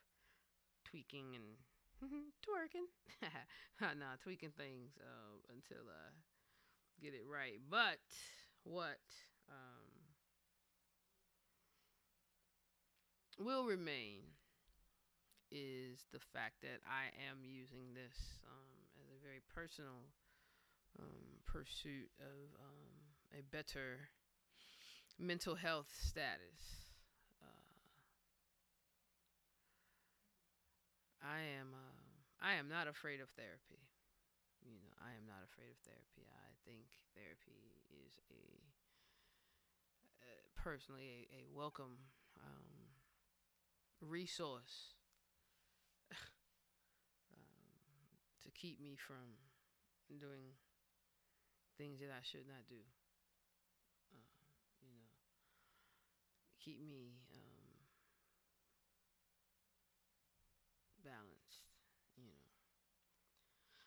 tweaking 0.87 1.35
and 1.35 1.61
twerking. 2.45 2.87
nah, 3.81 4.15
tweaking 4.21 4.53
things 4.55 4.97
uh, 5.01 5.35
until 5.49 5.83
I 5.89 6.13
get 7.01 7.13
it 7.13 7.25
right. 7.25 7.59
But 7.69 8.01
what 8.63 9.01
um, 9.49 9.86
will 13.39 13.65
remain 13.65 14.21
is 15.51 16.03
the 16.11 16.19
fact 16.33 16.61
that 16.61 16.81
I 16.85 17.13
am 17.29 17.39
using 17.43 17.93
this 17.93 18.17
um, 18.45 18.67
as 18.99 19.07
a 19.15 19.23
very 19.23 19.41
personal 19.53 20.11
um, 20.99 21.39
pursuit 21.45 22.09
of 22.19 22.51
um, 22.59 23.39
a 23.39 23.43
better 23.55 24.09
mental 25.19 25.55
health 25.55 25.87
status. 26.01 26.87
I 31.27 31.59
am 31.59 31.75
uh, 31.75 32.07
I 32.39 32.55
am 32.55 32.69
not 32.69 32.87
afraid 32.87 33.19
of 33.19 33.27
therapy. 33.35 33.83
You 34.63 34.79
know, 34.79 34.93
I 35.03 35.11
am 35.17 35.27
not 35.27 35.43
afraid 35.43 35.75
of 35.75 35.79
therapy. 35.83 36.23
I 36.29 36.51
think 36.63 36.87
therapy 37.17 37.75
is 37.91 38.15
a 38.31 38.43
uh, 40.23 40.43
personally 40.55 41.27
a, 41.27 41.41
a 41.41 41.51
welcome 41.51 41.99
um, 42.39 42.76
resource 44.01 44.93
um, 47.31 47.39
to 48.43 48.49
keep 48.51 48.79
me 48.81 48.95
from 48.95 49.37
doing 50.19 50.55
things 51.77 51.99
that 51.99 52.09
I 52.09 52.21
should 52.23 52.47
not 52.47 52.65
do. 52.69 52.81
Uh, 54.13 54.17
you 54.81 54.89
know, 54.89 55.07
keep 56.63 56.79
me 56.81 57.17
um, 57.33 57.77
balanced, 61.03 61.69
you 62.17 62.25
know. 62.25 62.45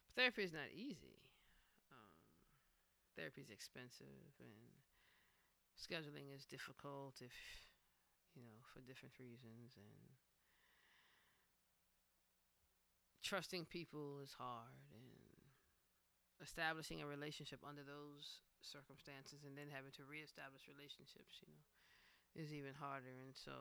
But 0.06 0.14
therapy 0.16 0.42
is 0.42 0.52
not 0.52 0.70
easy. 0.74 1.20
Um, 1.90 2.12
therapy 3.16 3.42
is 3.42 3.50
expensive 3.50 4.38
and 4.40 4.54
scheduling 5.78 6.34
is 6.34 6.44
difficult 6.44 7.20
if 7.20 7.32
you 8.37 8.43
know 8.43 8.61
for 8.72 8.81
different 8.81 9.14
reasons, 9.18 9.76
and 9.76 10.16
trusting 13.22 13.66
people 13.66 14.18
is 14.22 14.35
hard, 14.35 14.74
and 14.95 15.07
establishing 16.43 17.03
a 17.03 17.07
relationship 17.07 17.61
under 17.62 17.83
those 17.83 18.43
circumstances, 18.62 19.45
and 19.45 19.57
then 19.57 19.68
having 19.68 19.93
to 19.97 20.05
reestablish 20.09 20.68
relationships, 20.68 21.41
you 21.41 21.49
know, 21.49 21.64
is 22.37 22.53
even 22.53 22.74
harder. 22.74 23.12
And 23.24 23.37
so, 23.37 23.55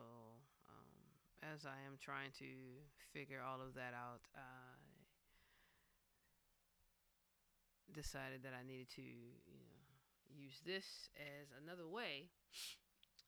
um, 0.68 1.00
as 1.42 1.64
I 1.64 1.80
am 1.86 1.96
trying 2.00 2.32
to 2.40 2.50
figure 3.12 3.40
all 3.40 3.60
of 3.60 3.74
that 3.74 3.92
out, 3.94 4.24
I 4.36 4.76
decided 7.92 8.42
that 8.44 8.54
I 8.54 8.66
needed 8.66 8.88
to, 8.96 9.02
you 9.02 9.58
know, 9.58 9.80
use 10.30 10.60
this 10.64 11.10
as 11.18 11.50
another 11.58 11.88
way 11.88 12.30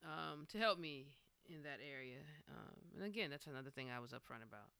um, 0.03 0.47
to 0.51 0.57
help 0.57 0.79
me 0.79 1.07
in 1.49 1.63
that 1.63 1.79
area. 1.83 2.19
Um, 2.49 2.75
and 2.95 3.05
again, 3.05 3.29
that's 3.29 3.47
another 3.47 3.69
thing 3.69 3.89
I 3.89 3.99
was 3.99 4.11
upfront 4.11 4.43
about 4.47 4.71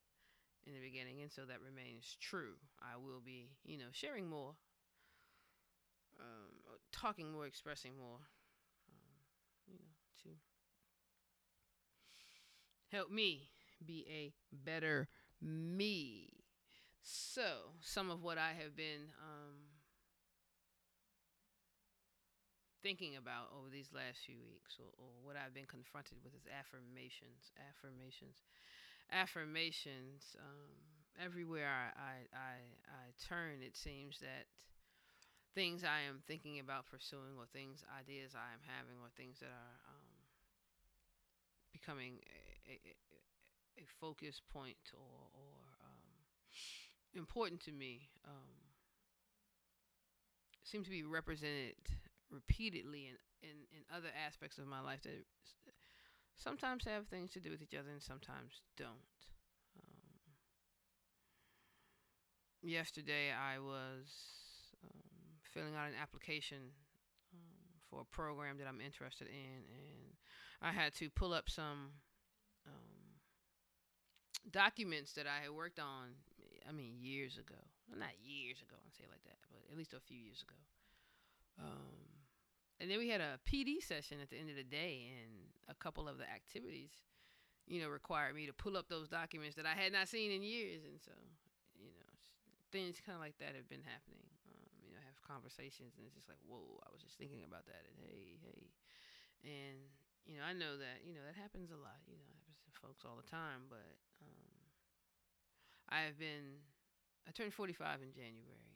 in 0.66 0.74
the 0.74 0.80
beginning, 0.80 1.22
and 1.22 1.32
so 1.32 1.44
that 1.46 1.60
remains 1.62 2.18
true. 2.20 2.56
I 2.82 2.98
will 2.98 3.20
be, 3.24 3.50
you 3.66 3.78
know, 3.78 3.92
sharing 3.92 4.30
more, 4.30 4.56
um, 6.20 6.80
talking 6.92 7.32
more, 7.32 7.46
expressing 7.46 7.98
more, 7.98 8.20
um, 8.90 9.20
you 9.68 9.76
know, 9.76 9.92
to 10.24 10.30
help 12.96 13.12
me 13.12 13.50
be 13.86 14.06
a 14.10 14.34
better 14.56 15.10
me. 15.42 16.30
So, 17.02 17.74
some 17.82 18.10
of 18.10 18.24
what 18.24 18.38
I 18.38 18.54
have 18.62 18.78
been 18.78 19.12
um, 19.20 19.73
thinking 22.84 23.16
about 23.16 23.48
over 23.56 23.72
these 23.72 23.90
last 23.96 24.20
few 24.28 24.44
weeks, 24.44 24.76
or, 24.76 24.92
or 25.00 25.10
what 25.24 25.40
I've 25.40 25.56
been 25.56 25.72
confronted 25.72 26.20
with, 26.20 26.36
is 26.36 26.44
affirmations. 26.52 27.56
Affirmations. 27.56 28.44
Affirmations. 29.10 30.36
Um, 30.36 30.76
everywhere 31.16 31.72
I, 31.72 31.88
I, 31.96 32.16
I, 32.36 32.56
I 32.92 33.04
turn, 33.24 33.64
it 33.64 33.80
seems 33.80 34.20
that 34.20 34.52
things 35.56 35.88
I 35.88 36.04
am 36.06 36.20
thinking 36.28 36.60
about 36.60 36.92
pursuing, 36.92 37.40
or 37.40 37.48
things, 37.56 37.88
ideas 37.88 38.36
I 38.36 38.52
am 38.52 38.62
having, 38.68 39.00
or 39.00 39.08
things 39.16 39.40
that 39.40 39.54
are 39.54 39.76
um, 39.88 40.12
becoming 41.72 42.20
a, 42.68 42.76
a, 42.76 42.76
a, 43.80 43.86
focus 44.00 44.42
point 44.52 44.92
or, 44.94 45.30
or 45.34 45.56
um, 45.84 46.12
important 47.16 47.62
to 47.62 47.72
me 47.72 48.10
um, 48.26 48.54
seem 50.64 50.84
to 50.84 50.90
be 50.90 51.04
represented 51.04 51.76
repeatedly 52.34 53.08
in, 53.08 53.16
in, 53.42 53.58
in 53.72 53.84
other 53.96 54.10
aspects 54.26 54.58
of 54.58 54.66
my 54.66 54.82
life 54.82 55.04
that 55.04 55.24
sometimes 56.38 56.86
have 56.86 57.08
things 57.08 57.32
to 57.32 57.40
do 57.40 57.52
with 57.52 57.62
each 57.62 57.76
other 57.78 57.92
and 57.92 58.02
sometimes 58.02 58.62
don't. 58.76 59.22
Um, 59.78 60.34
yesterday, 62.62 63.32
I 63.32 63.60
was 63.60 64.10
um, 64.84 65.38
filling 65.54 65.76
out 65.76 65.88
an 65.88 66.00
application 66.02 66.74
um, 67.34 67.80
for 67.90 68.02
a 68.02 68.06
program 68.06 68.58
that 68.58 68.68
I'm 68.68 68.82
interested 68.82 69.28
in, 69.28 69.64
and 69.70 70.18
I 70.62 70.72
had 70.72 70.94
to 70.96 71.10
pull 71.10 71.34
up 71.34 71.50
some 71.50 71.94
um, 72.66 73.22
documents 74.52 75.14
that 75.14 75.28
I 75.28 75.44
had 75.44 75.52
worked 75.52 75.80
on. 75.80 76.18
I 76.68 76.72
mean, 76.72 76.96
years 77.00 77.38
ago. 77.38 77.60
Well, 77.90 78.00
not 78.00 78.16
years 78.24 78.58
ago, 78.64 78.80
I'd 78.80 78.96
say 78.96 79.04
like 79.12 79.24
that, 79.26 79.38
but 79.52 79.60
at 79.70 79.78
least 79.78 79.94
a 79.94 80.00
few 80.00 80.18
years 80.18 80.42
ago. 80.42 80.56
Um, 81.60 82.13
and 82.80 82.90
then 82.90 82.98
we 82.98 83.10
had 83.10 83.22
a 83.22 83.40
PD 83.46 83.82
session 83.82 84.18
at 84.22 84.30
the 84.30 84.38
end 84.38 84.50
of 84.50 84.56
the 84.56 84.64
day, 84.66 85.10
and 85.22 85.32
a 85.70 85.76
couple 85.76 86.08
of 86.08 86.18
the 86.18 86.28
activities, 86.30 86.92
you 87.68 87.82
know, 87.82 87.90
required 87.90 88.36
me 88.36 88.46
to 88.46 88.54
pull 88.54 88.76
up 88.76 88.90
those 88.90 89.08
documents 89.08 89.56
that 89.56 89.66
I 89.66 89.74
had 89.74 89.94
not 89.94 90.08
seen 90.08 90.32
in 90.32 90.44
years, 90.44 90.84
and 90.84 91.00
so, 91.00 91.16
you 91.80 91.92
know, 91.92 92.12
things 92.72 93.00
kind 93.00 93.16
of 93.16 93.22
like 93.24 93.38
that 93.40 93.56
have 93.56 93.70
been 93.70 93.86
happening. 93.86 94.26
Um, 94.50 94.68
you 94.84 94.92
know, 94.92 95.00
I 95.00 95.06
have 95.06 95.20
conversations, 95.24 95.96
and 95.96 96.04
it's 96.06 96.18
just 96.18 96.28
like, 96.28 96.42
whoa, 96.44 96.82
I 96.84 96.90
was 96.92 97.02
just 97.02 97.16
thinking 97.16 97.46
about 97.46 97.66
that, 97.70 97.86
and 97.88 97.96
hey, 98.02 98.42
hey, 98.42 98.74
and 99.44 99.80
you 100.26 100.40
know, 100.40 100.46
I 100.48 100.56
know 100.56 100.80
that 100.80 101.04
you 101.04 101.12
know 101.12 101.24
that 101.28 101.36
happens 101.36 101.72
a 101.72 101.80
lot. 101.80 102.00
You 102.08 102.16
know, 102.16 102.28
it 102.28 102.38
happens 102.40 102.60
to 102.64 102.72
folks 102.80 103.04
all 103.04 103.20
the 103.20 103.28
time, 103.28 103.68
but 103.68 104.00
um, 104.24 104.56
I've 105.92 106.18
been 106.18 106.64
I 107.28 107.32
turned 107.32 107.54
45 107.54 108.02
in 108.04 108.12
January, 108.12 108.73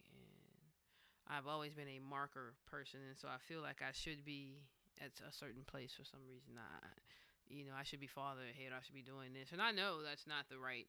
I've 1.30 1.48
always 1.48 1.74
been 1.74 1.88
a 1.88 2.00
marker 2.00 2.54
person, 2.66 3.00
and 3.08 3.18
so 3.18 3.28
I 3.28 3.38
feel 3.38 3.62
like 3.62 3.84
I 3.84 3.92
should 3.92 4.24
be 4.24 4.64
at 5.00 5.12
a 5.28 5.32
certain 5.32 5.64
place 5.68 5.94
for 5.94 6.04
some 6.04 6.24
reason. 6.28 6.56
I, 6.56 6.88
you 7.50 7.66
know, 7.66 7.76
I 7.78 7.84
should 7.84 8.00
be 8.00 8.08
farther 8.08 8.48
ahead. 8.48 8.72
I 8.72 8.82
should 8.84 8.96
be 8.96 9.04
doing 9.04 9.34
this, 9.34 9.52
and 9.52 9.62
I 9.62 9.72
know 9.72 10.04
that's 10.04 10.28
not 10.28 10.48
the 10.50 10.60
right 10.60 10.88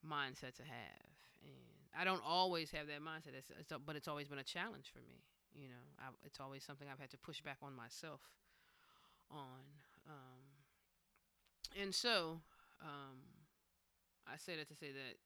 mindset 0.00 0.56
to 0.56 0.64
have. 0.64 1.12
And 1.44 1.92
I 1.98 2.04
don't 2.04 2.22
always 2.24 2.70
have 2.72 2.86
that 2.88 3.00
mindset, 3.00 3.36
it's, 3.36 3.50
it's, 3.58 3.72
but 3.84 3.96
it's 3.96 4.08
always 4.08 4.28
been 4.28 4.38
a 4.38 4.46
challenge 4.46 4.92
for 4.92 5.00
me. 5.04 5.20
You 5.54 5.68
know, 5.68 5.84
I, 5.98 6.08
it's 6.24 6.40
always 6.40 6.64
something 6.64 6.86
I've 6.90 7.00
had 7.00 7.10
to 7.10 7.18
push 7.18 7.40
back 7.40 7.58
on 7.62 7.74
myself 7.74 8.20
on. 9.30 9.60
Um, 10.08 10.40
and 11.80 11.94
so, 11.94 12.40
um, 12.82 13.18
I 14.26 14.36
say 14.36 14.56
that 14.56 14.68
to 14.68 14.74
say 14.74 14.92
that 14.92 15.16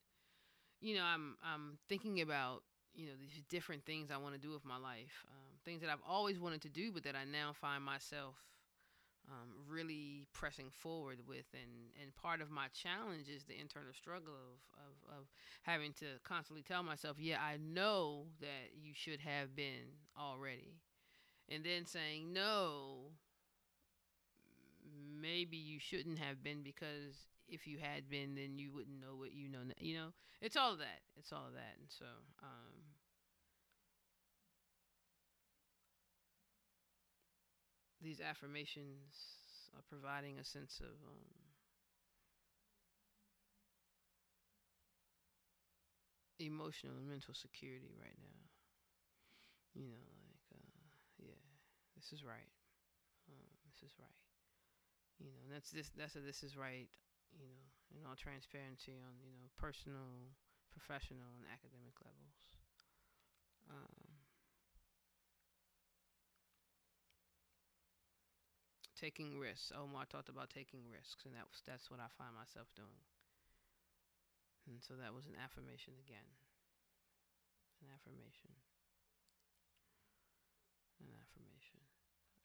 you 0.81 0.95
know, 0.95 1.05
I'm 1.05 1.37
I'm 1.43 1.79
thinking 1.89 2.21
about 2.21 2.63
you 2.95 3.07
know 3.07 3.13
these 3.21 3.43
different 3.49 3.85
things 3.85 4.11
I 4.11 4.17
want 4.17 4.35
to 4.35 4.41
do 4.41 4.51
with 4.53 4.65
my 4.65 4.77
life, 4.79 5.25
um, 5.31 5.59
things 5.65 5.81
that 5.83 5.91
I've 5.91 6.05
always 6.09 6.39
wanted 6.39 6.63
to 6.63 6.69
do, 6.69 6.93
but 6.93 7.05
that 7.05 7.17
I 7.17 7.25
now 7.25 7.53
find 7.53 7.83
myself 7.83 8.37
um, 9.29 9.51
really 9.69 10.27
pressing 10.33 10.71
forward 10.71 11.21
with, 11.27 11.47
and 11.55 11.91
and 12.03 12.15
part 12.15 12.41
of 12.41 12.51
my 12.51 12.67
challenge 12.69 13.29
is 13.29 13.45
the 13.45 13.59
internal 13.59 13.93
struggle 13.95 14.35
of, 14.35 14.85
of 14.85 15.21
of 15.21 15.27
having 15.63 15.93
to 15.95 16.07
constantly 16.25 16.63
tell 16.63 16.83
myself, 16.83 17.17
yeah, 17.19 17.39
I 17.41 17.57
know 17.59 18.27
that 18.41 18.73
you 18.81 18.93
should 18.95 19.21
have 19.21 19.57
been 19.57 19.97
already, 20.19 20.81
and 21.49 21.65
then 21.65 21.87
saying 21.87 22.33
no. 22.33 23.13
Maybe 25.21 25.57
you 25.57 25.79
shouldn't 25.81 26.19
have 26.19 26.43
been 26.43 26.63
because 26.63 27.27
if 27.49 27.67
you 27.67 27.79
had 27.79 28.09
been, 28.11 28.35
then 28.35 28.59
you 28.59 28.71
wouldn't 28.73 29.01
know 29.01 29.17
what 29.17 29.33
you 29.33 29.49
know. 29.49 29.61
You 29.81 29.95
know, 29.95 30.09
it's 30.41 30.57
all 30.57 30.73
of 30.73 30.79
that. 30.79 31.01
It's 31.17 31.33
all 31.33 31.47
of 31.47 31.55
that. 31.55 31.77
And 31.81 31.89
so, 31.89 32.05
um, 32.43 32.84
these 38.05 38.21
affirmations 38.21 39.41
are 39.77 39.83
providing 39.89 40.39
a 40.39 40.45
sense 40.45 40.81
of 40.81 40.95
um, 41.09 41.25
emotional 46.39 46.97
and 46.97 47.09
mental 47.09 47.35
security 47.35 47.91
right 48.01 48.17
now. 48.23 48.47
You 49.75 49.91
know, 49.91 50.07
like, 50.31 50.47
uh, 50.55 50.87
yeah, 51.19 51.43
this 51.97 52.13
is 52.13 52.23
right. 52.25 52.51
Um, 53.31 53.51
this 53.67 53.83
is 53.91 53.95
right. 53.99 54.21
You 55.19 55.31
know, 55.31 55.43
that's 55.51 55.71
this. 55.71 55.91
That's 55.97 56.15
a 56.17 56.21
this 56.21 56.43
is 56.43 56.57
right 56.57 56.89
you 57.35 57.47
know, 57.51 57.65
in 57.99 58.07
all 58.07 58.15
transparency 58.17 58.95
on, 58.99 59.15
you 59.23 59.35
know, 59.35 59.51
personal, 59.59 60.31
professional, 60.73 61.35
and 61.39 61.47
academic 61.51 61.95
levels. 62.03 62.39
Um, 63.71 64.04
taking 69.05 69.37
risks. 69.37 69.69
Omar 69.77 70.09
talked 70.09 70.33
about 70.33 70.49
taking 70.49 70.81
risks, 70.89 71.29
and 71.29 71.37
that 71.37 71.45
was, 71.45 71.61
that's 71.69 71.93
what 71.93 72.01
I 72.01 72.09
find 72.17 72.33
myself 72.33 72.73
doing. 72.73 73.05
And 74.65 74.81
so 74.81 74.97
that 74.97 75.13
was 75.13 75.29
an 75.29 75.37
affirmation 75.37 75.93
again. 76.01 76.25
An 77.85 77.93
affirmation. 77.93 78.49
An 81.05 81.13
affirmation. 81.21 81.85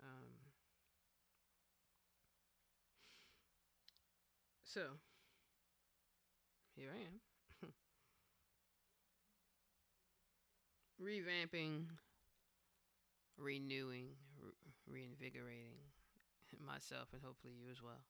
Um, 0.04 0.36
So, 4.68 5.00
here 6.76 6.92
I 6.94 7.02
am. 7.02 7.72
Revamping, 11.02 11.86
renewing, 13.40 14.10
re- 14.38 14.52
reinvigorating 14.86 15.80
myself 16.60 17.10
and 17.14 17.22
hopefully 17.22 17.54
you 17.54 17.70
as 17.72 17.82
well. 17.82 18.04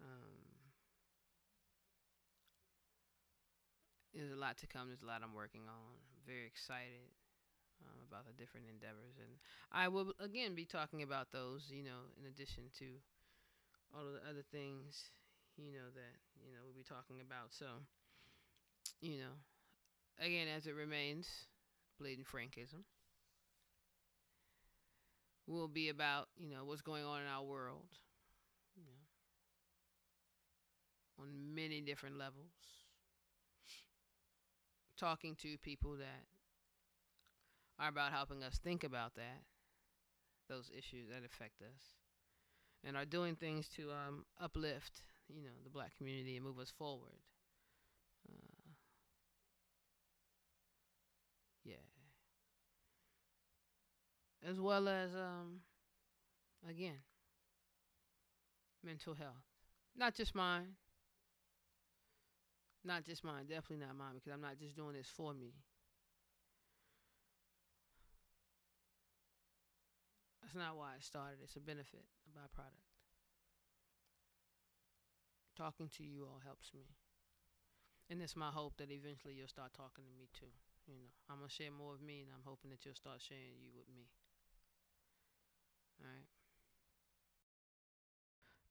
Um, 0.00 0.40
there's 4.14 4.32
a 4.32 4.40
lot 4.40 4.56
to 4.58 4.66
come. 4.66 4.88
There's 4.88 5.02
a 5.04 5.10
lot 5.10 5.20
I'm 5.22 5.34
working 5.34 5.68
on. 5.68 5.76
I'm 5.76 6.24
very 6.26 6.46
excited 6.46 7.12
um, 7.84 8.00
about 8.08 8.24
the 8.24 8.32
different 8.32 8.66
endeavors, 8.68 9.20
and 9.20 9.36
I 9.72 9.88
will 9.88 10.12
again 10.20 10.54
be 10.54 10.64
talking 10.64 11.02
about 11.02 11.32
those. 11.32 11.68
You 11.68 11.84
know, 11.84 12.08
in 12.16 12.26
addition 12.26 12.72
to 12.80 12.86
all 13.94 14.06
of 14.06 14.14
the 14.14 14.24
other 14.24 14.44
things 14.50 15.10
you 15.60 15.72
know, 15.72 15.92
that, 15.94 16.16
you 16.40 16.52
know, 16.52 16.64
we'll 16.64 16.76
be 16.76 16.86
talking 16.86 17.20
about. 17.20 17.52
So, 17.52 17.66
you 19.00 19.18
know, 19.18 19.34
again, 20.20 20.48
as 20.48 20.66
it 20.66 20.74
remains, 20.74 21.28
blatant 21.98 22.26
frankism 22.26 22.84
will 25.50 25.68
be 25.68 25.88
about 25.88 26.28
you 26.38 26.48
know 26.48 26.64
what's 26.64 26.82
going 26.82 27.04
on 27.04 27.20
in 27.22 27.26
our 27.28 27.42
world, 27.44 27.86
you 28.76 28.84
know, 28.84 29.00
on 31.18 31.54
many 31.54 31.80
different 31.80 32.18
levels. 32.18 32.50
Talking 34.96 35.34
to 35.36 35.58
people 35.58 35.96
that 35.96 36.26
are 37.80 37.88
about 37.88 38.12
helping 38.12 38.42
us 38.44 38.58
think 38.58 38.84
about 38.84 39.14
that, 39.16 39.42
those 40.48 40.70
issues 40.76 41.08
that 41.08 41.24
affect 41.24 41.62
us, 41.62 41.82
and 42.84 42.96
are 42.96 43.04
doing 43.04 43.36
things 43.36 43.68
to 43.76 43.90
um, 43.92 44.24
uplift, 44.40 45.02
you 45.28 45.42
know, 45.42 45.50
the 45.64 45.70
black 45.70 45.96
community 45.96 46.36
and 46.36 46.44
move 46.44 46.58
us 46.58 46.70
forward. 46.76 47.18
As 54.42 54.58
well 54.60 54.88
as, 54.88 55.14
um, 55.14 55.60
again, 56.68 57.00
mental 58.82 59.14
health. 59.14 59.44
Not 59.96 60.14
just 60.14 60.34
mine. 60.34 60.76
Not 62.84 63.04
just 63.04 63.24
mine. 63.24 63.46
Definitely 63.46 63.84
not 63.86 63.96
mine 63.96 64.14
because 64.14 64.32
I'm 64.32 64.40
not 64.40 64.58
just 64.58 64.76
doing 64.76 64.94
this 64.94 65.08
for 65.08 65.34
me. 65.34 65.52
That's 70.42 70.54
not 70.54 70.76
why 70.76 70.96
I 70.96 71.00
started. 71.00 71.38
It's 71.44 71.56
a 71.56 71.60
benefit, 71.60 72.04
a 72.26 72.30
byproduct. 72.34 72.82
Talking 75.56 75.88
to 75.98 76.02
you 76.02 76.24
all 76.24 76.40
helps 76.44 76.72
me. 76.74 76.88
And 78.08 78.20
it's 78.20 78.34
my 78.34 78.50
hope 78.50 78.76
that 78.78 78.90
eventually 78.90 79.34
you'll 79.34 79.46
start 79.46 79.72
talking 79.74 80.04
to 80.04 80.10
me 80.18 80.26
too. 80.34 80.50
You 80.88 80.94
know, 80.94 81.10
I'm 81.28 81.38
going 81.38 81.48
to 81.48 81.54
share 81.54 81.70
more 81.70 81.94
of 81.94 82.02
me 82.02 82.22
and 82.22 82.30
I'm 82.34 82.42
hoping 82.42 82.70
that 82.70 82.84
you'll 82.84 82.98
start 82.98 83.22
sharing 83.22 83.60
you 83.62 83.70
with 83.76 83.86
me. 83.94 84.10
All 86.00 86.08
right. 86.08 86.26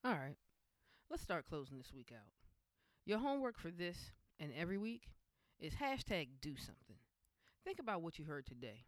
All 0.03 0.19
right. 0.19 0.37
Let's 1.09 1.23
start 1.23 1.47
closing 1.47 1.77
this 1.77 1.93
week 1.93 2.11
out. 2.13 2.31
Your 3.05 3.19
homework 3.19 3.57
for 3.57 3.71
this 3.71 4.11
and 4.39 4.51
every 4.57 4.77
week 4.77 5.09
is 5.59 5.73
hashtag 5.73 6.27
do 6.41 6.55
something. 6.55 6.97
Think 7.65 7.79
about 7.79 8.01
what 8.01 8.17
you 8.17 8.25
heard 8.25 8.45
today. 8.45 8.85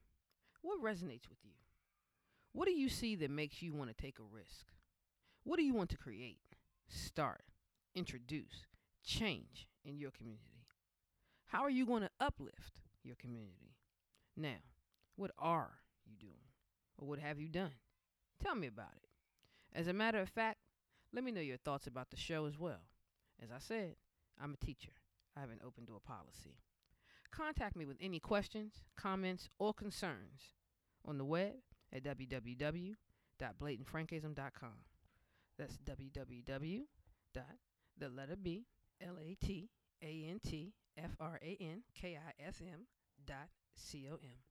What 0.62 0.82
resonates 0.82 1.28
with 1.30 1.40
you? 1.44 1.54
What 2.54 2.66
do 2.66 2.72
you 2.72 2.90
see 2.90 3.16
that 3.16 3.32
makes 3.32 3.62
you 3.62 3.74
want 3.74 3.90
to 3.90 4.02
take 4.02 4.20
a 4.20 4.36
risk? 4.36 4.68
What 5.44 5.58
do 5.58 5.64
you 5.64 5.74
want 5.74 5.90
to 5.90 5.98
create, 5.98 6.40
start, 6.88 7.44
introduce, 7.96 8.68
change 9.04 9.68
in 9.84 9.98
your 9.98 10.12
community? 10.12 10.66
How 11.46 11.64
are 11.64 11.70
you 11.70 11.86
going 11.86 12.04
to 12.04 12.10
uplift 12.20 12.82
your 13.04 13.16
community? 13.16 13.76
Now, 14.38 14.62
what 15.16 15.32
are 15.38 15.72
you 16.06 16.16
doing? 16.20 16.34
Or 16.98 17.08
what 17.08 17.20
have 17.20 17.40
you 17.40 17.50
done? 17.50 17.72
Tell 18.44 18.56
me 18.56 18.68
about 18.68 18.94
it. 18.96 19.08
As 19.74 19.88
a 19.88 19.94
matter 19.94 20.20
of 20.20 20.30
fact, 20.30 20.60
let 21.14 21.24
me 21.24 21.32
know 21.32 21.42
your 21.42 21.58
thoughts 21.58 21.88
about 21.88 22.10
the 22.10 22.18
show 22.18 22.46
as 22.46 22.58
well. 22.58 22.82
As 23.42 23.52
I 23.52 23.60
said, 23.60 23.96
I'm 24.42 24.54
a 24.54 24.66
teacher. 24.66 24.94
I 25.36 25.42
have 25.42 25.52
an 25.52 25.60
open 25.66 25.86
door 25.86 26.00
policy. 26.04 26.58
Contact 27.32 27.76
me 27.76 27.86
with 27.86 27.98
any 28.02 28.20
questions, 28.20 28.84
comments, 28.98 29.50
or 29.60 29.74
concerns 29.74 30.56
on 31.06 31.18
the 31.18 31.26
web 31.26 31.54
at 31.94 32.04
www.blatantfrankism.com. 32.04 34.86
That's 35.58 35.78
www. 35.78 36.82
The 37.98 38.10
letter 38.10 38.36
B, 38.36 38.66
L 39.02 39.18
A 39.20 39.36
T 39.36 39.70
A 40.04 40.26
N 40.30 40.40
T 40.46 40.74
F 40.98 41.12
R 41.20 41.40
A 41.42 41.58
N 41.62 41.84
K 41.94 42.18
I 42.18 42.34
S 42.46 42.62
M 42.62 42.88
dot 43.26 43.48
C 43.76 44.10
O 44.12 44.16
M. 44.16 44.44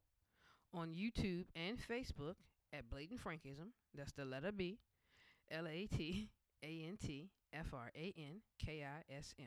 On 0.72 0.94
YouTube 0.94 1.44
and 1.54 1.78
Facebook 1.78 2.36
at 2.72 2.90
Blatant 2.90 3.22
Frankism. 3.22 3.72
That's 3.94 4.12
the 4.12 4.24
letter 4.24 4.52
B, 4.52 4.78
L 5.50 5.66
A 5.66 5.86
T 5.86 6.28
A 6.62 6.84
N 6.88 6.96
T 7.04 7.30
F 7.52 7.72
R 7.72 7.90
A 7.94 8.14
N 8.16 8.40
K 8.64 8.84
I 8.84 9.14
S 9.14 9.34
M. 9.38 9.46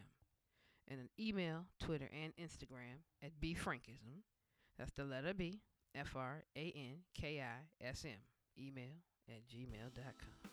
And 0.90 1.00
an 1.00 1.10
email, 1.18 1.66
Twitter, 1.80 2.10
and 2.12 2.34
Instagram 2.36 3.00
at 3.24 3.32
B 3.40 3.56
Frankism. 3.56 4.22
That's 4.78 4.92
the 4.92 5.06
letter 5.06 5.34
B, 5.34 5.62
F 5.96 6.16
R 6.16 6.44
A 6.56 6.74
N 6.76 6.98
K 7.20 7.42
I 7.42 7.86
S 7.86 8.06
M. 8.06 8.20
Email 8.60 8.96
at 9.30 9.48
gmail.com. 9.48 10.52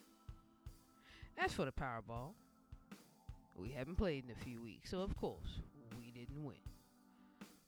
As 1.38 1.52
for 1.52 1.64
the 1.64 1.72
Powerball, 1.72 2.34
we 3.56 3.70
haven't 3.70 3.96
played 3.96 4.24
in 4.24 4.30
a 4.30 4.44
few 4.44 4.62
weeks, 4.62 4.90
so 4.90 5.00
of 5.00 5.16
course, 5.16 5.60
we 5.98 6.10
didn't 6.10 6.44
win. 6.44 6.56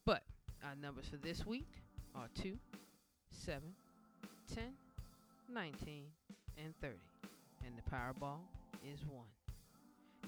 But 0.05 0.23
our 0.65 0.75
numbers 0.77 1.07
for 1.09 1.17
this 1.17 1.47
week 1.47 1.69
are 2.15 2.29
2, 2.41 2.57
7, 3.31 3.63
10, 4.55 4.65
19, 5.53 6.05
and 6.65 6.75
30. 6.81 6.95
And 7.67 7.75
the 7.77 7.83
Powerball 7.91 8.39
is 8.83 9.01
1. 9.07 9.25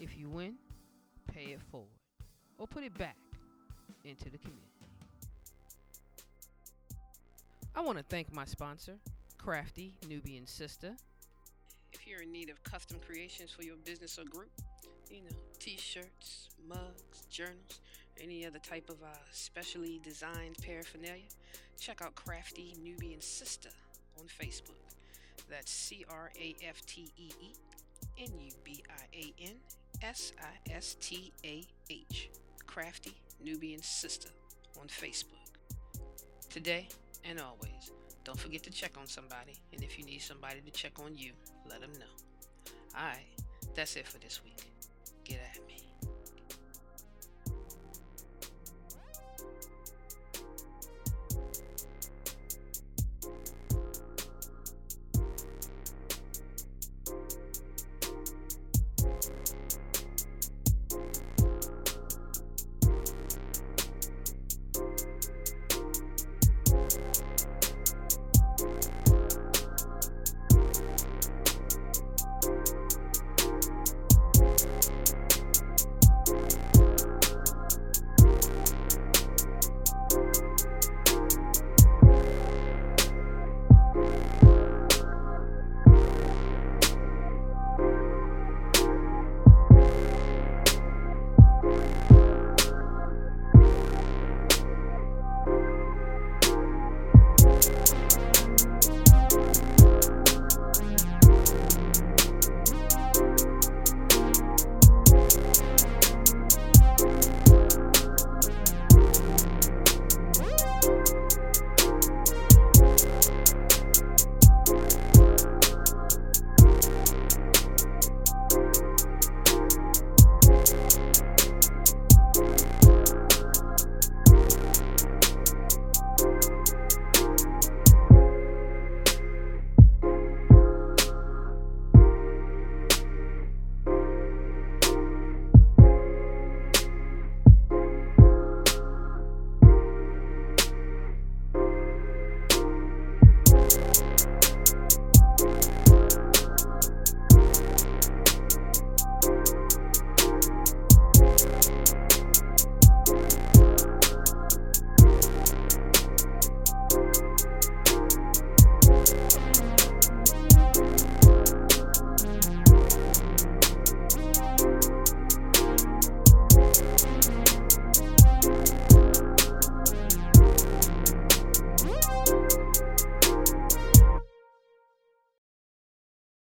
If 0.00 0.18
you 0.18 0.28
win, 0.28 0.54
pay 1.32 1.52
it 1.52 1.62
forward 1.70 1.88
or 2.58 2.66
put 2.66 2.84
it 2.84 2.96
back 2.98 3.16
into 4.04 4.28
the 4.30 4.38
community. 4.38 4.68
I 7.74 7.80
want 7.80 7.98
to 7.98 8.04
thank 8.04 8.32
my 8.32 8.44
sponsor, 8.44 8.96
Craftee 9.38 9.92
Nubian 10.08 10.44
Sistah. 10.44 10.96
If 11.92 12.06
you're 12.06 12.22
in 12.22 12.30
need 12.30 12.50
of 12.50 12.62
custom 12.62 12.98
creations 13.06 13.50
for 13.50 13.62
your 13.62 13.76
business 13.84 14.18
or 14.18 14.24
group, 14.24 14.50
you 15.10 15.22
know, 15.22 15.36
t 15.58 15.76
shirts, 15.78 16.50
mugs, 16.68 17.26
journals, 17.30 17.80
any 18.20 18.46
other 18.46 18.58
type 18.58 18.90
of 18.90 19.02
uh, 19.02 19.16
specially 19.32 20.00
designed 20.04 20.56
paraphernalia, 20.62 21.22
check 21.80 22.02
out 22.02 22.14
Craftee 22.14 22.78
Nubian 22.82 23.20
Sistah 23.20 23.72
on 24.18 24.26
Facebook. 24.26 24.83
That's 25.48 25.70
C 25.70 26.04
R 26.08 26.30
A 26.40 26.56
F 26.66 26.84
T 26.86 27.12
E 27.16 27.30
E 27.40 27.52
N 28.18 28.30
U 28.38 28.50
B 28.64 28.82
I 28.90 29.16
A 29.16 29.34
N 29.42 29.54
S 30.02 30.32
I 30.40 30.72
S 30.72 30.96
T 31.00 31.32
A 31.44 31.64
H. 31.90 32.30
Craftee 32.66 33.14
Nubian 33.42 33.80
Sistah 33.80 34.32
on 34.80 34.88
Facebook. 34.88 35.30
Today 36.50 36.88
and 37.24 37.40
always, 37.40 37.92
don't 38.24 38.38
forget 38.38 38.62
to 38.64 38.70
check 38.70 38.92
on 38.98 39.06
somebody, 39.06 39.54
and 39.72 39.82
if 39.82 39.98
you 39.98 40.04
need 40.04 40.20
somebody 40.20 40.60
to 40.60 40.70
check 40.70 40.98
on 40.98 41.14
you, 41.14 41.32
let 41.68 41.80
them 41.80 41.92
know. 41.92 42.72
Alright, 42.98 43.26
that's 43.74 43.96
it 43.96 44.06
for 44.06 44.18
this 44.18 44.42
week. 44.44 44.64
Get 45.24 45.38
at 45.54 45.66
me. 45.66 45.83
Thank 74.44 74.93